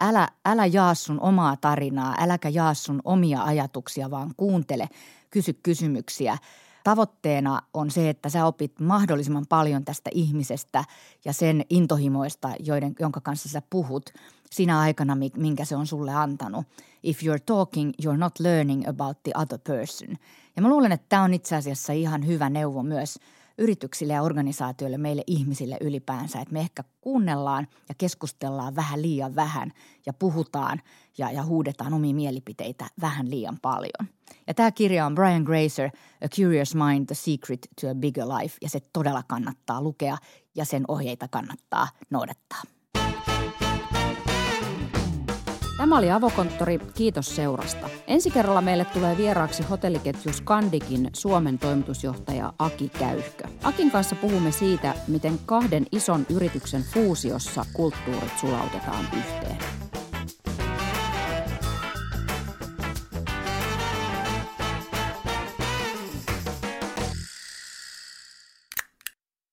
älä, 0.00 0.28
älä 0.44 0.66
jaa 0.66 0.94
sun 0.94 1.20
omaa 1.20 1.56
tarinaa, 1.56 2.14
äläkä 2.18 2.48
jaa 2.48 2.74
sun 2.74 3.00
omia 3.04 3.42
ajatuksia, 3.42 4.10
vaan 4.10 4.30
kuuntele, 4.36 4.88
kysy 5.30 5.52
kysymyksiä– 5.52 6.38
tavoitteena 6.84 7.62
on 7.74 7.90
se, 7.90 8.08
että 8.08 8.28
sä 8.28 8.46
opit 8.46 8.80
mahdollisimman 8.80 9.46
paljon 9.48 9.84
tästä 9.84 10.10
ihmisestä 10.14 10.84
ja 11.24 11.32
sen 11.32 11.64
intohimoista, 11.70 12.50
joiden, 12.60 12.94
jonka 13.00 13.20
kanssa 13.20 13.48
sä 13.48 13.62
puhut 13.70 14.10
sinä 14.50 14.80
aikana, 14.80 15.16
minkä 15.36 15.64
se 15.64 15.76
on 15.76 15.86
sulle 15.86 16.14
antanut. 16.14 16.66
If 17.02 17.22
you're 17.22 17.42
talking, 17.46 17.92
you're 18.02 18.16
not 18.16 18.40
learning 18.40 18.88
about 18.88 19.22
the 19.22 19.32
other 19.34 19.58
person. 19.58 20.16
Ja 20.56 20.62
mä 20.62 20.68
luulen, 20.68 20.92
että 20.92 21.06
tämä 21.08 21.22
on 21.22 21.34
itse 21.34 21.56
asiassa 21.56 21.92
ihan 21.92 22.26
hyvä 22.26 22.50
neuvo 22.50 22.82
myös 22.82 23.18
yrityksille 23.58 24.12
ja 24.12 24.22
organisaatioille, 24.22 24.98
meille 24.98 25.22
ihmisille 25.26 25.78
ylipäänsä, 25.80 26.40
että 26.40 26.52
me 26.52 26.60
ehkä 26.60 26.84
kuunnellaan 27.00 27.68
ja 27.88 27.94
keskustellaan 27.98 28.76
vähän 28.76 29.02
liian 29.02 29.34
vähän 29.34 29.72
ja 30.06 30.12
puhutaan 30.12 30.80
ja, 31.18 31.30
ja 31.30 31.44
huudetaan 31.44 31.94
omia 31.94 32.14
mielipiteitä 32.14 32.86
vähän 33.00 33.30
liian 33.30 33.58
paljon. 33.62 34.08
Ja 34.46 34.54
tämä 34.54 34.72
kirja 34.72 35.06
on 35.06 35.14
Brian 35.14 35.42
Grazer, 35.42 35.90
A 36.24 36.28
Curious 36.28 36.74
Mind, 36.74 37.06
The 37.06 37.14
Secret 37.14 37.68
to 37.80 37.90
a 37.90 37.94
Bigger 37.94 38.28
Life, 38.28 38.56
ja 38.62 38.68
se 38.68 38.80
todella 38.92 39.22
kannattaa 39.22 39.82
lukea 39.82 40.18
ja 40.54 40.64
sen 40.64 40.84
ohjeita 40.88 41.28
kannattaa 41.28 41.88
noudattaa. 42.10 42.62
Tämä 45.84 45.98
oli 45.98 46.10
Avokonttori. 46.10 46.78
Kiitos 46.94 47.36
seurasta. 47.36 47.88
Ensi 48.06 48.30
kerralla 48.30 48.60
meille 48.60 48.84
tulee 48.84 49.16
vieraaksi 49.16 49.62
hotelliketju 49.62 50.32
Skandikin 50.32 51.10
Suomen 51.12 51.58
toimitusjohtaja 51.58 52.52
Aki 52.58 52.88
Käyhkö. 52.88 53.44
Akin 53.62 53.90
kanssa 53.90 54.16
puhumme 54.16 54.52
siitä, 54.52 54.94
miten 55.08 55.38
kahden 55.46 55.86
ison 55.92 56.26
yrityksen 56.30 56.82
fuusiossa 56.82 57.64
kulttuurit 57.72 58.38
sulautetaan 58.40 59.04
yhteen. 59.16 59.83